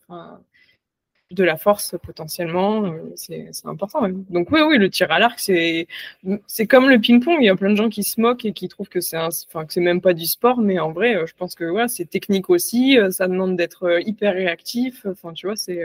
[1.30, 4.08] de la force potentiellement, euh, c'est, important.
[4.30, 5.88] Donc oui, oui, le tir à l'arc, c'est,
[6.68, 7.38] comme le ping-pong.
[7.40, 9.64] Il y a plein de gens qui se moquent et qui trouvent que c'est, enfin,
[9.64, 12.06] que c'est même pas du sport, mais en vrai, euh, je pense que ouais, c'est
[12.06, 12.98] technique aussi.
[13.10, 15.06] Ça demande d'être hyper réactif.
[15.06, 15.82] Enfin, tu vois, c'est.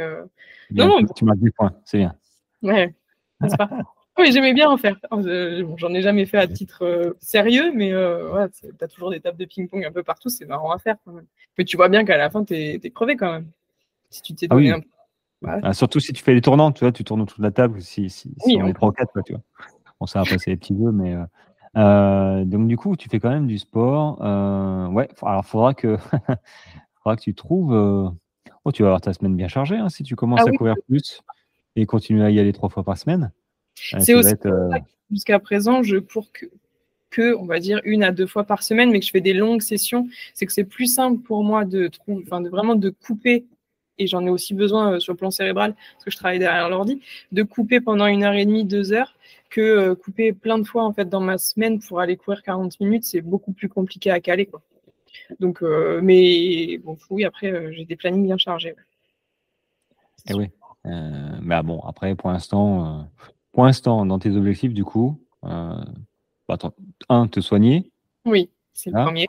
[0.72, 2.16] non, tu marques des points, c'est bien.
[2.62, 2.94] Ouais,
[3.48, 3.70] c'est pas?
[4.18, 4.98] Oui, j'aimais bien en faire.
[5.78, 9.38] J'en ai jamais fait à titre euh, sérieux, mais euh, tu as toujours des tables
[9.38, 11.26] de ping-pong un peu partout, c'est marrant à faire quand même.
[11.58, 13.48] Mais tu vois bien qu'à la fin, tu es, crevé quand même.
[14.10, 14.82] Si tu t'es ah donné un
[15.46, 17.82] ah, surtout si tu fais les tournants, tu vois, tu tournes autour de la table,
[17.82, 19.42] si, si, on, 3 ou 4, tu vois.
[20.00, 21.16] Bon, ça va passer les petits jeux, mais.
[21.78, 24.20] Euh, donc, du coup, tu fais quand même du sport.
[24.94, 25.98] ouais, alors, faudra que,
[27.04, 28.14] faudra que tu trouves.
[28.64, 30.76] Oh, tu vas avoir ta semaine bien chargée hein, si tu commences ah à courir
[30.88, 31.24] plus
[31.76, 33.32] et continuer à y aller trois fois par semaine.
[33.76, 34.70] C'est aussi euh,
[35.10, 36.46] jusqu'à présent, je cours que,
[37.10, 39.34] que, on va dire, une à deux fois par semaine, mais que je fais des
[39.34, 40.08] longues sessions.
[40.34, 43.46] C'est que c'est plus simple pour moi de, de vraiment de couper
[44.02, 46.70] et j'en ai aussi besoin euh, sur le plan cérébral, parce que je travaille derrière
[46.70, 47.02] l'ordi,
[47.32, 49.16] de couper pendant une heure et demie, deux heures,
[49.50, 52.80] que euh, couper plein de fois en fait dans ma semaine pour aller courir 40
[52.80, 54.46] minutes, c'est beaucoup plus compliqué à caler.
[54.46, 54.62] Quoi.
[55.40, 58.76] Donc, mais bon, oui, après, j'ai des plannings bien chargés.
[60.30, 60.50] Eh oui.
[60.84, 63.08] mais ah bon, après, pour l'instant,
[63.52, 65.84] pour l'instant, dans tes objectifs, du coup, euh,
[66.48, 66.58] bah,
[67.10, 67.92] un, te soigner.
[68.26, 69.28] Oui, c'est le premier.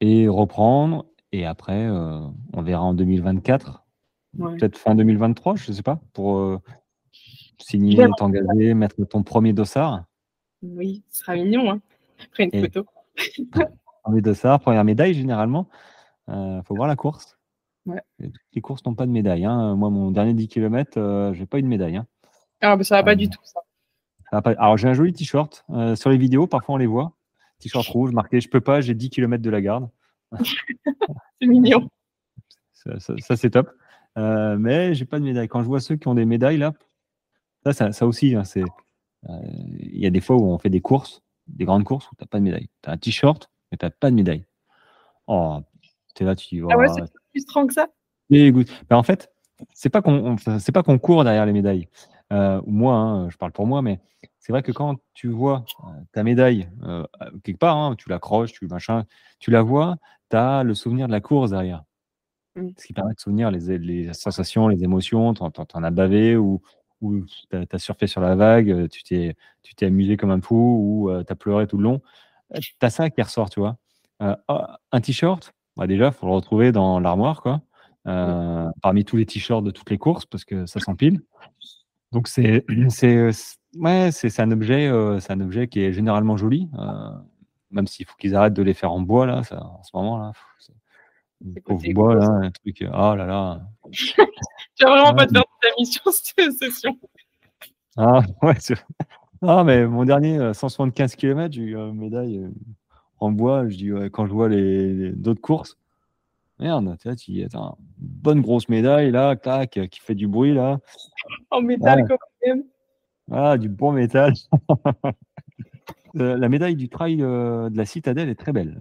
[0.00, 1.06] Et reprendre.
[1.32, 2.20] Et après, euh,
[2.52, 3.84] on verra en 2024,
[4.38, 6.58] peut-être fin 2023, je ne sais pas, pour euh,
[7.58, 10.04] signer, t'engager, mettre ton premier dossard.
[10.62, 11.70] Oui, ce sera mignon.
[11.70, 11.80] Hein.
[12.24, 12.86] Après une photo.
[14.02, 15.68] premier dossard, première médaille, généralement.
[16.28, 17.38] Il faut voir la course.
[18.52, 19.44] Les courses n'ont pas de médaille.
[19.44, 19.74] Hein.
[19.76, 20.92] Moi, mon dernier 10 km,
[21.34, 21.96] je n'ai pas eu de médaille.
[21.96, 22.06] Hein.
[22.60, 23.60] Ah, bah, ça va pas du tout, ça.
[24.30, 25.64] Alors, j'ai un joli t-shirt.
[25.70, 27.12] Euh, sur les vidéos, parfois, on les voit.
[27.60, 29.88] T-shirt rouge, marqué Je peux pas, j'ai 10 km de la garde.
[31.40, 31.88] c'est mignon.
[32.74, 33.70] Ça, c'est top.
[34.16, 35.48] Euh, mais j'ai pas de médaille.
[35.48, 36.72] Quand je vois ceux qui ont des médailles, là,
[37.72, 38.62] ça, ça, aussi, hein, c'est.
[39.28, 39.32] Euh,
[39.78, 42.22] il y a des fois où on fait des courses, des grandes courses où tu
[42.22, 42.68] n'as pas de médaille.
[42.82, 44.44] Tu as un t-shirt, mais tu n'as pas de médaille.
[45.26, 45.58] Oh,
[46.14, 46.72] tu es là, tu vois.
[46.74, 47.88] Ah ouais, c'est plus strong que ça?
[48.30, 48.64] Mais, ben,
[48.96, 49.30] en fait,
[49.72, 51.88] c'est pas qu'on c'est pas qu'on court derrière les médailles.
[52.32, 54.00] Euh, moi, hein, je parle pour moi, mais
[54.48, 57.04] c'est vrai que quand tu vois euh, ta médaille euh,
[57.44, 59.04] quelque part, hein, tu l'accroches, tu machin,
[59.38, 59.98] tu la vois,
[60.30, 61.84] tu as le souvenir de la course derrière.
[62.56, 62.68] Mmh.
[62.78, 66.62] Ce qui permet de souvenir les, les sensations, les émotions, tu en, as bavé ou,
[67.02, 70.54] ou tu as, surfé sur la vague, tu t'es, tu t'es amusé comme un fou
[71.04, 72.00] ou tu as pleuré tout le long.
[72.58, 73.76] Tu as ça qui ressort, tu vois.
[74.18, 77.60] Ah, un t-shirt, bah déjà, il faut le retrouver dans l'armoire, quoi.
[78.06, 78.72] Mmh.
[78.80, 81.20] parmi tous les t-shirts de toutes les courses, parce que ça s'empile.
[82.12, 82.64] Donc c'est
[83.78, 87.10] ouais, c'est un objet euh, c'est un objet qui est généralement joli, euh,
[87.70, 90.18] même s'il faut qu'ils arrêtent de les faire en bois là, ça, en ce moment
[90.18, 90.32] là.
[91.64, 92.84] Pauvre bois là, un truc.
[92.92, 93.60] Oh là là.
[93.92, 96.98] Tu vas vraiment pas te faire ta mission cette session.
[97.96, 98.54] Ah, ouais,
[99.42, 102.48] ah, mais mon dernier 175 km, j'ai eu une médaille
[103.18, 103.68] en bois.
[103.68, 105.76] Je dis, quand je vois les, d'autres courses,
[106.60, 110.78] merde, tu dis, attends, bonne grosse médaille là, tac, qui fait du bruit là.
[111.50, 112.64] En métal, quand même.
[113.30, 114.34] Ah, du bon métal.
[116.16, 118.78] Euh, la médaille du trail euh, de la citadelle est très belle.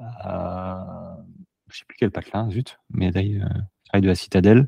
[0.00, 0.04] Euh,
[1.68, 3.42] je ne sais plus quel là, zut, médaille
[3.88, 4.66] trail de la citadelle.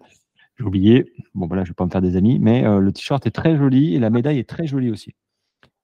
[0.59, 1.13] J'ai oublié.
[1.35, 3.57] Bon, voilà, je ne vais pas me faire des amis, mais le t-shirt est très
[3.57, 5.15] joli et la médaille est très jolie aussi.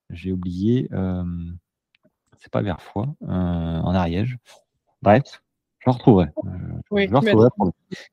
[0.09, 0.89] J'ai oublié,
[2.39, 4.39] c'est pas Verfoy, en Ariège.
[5.03, 5.43] Bref,
[5.81, 6.29] je retrouverai.
[6.91, 7.49] Oui, je retrouverai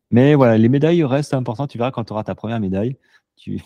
[0.09, 1.69] mais voilà, les médailles restent importantes.
[1.69, 2.97] Tu verras quand tu auras ta première médaille.
[3.37, 3.61] Tu,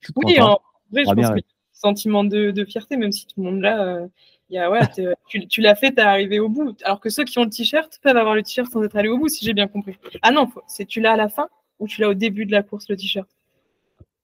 [0.00, 1.40] tu oui, en vrai, je pense que
[1.72, 4.06] sentiment de, fierté, même si tout le monde là, euh,
[4.50, 4.80] y a, ouais,
[5.28, 6.76] tu, l'as fait, tu es arrivé au bout.
[6.84, 9.18] Alors que ceux qui ont le t-shirt peuvent avoir le t-shirt sans être allé au
[9.18, 9.96] bout, si j'ai bien compris.
[10.22, 11.48] Ah non, c'est tu l'as à la fin
[11.78, 13.28] ou tu l'as au début de la course, le t-shirt?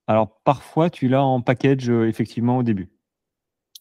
[0.06, 2.88] Alors parfois, tu l'as en package, euh, effectivement, au début.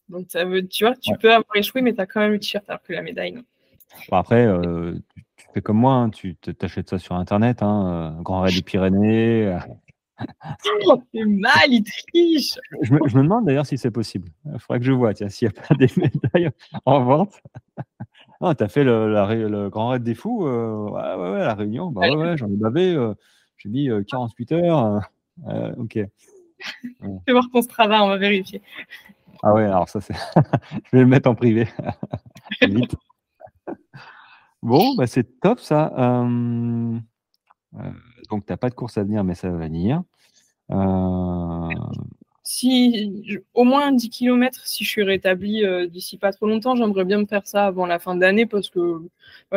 [0.09, 2.39] Donc ça veut, tu vois, tu peux avoir échoué, mais tu as quand même le
[2.39, 3.43] t-shirt, alors que la médaille, non.
[4.11, 4.95] après, euh,
[5.37, 9.55] tu, fais comme moi, hein, tu t'achètes ça sur Internet, hein, Grand Raid des Pyrénées.
[10.85, 12.57] Oh, mal, il triche.
[12.81, 14.29] Je me, demande d'ailleurs si c'est possible.
[14.45, 16.51] Il faudrait que je vois, tiens, s'il n'y a pas des médailles
[16.85, 17.41] en vente.
[18.41, 21.91] Ah, t'as fait le, le, grand raid des fous euh, ouais, ouais, ouais, la réunion.
[21.91, 22.95] Bah ouais, ouais, j'en ai bavé.
[22.95, 23.13] Euh,
[23.57, 25.01] j'ai mis 48 euh, heures.
[25.77, 25.99] ok.
[27.25, 28.61] Fais voir ton Strava, on va vérifier.
[29.43, 30.13] Ah ouais, alors ça, c'est.
[30.71, 31.67] je vais le mettre en privé.
[32.61, 32.95] Vite.
[34.61, 35.91] Bon, bah, c'est top ça.
[38.29, 40.03] Donc, tu n'as pas de course à venir, mais ça va venir.
[40.71, 41.69] Euh,
[42.43, 47.05] si au moins 10 km, si je suis rétabli euh, d'ici pas trop longtemps, j'aimerais
[47.05, 49.01] bien me faire ça avant la fin d'année parce que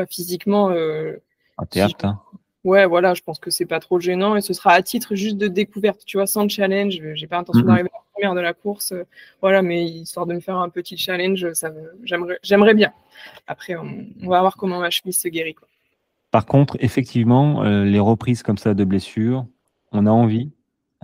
[0.09, 0.71] physiquement.
[0.71, 1.17] Euh,
[1.59, 2.21] ah, t'es apte, hein.
[2.65, 5.37] Ouais, voilà, je pense que c'est pas trop gênant et ce sera à titre juste
[5.37, 7.01] de découverte, tu vois, sans challenge.
[7.15, 8.95] J'ai pas intention d'arriver à la première de la course,
[9.41, 11.73] voilà, mais histoire de me faire un petit challenge, ça
[12.05, 12.93] j'aimerais bien.
[13.49, 15.55] Après, on, va voir comment ma chemise se guérit.
[15.55, 15.67] Quoi.
[16.33, 19.47] Par contre, effectivement, les reprises comme ça de blessures,
[19.93, 20.53] on a envie,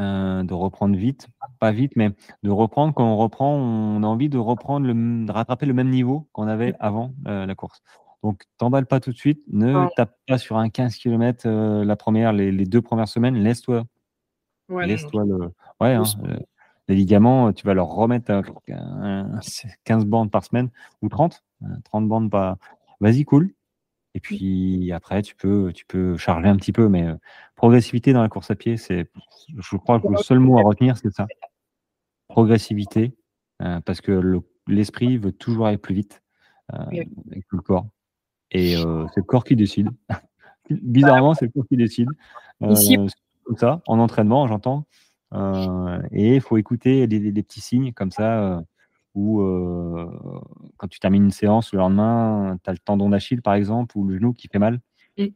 [0.01, 1.27] euh, de reprendre vite,
[1.59, 2.11] pas vite, mais
[2.45, 2.95] de reprendre.
[2.95, 6.47] Quand on reprend, on a envie de reprendre, le, de rattraper le même niveau qu'on
[6.47, 7.83] avait avant euh, la course.
[8.23, 11.97] Donc, t'emballe pas tout de suite, ne tape pas sur un 15 km euh, la
[11.97, 13.87] première, les, deux premières semaines, laisse-toi.
[14.69, 15.53] laisse-toi le.
[15.81, 16.05] Ouais, hein,
[16.87, 18.41] les ligaments, tu vas leur remettre
[19.85, 20.71] 15 bandes par semaine
[21.03, 21.43] ou 30,
[21.85, 22.57] 30 bandes par.
[23.01, 23.53] Vas-y, cool.
[24.19, 27.07] Et puis après, tu peux, tu peux charger un petit peu, mais
[27.55, 29.09] progressivité dans la course à pied, c'est,
[29.57, 31.29] je crois que le seul mot à retenir, c'est ça.
[32.27, 33.17] Progressivité,
[33.59, 36.21] parce que l'esprit veut toujours aller plus vite
[36.67, 37.87] avec le corps.
[38.51, 38.75] Et
[39.15, 39.91] c'est le corps qui décide.
[40.69, 42.09] Bizarrement, c'est le corps qui décide.
[42.59, 44.85] comme ça, en entraînement, j'entends.
[46.11, 48.65] et il faut écouter les, petits signes comme ça
[49.19, 49.43] ou
[50.77, 54.07] quand tu termines une séance, le lendemain, tu as le tendon d'Achille, par exemple, ou
[54.07, 54.81] le genou qui fait mal,
[55.17, 55.33] il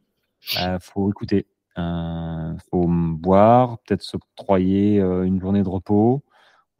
[0.57, 0.79] mmh.
[0.79, 1.47] faut écouter.
[1.77, 6.23] Il faut boire, peut-être s'octroyer une journée de repos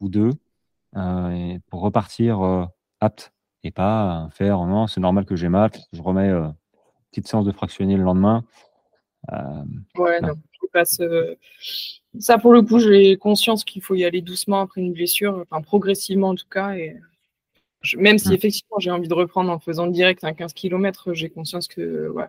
[0.00, 0.30] ou deux
[0.92, 2.68] pour repartir
[3.00, 3.32] apte
[3.64, 6.54] et pas faire non, c'est normal que j'ai mal, je remets une
[7.10, 8.44] petite séance de fractionner le lendemain.
[9.30, 11.00] ouais, non, je passe.
[12.18, 15.62] Ça, pour le coup, j'ai conscience qu'il faut y aller doucement après une blessure, enfin
[15.62, 16.74] progressivement en tout cas.
[16.74, 16.96] Et
[17.96, 18.34] même si mmh.
[18.34, 22.26] effectivement j'ai envie de reprendre en faisant direct un 15 km, j'ai conscience que ouais,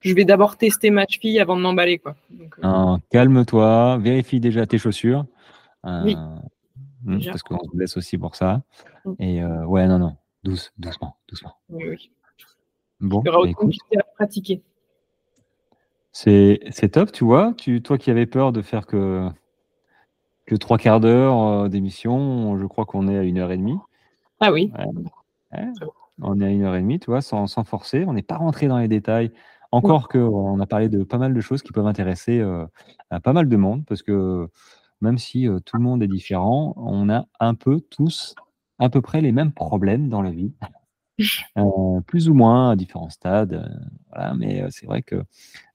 [0.00, 1.98] je vais d'abord tester ma cheville avant de m'emballer.
[1.98, 2.16] quoi.
[2.64, 5.26] Euh, calme-toi, vérifie déjà tes chaussures.
[5.86, 6.16] Euh, oui.
[7.04, 8.62] Hmm, parce qu'on se blesse aussi pour ça.
[9.04, 9.12] Mmh.
[9.20, 11.54] Et euh, ouais, non, non, douce, doucement, doucement.
[11.68, 12.10] Oui, oui.
[13.00, 14.62] Bon, Il y aura bah, écoute, à pratiquer.
[16.20, 17.54] C'est top, tu vois.
[17.56, 19.28] Tu, toi qui avais peur de faire que,
[20.46, 23.78] que trois quarts d'heure d'émission, je crois qu'on est à une heure et demie.
[24.40, 24.72] Ah oui.
[26.20, 28.04] On est à une heure et demie, tu vois, sans, sans forcer.
[28.06, 29.30] On n'est pas rentré dans les détails.
[29.70, 32.40] Encore qu'on a parlé de pas mal de choses qui peuvent intéresser
[33.10, 34.48] à pas mal de monde, parce que
[35.00, 38.34] même si tout le monde est différent, on a un peu tous
[38.80, 40.52] à peu près les mêmes problèmes dans la vie,
[42.06, 43.68] plus ou moins à différents stades.
[44.10, 45.22] voilà, mais c'est vrai que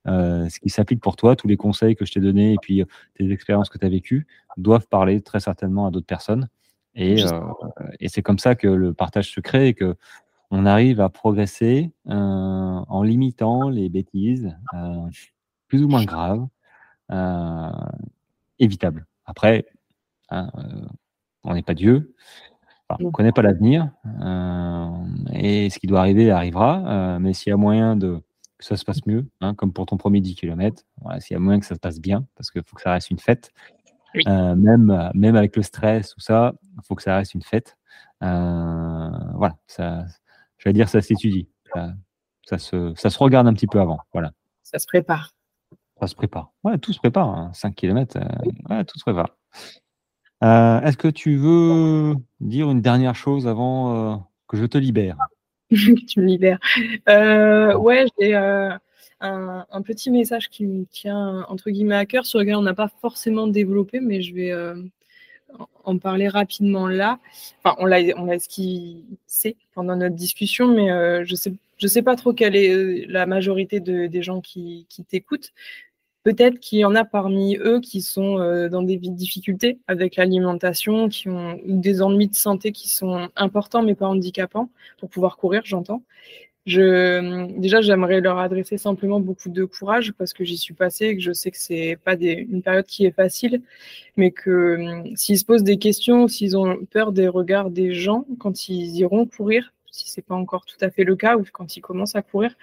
[0.06, 2.84] ce qui s'applique pour toi, tous les conseils que je t'ai donnés et puis
[3.16, 6.50] tes expériences que tu as vécues doivent parler très certainement à d'autres personnes.
[6.96, 7.24] Et,
[8.00, 9.96] et c'est comme ça que le partage se crée et que
[10.56, 15.10] on arrive à progresser euh, en limitant les bêtises euh,
[15.68, 16.48] plus ou moins graves,
[17.12, 17.72] euh,
[18.60, 19.08] évitables.
[19.26, 19.66] Après,
[20.30, 20.52] hein,
[21.44, 22.14] on n'est pas Dieu,
[23.00, 23.90] on ne connaît pas l'avenir,
[25.34, 28.22] et ce qui doit arriver arrivera, mais s'il y a moyen de
[28.58, 30.84] que ça se passe mieux, hein, comme pour ton premier 10 km.
[31.02, 32.92] Voilà, S'il y a moyen que ça se passe bien, parce qu'il faut que ça
[32.94, 33.52] reste une fête.
[34.26, 37.78] même, même avec le stress, ou ça, il faut que ça reste une fête.
[38.22, 40.06] voilà, ça,
[40.58, 41.50] je vais dire, ça s'étudie.
[42.46, 44.00] Ça, se, ça se regarde un petit peu avant.
[44.12, 44.32] Voilà.
[44.64, 45.32] Ça se prépare.
[46.00, 46.52] Ça se prépare.
[46.64, 47.50] Ouais, tout se prépare.
[47.54, 47.72] 5 hein.
[47.72, 48.20] km,
[48.70, 49.38] ouais, tout se prépare.
[50.44, 54.18] Euh, est-ce que tu veux dire une dernière chose avant euh,
[54.48, 55.18] que je te libère?
[55.70, 56.60] Tu me libères.
[57.10, 62.56] Euh, ouais, j'ai un, petit message qui me tient entre guillemets à cœur, sur lequel
[62.56, 64.54] on n'a pas forcément développé, mais je vais
[65.84, 67.20] en parler rapidement là.
[67.64, 68.02] Enfin, on l'a,
[69.26, 73.80] sait pendant notre discussion, mais je sais, je sais pas trop quelle est la majorité
[73.80, 75.54] des gens qui t'écoutent.
[76.24, 81.10] Peut-être qu'il y en a parmi eux qui sont euh, dans des difficultés avec l'alimentation,
[81.10, 84.70] qui ont des ennuis de santé qui sont importants mais pas handicapants
[85.00, 86.02] pour pouvoir courir, j'entends.
[86.66, 91.16] Je, déjà, j'aimerais leur adresser simplement beaucoup de courage parce que j'y suis passée et
[91.18, 93.62] que je sais que c'est pas une période qui est facile,
[94.16, 98.26] mais que hum, s'ils se posent des questions, s'ils ont peur des regards des gens
[98.40, 101.76] quand ils iront courir, si c'est pas encore tout à fait le cas ou quand
[101.78, 102.56] ils commencent à courir,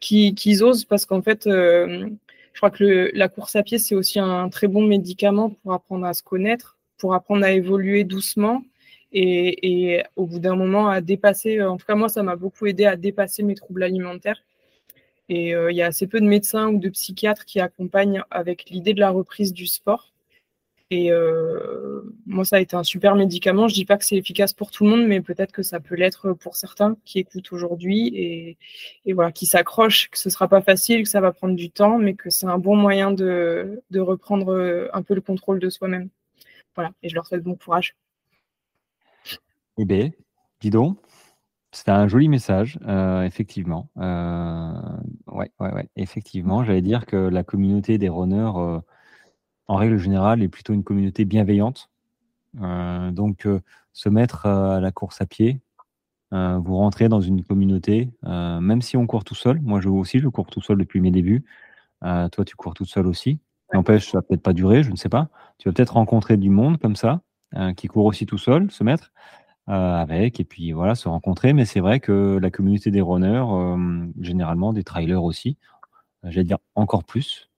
[0.00, 2.08] qu'ils osent parce qu'en fait, euh,
[2.52, 6.06] je crois que la course à pied, c'est aussi un très bon médicament pour apprendre
[6.06, 8.62] à se connaître, pour apprendre à évoluer doucement
[9.12, 11.62] et, au bout d'un moment à dépasser.
[11.62, 14.42] En tout cas, moi, ça m'a beaucoup aidé à dépasser mes troubles alimentaires.
[15.28, 18.68] Et euh, il y a assez peu de médecins ou de psychiatres qui accompagnent avec
[18.70, 20.11] l'idée de la reprise du sport.
[20.92, 23.66] Et euh, moi, ça a été un super médicament.
[23.66, 25.94] Je dis pas que c'est efficace pour tout le monde, mais peut-être que ça peut
[25.94, 28.58] l'être pour certains qui écoutent aujourd'hui
[29.06, 31.96] et, voilà, qui s'accrochent, que ce sera pas facile, que ça va prendre du temps,
[31.96, 36.10] mais que c'est un bon moyen de, reprendre un peu le contrôle de soi-même.
[36.74, 37.96] Voilà, et je leur souhaite bon courage.
[39.78, 40.10] Eh bien,
[40.60, 40.98] dis donc,
[41.70, 43.88] c'était un joli message, euh, effectivement.
[43.96, 44.74] Euh,
[45.28, 46.64] ouais, ouais, ouais, effectivement.
[46.64, 48.52] J'allais dire que la communauté des runners
[49.72, 51.88] en règle générale, est plutôt une communauté bienveillante.
[52.60, 53.60] Euh, donc, euh,
[53.94, 55.60] se mettre à la course à pied,
[56.34, 59.60] euh, vous rentrez dans une communauté, même si on court tout seul.
[59.62, 61.44] Moi, je aussi, je cours tout seul depuis mes débuts.
[62.00, 63.38] toi, tu cours tout seul aussi.
[63.72, 65.28] N'empêche, ça va peut-être pas durer, je ne sais pas.
[65.58, 67.20] Tu vas peut-être rencontrer du monde comme ça,
[67.76, 69.12] qui court aussi tout seul, se mettre
[69.66, 71.52] avec, et puis voilà, se rencontrer.
[71.52, 73.44] Mais c'est vrai que la communauté des runners,
[74.20, 75.58] généralement des trailers aussi,
[76.24, 77.51] j'allais dire encore plus,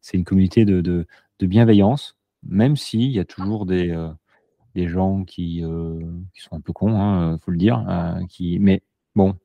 [0.00, 1.06] c'est une communauté de,
[1.40, 3.96] bienveillance, même s'il y a toujours des,
[4.74, 5.64] des gens qui,
[6.34, 7.84] sont un peu cons, il hein, faut le dire.
[8.28, 8.82] qui, mais
[9.14, 9.36] bon,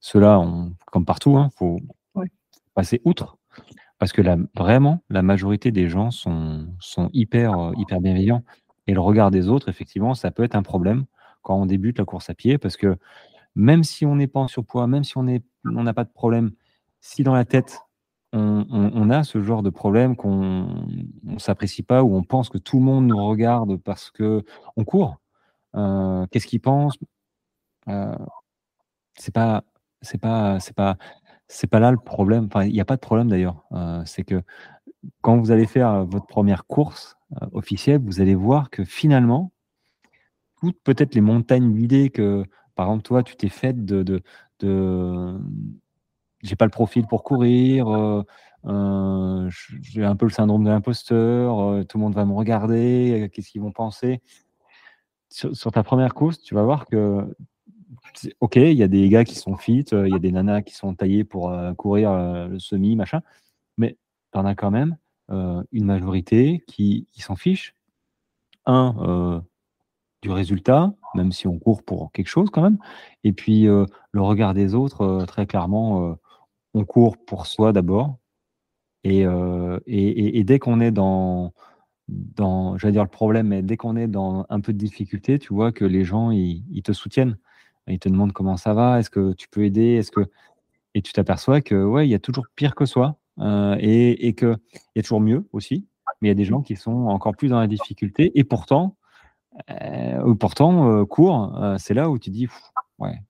[0.00, 0.44] ceux-là,
[0.92, 1.78] comme partout, il hein, faut
[2.74, 3.38] passer outre.
[3.98, 4.22] Parce que
[4.54, 8.44] vraiment, la majorité des gens sont, sont hyper, hyper bienveillants.
[8.86, 11.06] Et le regard des autres, effectivement, ça peut être un problème
[11.42, 12.96] quand on débute la course à pied, parce que
[13.54, 16.52] même si on n'est pas en surpoids, même si on n'a pas de problème,
[17.00, 17.80] si dans la tête,
[18.36, 20.68] on, a ce genre de problème qu'on
[21.24, 24.44] ne s'apprécie pas, ou on pense que tout le monde nous regarde parce que
[24.76, 25.20] on court.
[25.76, 26.98] Euh, qu'est-ce qu'ils pensent?
[27.88, 28.16] Euh,
[29.16, 29.62] C'est pas,
[30.20, 30.96] pas, pas,
[31.70, 32.46] pas là le problème.
[32.46, 33.64] Enfin, il n'y a pas de problème d'ailleurs.
[33.72, 34.42] Euh, c'est que
[35.22, 37.16] quand vous allez faire votre première course
[37.52, 39.52] officielle, vous allez voir que finalement,
[40.60, 42.44] toutes peut-être les montagnes d'idées que,
[42.74, 44.02] par exemple, toi, tu t'es faite de,
[44.60, 45.40] de
[46.46, 48.22] j'ai pas le profil pour courir, euh,
[48.66, 53.28] euh, j'ai un peu le syndrome de l'imposteur, euh, tout le monde va me regarder,
[53.32, 54.20] qu'est-ce qu'ils vont penser.
[55.28, 57.36] Sur, ta première course, tu vas voir que,
[58.40, 60.74] ok, il y a des gars qui sont fit, il y a des nanas qui
[60.74, 62.12] sont taillées pour courir
[62.48, 63.20] le semi, machin,
[63.76, 63.98] mais
[64.32, 64.96] tu en as quand même
[65.28, 67.74] une majorité qui, qui s'en fiche.
[68.64, 69.42] Un,
[70.22, 72.78] du résultat, même si on court pour quelque chose quand même.
[73.22, 76.16] Et puis le regard des autres, très clairement,
[76.76, 78.18] on court pour soi d'abord.
[79.06, 81.52] Euh, et, et, dès qu'on est dans,
[82.08, 85.54] dans j'allais dire le problème, mais dès qu'on est dans un peu de difficulté, tu
[85.54, 87.38] vois que les gens, ils, te soutiennent.
[87.86, 90.28] Ils te demandent comment ça va, est-ce que tu peux aider, est-ce que...
[90.94, 94.34] Et tu t'aperçois que ouais, il y a toujours pire que soi euh, et, et
[94.34, 94.58] qu'il
[94.96, 95.86] y a toujours mieux aussi.
[96.20, 98.96] Mais il y a des gens qui sont encore plus dans la difficulté et pourtant,
[99.70, 102.48] euh, pourtant court, c'est là où tu dis,
[102.98, 103.20] ouais,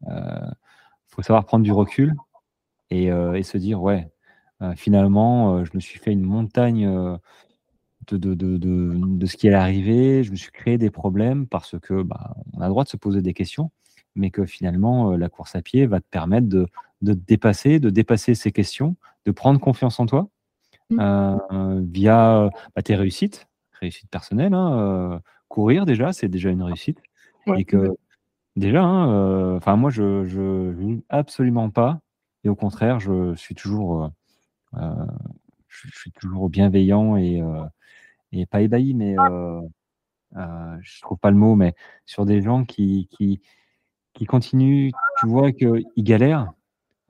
[1.09, 2.15] faut savoir prendre du recul
[2.93, 4.09] euh, et, se dire, ouais,
[4.63, 6.87] euh, finalement, euh, je me suis fait une montagne
[8.09, 11.79] de, de, de, de, ce qui allait arriver, je me suis créé des problèmes parce
[11.81, 13.71] que bah, on a le droit de se poser des questions,
[14.15, 16.67] mais que finalement, la course à pied va te permettre de,
[17.03, 20.29] de te dépasser, de dépasser ces questions, de prendre confiance en toi
[20.91, 21.81] mmh.
[21.81, 23.49] via bah, tes réussites,
[23.81, 24.55] réussites personnelles.
[24.55, 27.01] Hein, courir déjà, c'est déjà une réussite.
[27.57, 27.97] Et que
[28.55, 32.01] déjà, hein, enfin moi, je ne absolument pas
[32.47, 34.09] et au contraire, je suis toujours,
[34.73, 37.43] je, suis toujours bienveillant et,
[38.31, 39.17] et pas ébahi, mais
[40.33, 41.75] je trouve pas le mot, mais
[42.05, 43.41] sur des gens qui, qui,
[44.15, 46.53] qui continuent, tu vois qu'ils galèrent,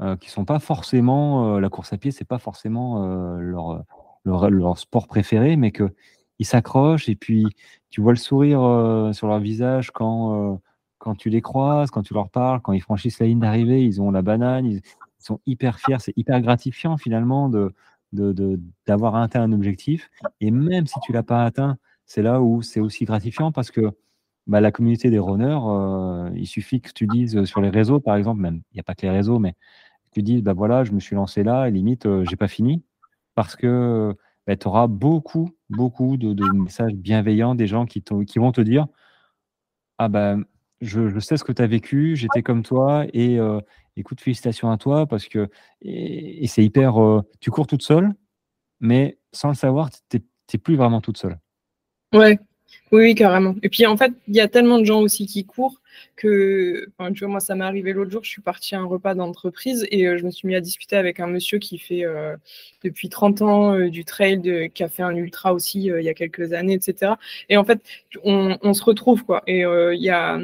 [0.00, 3.06] euh, qui sont pas forcément la course à pied, c'est pas forcément
[3.36, 3.84] leur,
[4.24, 5.94] leur, leur, sport préféré, mais que
[6.38, 7.46] ils s'accrochent et puis
[7.90, 10.60] tu vois le sourire sur leur visage quand
[10.98, 14.00] quand tu les croises, quand tu leur parles, quand ils franchissent la ligne d'arrivée, ils
[14.02, 14.82] ont la banane, ils,
[15.27, 17.74] sont hyper fiers, c'est hyper gratifiant finalement de
[18.86, 20.11] d'avoir atteint un objectif.
[20.40, 21.77] Et même si tu l'as pas atteint,
[22.07, 23.93] c'est là où c'est aussi gratifiant parce que
[24.47, 28.16] bah, la communauté des runners, euh, il suffit que tu dises sur les réseaux, par
[28.16, 29.55] exemple, même, il n'y a pas que les réseaux, mais
[30.12, 32.82] tu dises, bah voilà, je me suis lancé là, limite, euh, j'ai pas fini,
[33.35, 34.15] parce que
[34.47, 38.86] bah, tu auras beaucoup, beaucoup de, messages bienveillants des gens qui, qui vont te dire,
[39.98, 40.44] ah ben,
[40.81, 43.61] je, sais ce que tu as vécu, j'étais comme toi, et euh,
[43.97, 45.48] écoute, félicitations à toi, parce que,
[45.82, 46.94] et, c'est hyper,
[47.40, 48.12] tu cours toute seule,
[48.81, 51.39] mais sans le savoir, tu n'es plus vraiment toute seule.
[52.15, 52.39] Ouais,
[52.92, 53.56] oui, carrément.
[53.62, 55.80] Et puis en fait, il y a tellement de gens aussi qui courent
[56.14, 59.14] que, tu vois, moi, ça m'est arrivé l'autre jour, je suis partie à un repas
[59.14, 62.36] d'entreprise et euh, je me suis mis à discuter avec un monsieur qui fait euh,
[62.84, 66.08] depuis 30 ans euh, du trail, de, qui a fait un ultra aussi il y
[66.08, 67.14] a quelques années, etc.
[67.48, 67.80] Et en fait,
[68.24, 69.42] on, on se retrouve, quoi.
[69.46, 70.38] Et il y a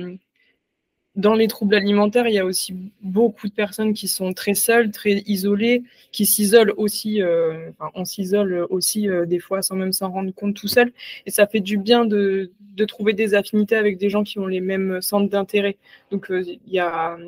[1.15, 4.91] dans les troubles alimentaires, il y a aussi beaucoup de personnes qui sont très seules,
[4.91, 7.21] très isolées, qui s'isolent aussi.
[7.21, 10.91] Euh, enfin, on s'isole aussi euh, des fois sans même s'en rendre compte tout seul.
[11.27, 12.51] Et ça fait du bien de,
[12.89, 15.77] trouver des affinités avec des gens qui ont les mêmes centres d'intérêt.
[16.11, 17.19] Donc, euh, il y a.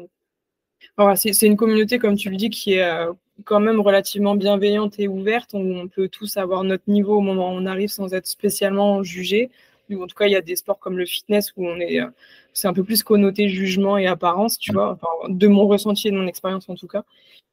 [0.97, 3.07] Voilà, c'est une communauté, comme tu le dis, qui est
[3.45, 5.51] quand même relativement bienveillante et ouverte.
[5.55, 9.03] On, on peut tous avoir notre niveau au moment où on arrive sans être spécialement
[9.03, 9.51] jugé
[9.93, 12.09] en tout cas, il y a des sports comme le fitness où on est, euh,
[12.53, 14.99] c'est un peu plus connoté jugement et apparence, tu vois,
[15.29, 17.05] de mon ressenti et de mon expérience en tout cas.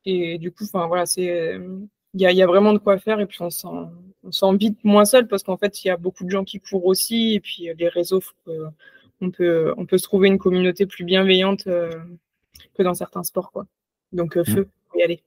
[0.06, 1.80] Et du coup, enfin voilà, c'est, euh,
[2.14, 3.92] il y a, vraiment de quoi faire et puis on s'en,
[4.42, 6.86] on vite moins seul parce qu'en fait, il y a beaucoup de gens qui courent
[6.86, 8.22] aussi et puis euh, les réseaux,
[9.22, 13.66] on peut, on peut se trouver une communauté plus bienveillante que dans certains sports, quoi.
[14.12, 14.46] Donc, mmh.
[14.46, 15.24] feu, faut y aller.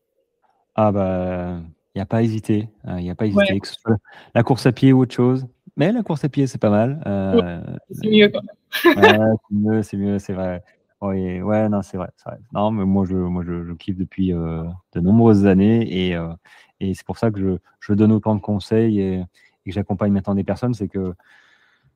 [0.75, 1.61] Ah bah,
[1.95, 2.69] il n'y a pas à hésiter.
[2.87, 3.97] Il n'y a pas que ce soit
[4.35, 5.47] la course à pied ou autre chose.
[5.77, 7.03] Mais la course à pied, c'est pas mal.
[7.07, 7.61] Euh,
[7.91, 9.37] c'est mieux quand même.
[9.49, 10.63] c'est mieux, c'est mieux, c'est vrai.
[11.01, 14.65] Oui, ouais, non, c'est vrai, vrai, Non, mais moi, je, moi, je, kiffe depuis euh,
[14.95, 16.33] de nombreuses années et, euh,
[16.81, 19.25] et c'est pour ça que je, je, donne autant de conseils et,
[19.67, 20.75] que j'accompagne maintenant des personnes.
[20.75, 21.15] C'est que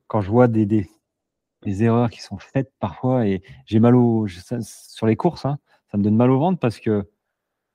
[0.07, 0.87] quand je vois des, des,
[1.63, 4.27] des, erreurs qui sont faites parfois et j'ai mal au.
[4.27, 5.57] sur les courses, hein,
[5.91, 7.09] ça me donne mal au ventre parce que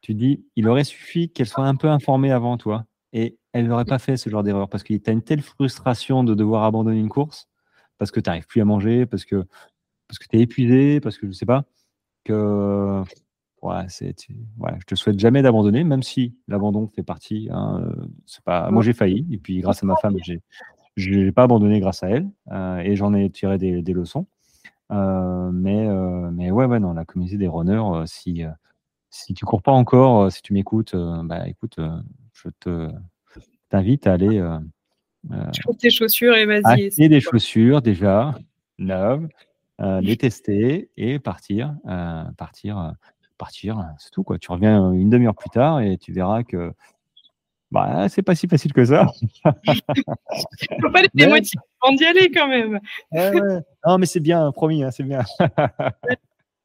[0.05, 2.85] tu dis, il aurait suffi qu'elle soit un peu informée avant, toi.
[3.14, 6.24] Et elle n'aurait pas fait ce genre d'erreur parce qu'il y a une telle frustration
[6.24, 7.48] de devoir abandonner une course
[7.97, 9.47] parce que tu n'arrives plus à manger, parce que,
[10.06, 11.64] parce que tu es épuisé, parce que je ne sais pas,
[12.24, 13.02] que
[13.62, 13.86] voilà,
[14.59, 17.48] voilà, je te souhaite jamais d'abandonner, même si l'abandon fait partie.
[17.51, 17.89] Hein,
[18.26, 20.43] c'est pas, moi, j'ai failli, et puis grâce à ma femme, j'ai
[20.98, 24.26] n'ai pas abandonné grâce à elle, euh, et j'en ai tiré des, des leçons.
[24.93, 28.44] Euh, mais, euh, mais ouais, ouais, non, la communauté des runners, si,
[29.14, 31.78] si tu cours pas encore, si tu m'écoutes, bah écoute,
[32.32, 32.90] je te
[33.74, 34.38] t'invite à aller.
[34.38, 34.58] Euh,
[35.32, 36.62] euh, tes chaussures et vas-y.
[36.64, 38.34] Acheter des chaussures déjà,
[38.78, 39.28] neuves,
[39.80, 41.74] euh, les tester et partir.
[42.36, 42.94] partir,
[43.38, 44.22] partir, c'est tout.
[44.22, 44.38] Quoi.
[44.38, 46.72] Tu reviens une demi-heure plus tard et tu verras que
[47.70, 49.06] bah, c'est pas si facile que ça.
[49.42, 49.80] Il
[50.80, 52.78] faut pas les démotiver avant d'y aller quand même.
[53.84, 55.24] Non, mais c'est bien, promis, hein, c'est bien.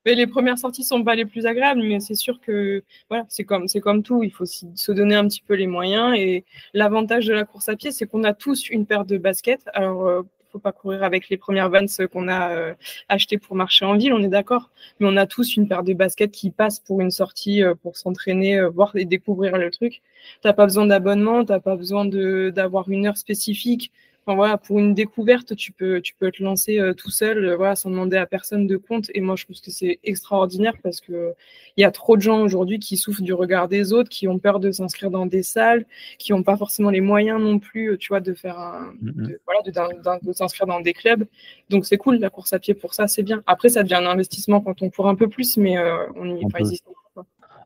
[0.05, 3.67] Les premières sorties sont pas les plus agréables, mais c'est sûr que voilà, c'est comme
[3.67, 6.15] c'est comme tout, il faut se donner un petit peu les moyens.
[6.17, 9.69] Et l'avantage de la course à pied, c'est qu'on a tous une paire de baskets.
[9.73, 10.21] Alors euh,
[10.51, 12.73] faut pas courir avec les premières Vans qu'on a euh,
[13.07, 14.71] achetées pour marcher en ville, on est d'accord.
[14.99, 17.97] Mais on a tous une paire de baskets qui passe pour une sortie, euh, pour
[17.97, 20.01] s'entraîner, voir et découvrir le truc.
[20.41, 23.91] T'as pas besoin d'abonnement, t'as pas besoin d'avoir une heure spécifique
[24.35, 27.75] voilà, pour une découverte, tu peux, tu peux te lancer euh, tout seul, euh, voilà,
[27.75, 29.09] sans demander à personne de compte.
[29.13, 31.33] Et moi, je trouve que c'est extraordinaire parce que
[31.77, 34.39] il y a trop de gens aujourd'hui qui souffrent du regard des autres, qui ont
[34.39, 35.85] peur de s'inscrire dans des salles,
[36.17, 39.37] qui n'ont pas forcément les moyens non plus, tu vois, de faire un, mm-hmm.
[39.45, 41.25] voilà, de, s'inscrire dans des clubs.
[41.69, 43.41] Donc c'est cool la course à pied pour ça, c'est bien.
[43.47, 46.45] Après, ça devient un investissement quand on court un peu plus, mais euh, on y
[46.47, 46.59] pas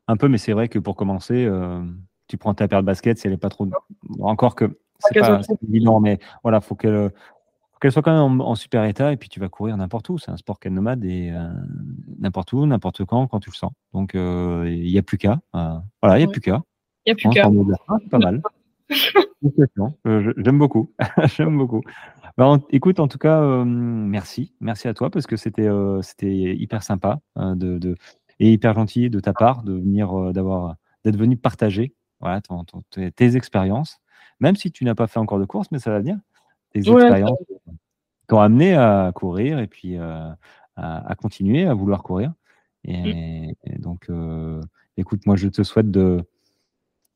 [0.06, 1.48] Un peu, mais c'est vrai que pour commencer,
[2.28, 3.68] tu prends ta paire de baskets, si elle n'est pas trop.
[4.20, 4.78] Encore que
[5.12, 7.10] c'est pas évident, mais voilà, faut qu'elle
[7.84, 10.16] qu'elle soit quand même en, super état et puis tu vas courir n'importe où.
[10.16, 11.50] C'est un sport qu'elle nomade et euh,
[12.18, 13.72] n'importe où, n'importe quand, quand tu le sens.
[13.92, 15.38] Donc euh, il n'y a plus qu'à.
[15.54, 16.62] Euh, voilà, il n'y a plus qu'à.
[17.04, 17.50] Il n'y a plus qu'à.
[18.10, 18.40] pas mal.
[20.38, 20.92] J'aime beaucoup.
[21.36, 21.82] J'aime beaucoup.
[22.38, 24.54] Bah, écoute, en tout cas, merci.
[24.60, 25.68] Merci à toi parce que c'était
[26.00, 27.96] c'était hyper sympa de, de,
[28.40, 32.40] et hyper gentil de ta part de venir, d'avoir, d'être venu partager voilà,
[33.14, 33.98] tes, expériences,
[34.40, 36.18] même si tu n'as pas fait encore de course, mais ça va venir.
[36.70, 37.38] Tes expériences
[38.26, 40.36] t'ont amené à courir et puis à,
[41.18, 42.32] continuer à vouloir courir.
[42.84, 43.78] Et, mmh.
[43.78, 44.08] donc,
[44.96, 46.24] écoute, moi, je te souhaite de,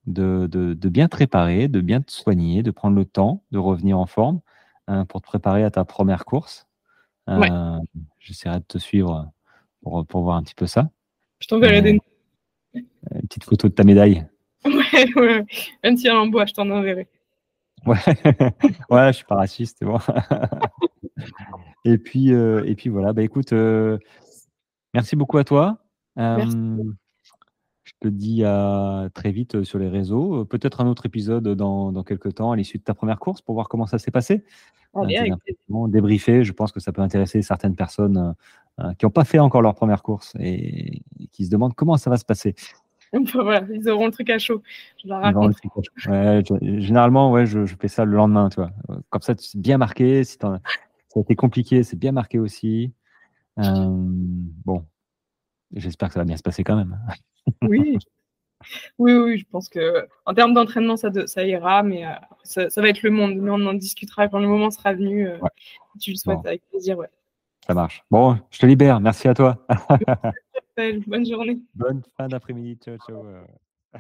[0.09, 3.99] de, de, bien te préparer, de bien te soigner, de prendre le temps de revenir
[3.99, 4.41] en forme
[4.87, 6.67] hein, pour te préparer à ta première course.
[7.29, 7.79] Euh,
[8.19, 9.31] j'essaierai de te suivre
[9.83, 10.91] pour, pour, voir un petit peu ça.
[11.41, 12.01] Je t'enverrai des.
[12.75, 14.27] Une petite photo de ta médaille.
[14.69, 15.45] Ouais, ouais.
[15.85, 17.09] Même si elle en bois, je t'en enverrai.
[17.87, 17.97] Ouais,
[18.91, 19.99] ouais, je suis pas raciste, bon.
[21.85, 23.13] et puis, euh, et puis voilà.
[23.13, 23.99] Bah écoute, euh,
[24.95, 25.79] merci beaucoup à toi.
[27.89, 30.43] Je te dis à très vite euh, sur les réseaux.
[30.43, 33.41] Euh, peut-être un autre épisode dans, dans quelques temps à l'issue de ta première course
[33.41, 34.45] pour voir comment ça s'est passé.
[34.95, 35.33] Allez,
[35.89, 38.35] débriefer, je pense que ça peut intéresser certaines personnes
[38.81, 42.11] euh, qui n'ont pas fait encore leur première course et, qui se demandent comment ça
[42.11, 42.55] va se passer.
[43.35, 44.63] voilà, ils auront le truc à chaud.
[45.03, 45.57] Je leur raconte.
[46.63, 48.71] généralement, ouais, je, fais ça le lendemain, tu vois.
[49.11, 50.25] Comme ça, c'est bien marqué.
[50.25, 50.61] Si ça
[51.17, 52.93] a été compliqué, c'est bien marqué aussi.
[53.57, 54.85] bon,
[55.75, 56.99] j'espère que ça va bien se passer quand même.
[57.63, 57.99] Oui.
[58.99, 62.11] Oui, oui, je pense que en termes d'entraînement, ça, ça, ira, mais euh,
[62.43, 63.37] ça, va être le monde.
[63.37, 65.29] Mais on en discutera quand le moment sera venu.
[65.29, 65.39] Euh,
[66.01, 67.09] tu le souhaites avec plaisir, ouais.
[67.67, 68.03] Ça marche.
[68.11, 69.01] Bon, je te libère.
[69.01, 69.65] Merci à toi.
[71.07, 71.59] Bonne journée.
[71.75, 72.79] Bonne fin d'après-midi.
[72.81, 73.27] ciao, ciao.
[73.27, 73.43] Euh.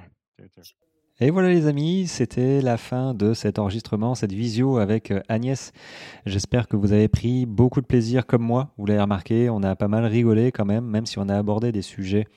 [1.20, 5.72] Et voilà les amis, c'était la fin de cet enregistrement, cette visio avec Agnès.
[6.26, 8.72] J'espère que vous avez pris beaucoup de plaisir comme moi.
[8.78, 11.72] Vous l'avez remarqué, on a pas mal rigolé quand même, même si on a abordé
[11.72, 12.28] des sujets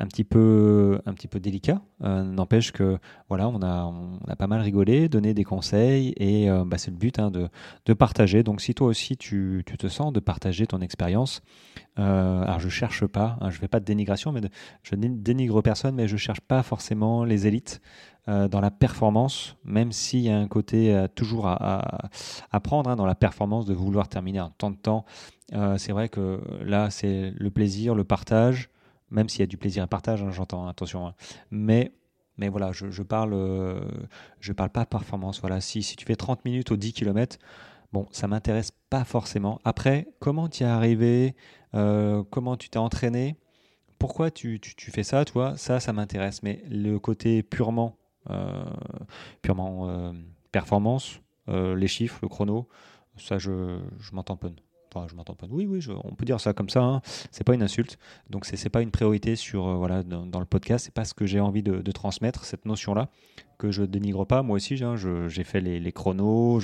[0.00, 1.82] un petit peu, un petit peu délicat.
[2.02, 2.98] Euh, n'empêche que
[3.28, 6.90] voilà, on a, on a pas mal rigolé, donné des conseils et euh, bah, c'est
[6.90, 7.48] le but hein, de,
[7.84, 8.42] de, partager.
[8.42, 11.42] Donc si toi aussi tu, tu, te sens de partager ton expérience,
[11.98, 14.40] euh, alors je cherche pas, hein, je fais pas de dénigration, mais
[14.82, 17.80] je ne dénigre personne, mais je cherche pas forcément les élites
[18.26, 22.08] dans la performance, même s'il y a un côté toujours à,
[22.52, 25.04] à, prendre hein, dans la performance de vouloir terminer un temps de temps.
[25.78, 28.70] c'est vrai que là c'est le plaisir, le partage
[29.10, 31.06] même s'il y a du plaisir à partage, hein, j'entends, attention.
[31.06, 31.14] Hein.
[31.50, 31.92] Mais,
[32.36, 33.80] mais voilà, je, je parle, euh,
[34.40, 35.40] je parle pas performance.
[35.40, 37.38] Voilà, si, si tu fais 30 minutes au 10 km,
[37.92, 39.60] bon, ça m'intéresse pas forcément.
[39.64, 41.34] Après, comment tu es arrivé
[41.74, 43.36] euh, Comment tu t'es entraîné
[43.98, 45.56] Pourquoi tu, tu, fais ça, toi?
[45.56, 46.42] Ça, ça m'intéresse.
[46.42, 47.96] Mais le côté purement,
[48.30, 48.64] euh,
[49.42, 50.14] purement
[50.52, 52.68] performance, les chiffres, le chrono,
[53.16, 54.22] ça, je, je m'en
[54.90, 55.46] tamponne je m'entends pas.
[55.50, 56.82] Oui, oui, on peut dire ça comme ça.
[56.82, 57.00] Hein.
[57.30, 57.98] C'est pas une insulte.
[58.28, 60.86] Donc c'est n'est pas une priorité sur euh, voilà dans, le podcast.
[60.86, 63.08] C'est pas ce que j'ai envie de, transmettre cette notion-là
[63.58, 64.42] que je dénigre pas.
[64.42, 66.60] Moi aussi, hein, j'ai fait les, chronos,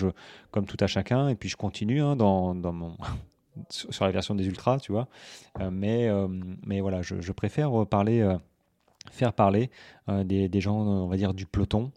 [0.50, 2.54] comme tout à chacun, et puis je continue hein, dans,
[3.68, 5.08] sur la version des ultras, tu vois.
[5.60, 6.28] Euh, mais euh,
[6.64, 8.26] mais voilà, je, préfère parler,
[9.10, 9.70] faire parler
[10.08, 11.92] des, des, gens, on va dire du peloton.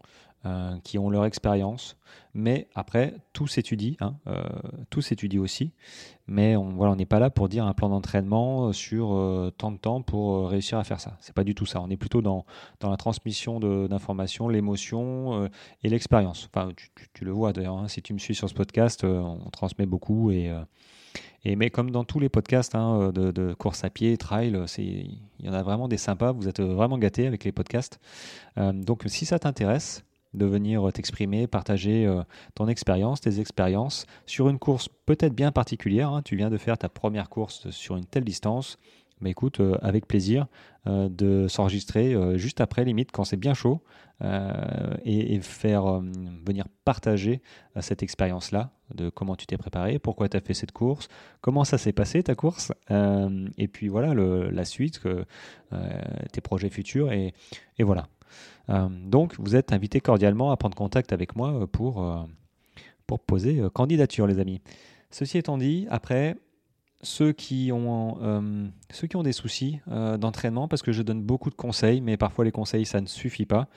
[0.45, 1.97] Euh, qui ont leur expérience.
[2.33, 4.41] Mais après, tout s'étudie, hein, euh,
[4.89, 5.73] tout s'étudie aussi.
[6.27, 9.77] Mais on voilà, n'est pas là pour dire un plan d'entraînement sur euh, tant de
[9.77, 11.17] temps pour réussir à faire ça.
[11.19, 11.81] C'est pas du tout ça.
[11.81, 12.45] On est plutôt dans,
[12.79, 15.49] dans la transmission d'informations, l'émotion
[15.83, 16.47] et l'expérience.
[16.53, 16.69] Enfin,
[17.13, 20.31] tu, le vois d'ailleurs, hein, si tu me suis sur ce podcast, on transmet beaucoup
[20.31, 20.53] et
[21.43, 25.49] mais comme dans tous les podcasts hein, de, de, course à pied, trail, il y
[25.49, 26.31] en a vraiment des sympas.
[26.31, 27.99] Vous êtes vraiment gâtés avec les podcasts.
[28.55, 32.23] donc si ça t'intéresse, de venir t'exprimer, partager euh,
[32.55, 36.11] ton expérience, tes expériences sur une course peut-être bien particulière.
[36.11, 36.21] Hein.
[36.23, 38.77] Tu viens de faire ta première course sur une telle distance.
[39.21, 40.47] Mais écoute, euh, avec plaisir
[40.87, 43.81] euh, de s'enregistrer juste après, limite, quand c'est bien chaud,
[45.05, 46.01] et, faire
[46.45, 47.41] venir partager
[47.79, 51.07] cette expérience-là, de comment tu t'es préparé, pourquoi tu as fait cette course,
[51.39, 54.99] comment ça s'est passé ta course, et puis voilà la suite,
[56.33, 57.33] tes projets futurs, et
[57.79, 58.09] voilà.
[58.69, 62.23] Euh, donc, vous êtes invité cordialement à prendre contact avec moi euh, pour, euh,
[63.07, 64.61] pour poser candidature, les amis.
[65.11, 66.35] Ceci étant dit, après,
[67.01, 68.19] ceux qui ont,
[68.91, 72.45] ceux qui ont des soucis d'entraînement, parce que je donne beaucoup de conseils, mais parfois
[72.45, 73.67] les conseils, ça ne suffit pas.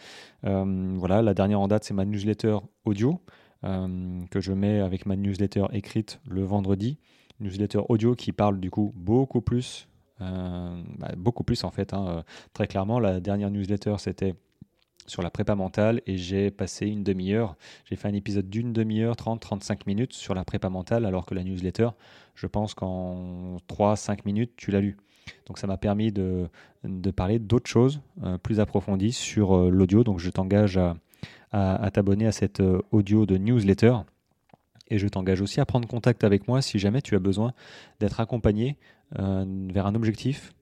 [0.42, 3.22] voilà, la dernière en date, c'est ma newsletter audio,
[3.62, 6.98] que je mets avec ma newsletter écrite le vendredi.
[7.40, 9.88] Newsletter audio qui parle du coup beaucoup plus,
[10.98, 11.94] bah, beaucoup plus en fait.
[11.94, 14.34] Hein, très clairement, la dernière newsletter, c'était
[15.06, 17.56] sur la prépa mentale et j'ai passé une demi-heure.
[17.84, 21.44] J'ai fait un épisode d'une demi-heure, 30-35 minutes sur la prépa mentale, alors que la
[21.44, 21.88] newsletter,
[22.34, 24.96] je pense qu'en 3-5 minutes, tu l'as lu.
[25.46, 26.48] Donc ça m'a permis de,
[27.14, 30.04] parler d'autres choses euh, plus approfondies sur euh, l'audio.
[30.04, 30.78] Donc je t'engage
[31.52, 33.96] à, t'abonner à cette euh, audio de newsletter.
[34.92, 37.54] Et je t'engage aussi à prendre contact avec moi si jamais tu as besoin
[37.98, 38.76] d'être accompagné
[39.16, 40.52] vers un objectif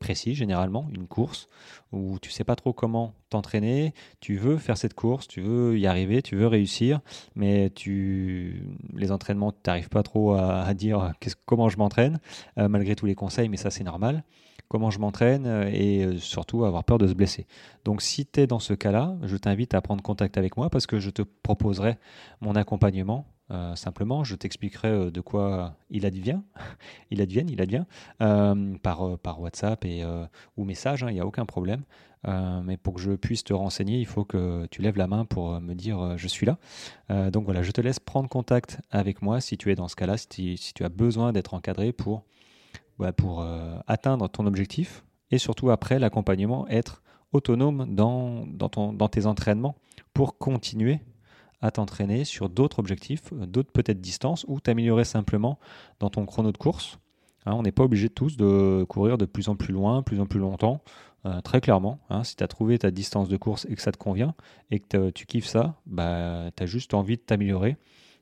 [0.00, 1.48] précis généralement, une course
[1.92, 5.86] où tu sais pas trop comment t'entraîner, tu veux faire cette course, tu veux y
[5.86, 7.00] arriver, tu veux réussir,
[7.36, 11.14] mais tu les entraînements, tu n'arrives pas trop à, dire
[11.46, 12.20] comment je m'entraîne,
[12.56, 14.24] malgré tous les conseils, mais ça c'est normal
[14.70, 17.46] comment je m'entraîne et surtout avoir peur de se blesser.
[17.84, 20.86] Donc si tu es dans ce cas-là, je t'invite à prendre contact avec moi parce
[20.86, 21.98] que je te proposerai
[22.40, 26.40] mon accompagnement euh, simplement, je t'expliquerai euh, de quoi il advient,
[27.10, 27.84] il advienne, il advient,
[28.22, 30.04] euh, par, par WhatsApp et,
[30.56, 31.82] ou message, hein, il n'y a aucun problème.
[32.26, 35.60] mais pour que je puisse te renseigner, il faut que tu lèves la main pour
[35.60, 36.58] me dire je suis là.
[37.30, 40.16] donc voilà, je te laisse prendre contact avec moi si tu es dans ce cas-là,
[40.16, 42.24] si, tu as besoin d'être encadré pour,
[43.00, 43.44] bah, pour
[43.86, 47.02] atteindre ton objectif et surtout après l'accompagnement, être
[47.32, 49.76] autonome dans, tes entraînements
[50.12, 51.00] pour continuer
[51.62, 55.58] à t'entraîner sur d'autres objectifs, euh, d'autres peut-être distances, ou t'améliorer simplement
[55.98, 56.98] dans ton chrono de course.
[57.44, 60.26] Hein, on n'est pas obligé tous de courir de plus en plus loin, plus en
[60.26, 60.80] plus longtemps.
[61.26, 63.92] Euh, très clairement, hein, si tu as trouvé ta distance de course et que ça
[63.92, 64.34] te convient
[64.70, 67.76] et que tu kiffes ça, bah, tu as juste envie de t'améliorer.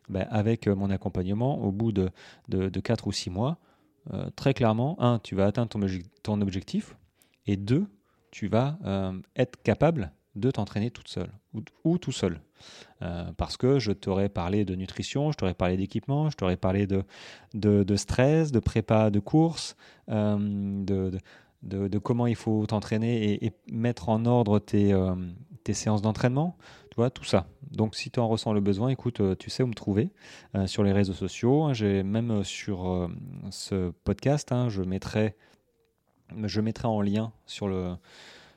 [0.09, 2.11] Bah, avec euh, mon accompagnement, au bout de,
[2.49, 3.59] de, 4 ou 6 mois,
[4.37, 5.69] très clairement, un, tu vas atteindre
[6.23, 6.97] ton, objectif,
[7.47, 7.87] et deux,
[8.31, 8.79] tu vas
[9.37, 11.31] être capable de t'entraîner toute seule
[11.85, 12.41] ou, tout seul.
[13.03, 16.87] Euh, parce que je t'aurais parlé de nutrition, je t'aurais parlé d'équipement, je t'aurais parlé
[16.87, 17.05] de,
[17.55, 19.77] de, stress, de prépa de course,
[20.09, 20.37] euh,
[20.85, 21.19] de,
[21.63, 25.15] de, comment il faut t'entraîner et, mettre en ordre tes, euh,
[25.65, 26.57] tes séances d'entraînement.
[27.11, 27.47] Tout ça.
[27.70, 30.11] Donc si tu en ressens le besoin, écoute, tu sais où me trouver
[30.66, 31.65] sur les réseaux sociaux.
[31.65, 33.09] Hein, j'ai même sur
[33.51, 35.37] ce podcast, hein, je, mettrai,
[36.45, 37.95] je mettrai en lien sur le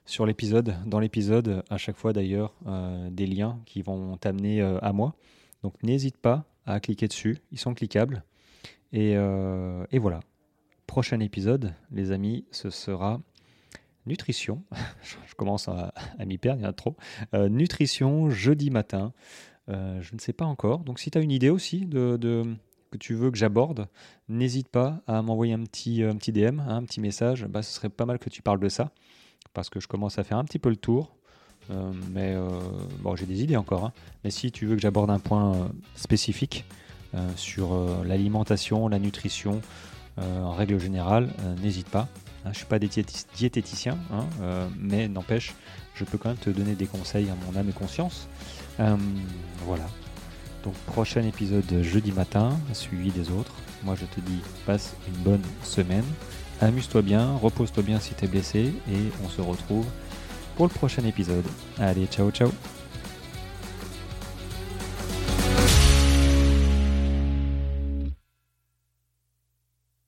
[0.06, 4.78] sur l'épisode, dans l'épisode, à chaque fois d'ailleurs, euh, des liens qui vont t'amener euh,
[4.82, 5.16] à moi.
[5.64, 8.24] Donc n'hésite pas à cliquer dessus, ils sont cliquables.
[8.92, 10.20] Et, euh, voilà.
[10.86, 13.22] Prochain épisode, les amis, ce sera
[14.06, 14.64] nutrition.
[15.28, 15.94] je commence à,
[16.26, 16.96] m'y perdre, il y en a trop.
[17.34, 19.14] nutrition, jeudi matin.
[19.68, 20.80] je ne sais pas encore.
[20.80, 22.18] Donc si tu as une idée aussi de,
[22.92, 23.88] que tu veux que j'aborde,
[24.30, 27.46] n'hésite pas à m'envoyer un petit, un petit DM, hein, un petit message.
[27.46, 28.92] Bah, ce serait pas mal que tu parles de ça
[29.54, 31.16] parce que je commence à faire un petit peu le tour.
[31.70, 32.60] Euh, mais euh,
[33.00, 33.86] bon, j'ai des idées encore.
[33.86, 33.94] Hein.
[34.24, 36.66] Mais si tu veux que j'aborde un point euh, spécifique
[37.36, 39.60] sur l'alimentation, la nutrition,
[40.18, 41.28] en règle générale,
[41.62, 42.08] n'hésite pas.
[42.44, 42.46] Hein.
[42.46, 44.26] je ne suis pas diététicien, hein,
[44.80, 45.54] mais n'empêche,
[45.96, 48.28] je peux quand même te donner des conseils à mon âme et conscience.
[48.78, 49.88] voilà.
[50.64, 53.54] Donc prochain épisode jeudi matin, suivi des autres.
[53.84, 56.06] Moi je te dis passe une bonne semaine.
[56.62, 59.86] Amuse-toi bien, repose-toi bien si t'es blessé et on se retrouve
[60.56, 61.46] pour le prochain épisode.
[61.80, 62.52] Allez, ciao ciao